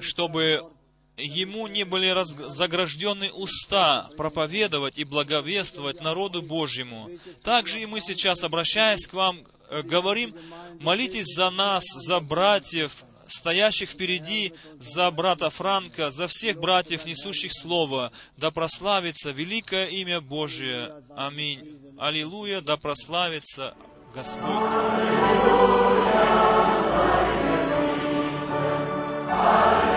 чтобы 0.00 0.70
ему 1.16 1.66
не 1.66 1.84
были 1.84 2.08
раз, 2.08 2.30
заграждены 2.30 3.30
уста 3.30 4.10
проповедовать 4.16 4.98
и 4.98 5.04
благовествовать 5.04 6.00
народу 6.00 6.42
Божьему. 6.42 7.10
Также 7.42 7.80
и 7.82 7.86
мы 7.86 8.00
сейчас, 8.00 8.42
обращаясь 8.42 9.06
к 9.06 9.12
вам, 9.12 9.46
э, 9.68 9.82
говорим, 9.82 10.34
молитесь 10.80 11.34
за 11.34 11.50
нас, 11.50 11.84
за 12.06 12.20
братьев, 12.20 13.04
стоящих 13.28 13.90
впереди, 13.90 14.52
за 14.78 15.10
брата 15.10 15.50
Франка, 15.50 16.10
за 16.10 16.26
всех 16.28 16.58
братьев, 16.58 17.04
несущих 17.04 17.52
Слово, 17.52 18.12
да 18.36 18.50
прославится 18.50 19.30
великое 19.30 19.86
имя 19.86 20.20
Божие. 20.20 21.04
Аминь. 21.16 21.78
Аллилуйя, 21.98 22.60
да 22.60 22.76
прославится 22.76 23.74
Господь. 24.14 24.44
Он 29.32 29.89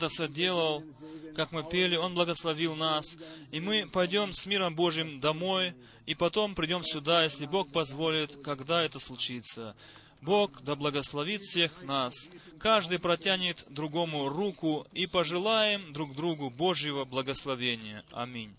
это 0.00 0.08
соделал, 0.08 0.82
как 1.36 1.52
мы 1.52 1.62
пели, 1.62 1.94
Он 1.94 2.14
благословил 2.14 2.74
нас, 2.74 3.18
и 3.52 3.60
мы 3.60 3.86
пойдем 3.86 4.32
с 4.32 4.46
миром 4.46 4.74
Божьим 4.74 5.20
домой, 5.20 5.74
и 6.06 6.14
потом 6.14 6.54
придем 6.54 6.82
сюда, 6.82 7.24
если 7.24 7.44
Бог 7.44 7.70
позволит, 7.70 8.42
когда 8.42 8.82
это 8.82 8.98
случится. 8.98 9.76
Бог 10.22 10.62
да 10.62 10.74
благословит 10.74 11.42
всех 11.42 11.82
нас. 11.82 12.14
Каждый 12.58 12.98
протянет 12.98 13.66
другому 13.68 14.30
руку 14.30 14.86
и 14.92 15.06
пожелаем 15.06 15.92
друг 15.92 16.14
другу 16.14 16.48
Божьего 16.48 17.04
благословения. 17.04 18.02
Аминь. 18.10 18.54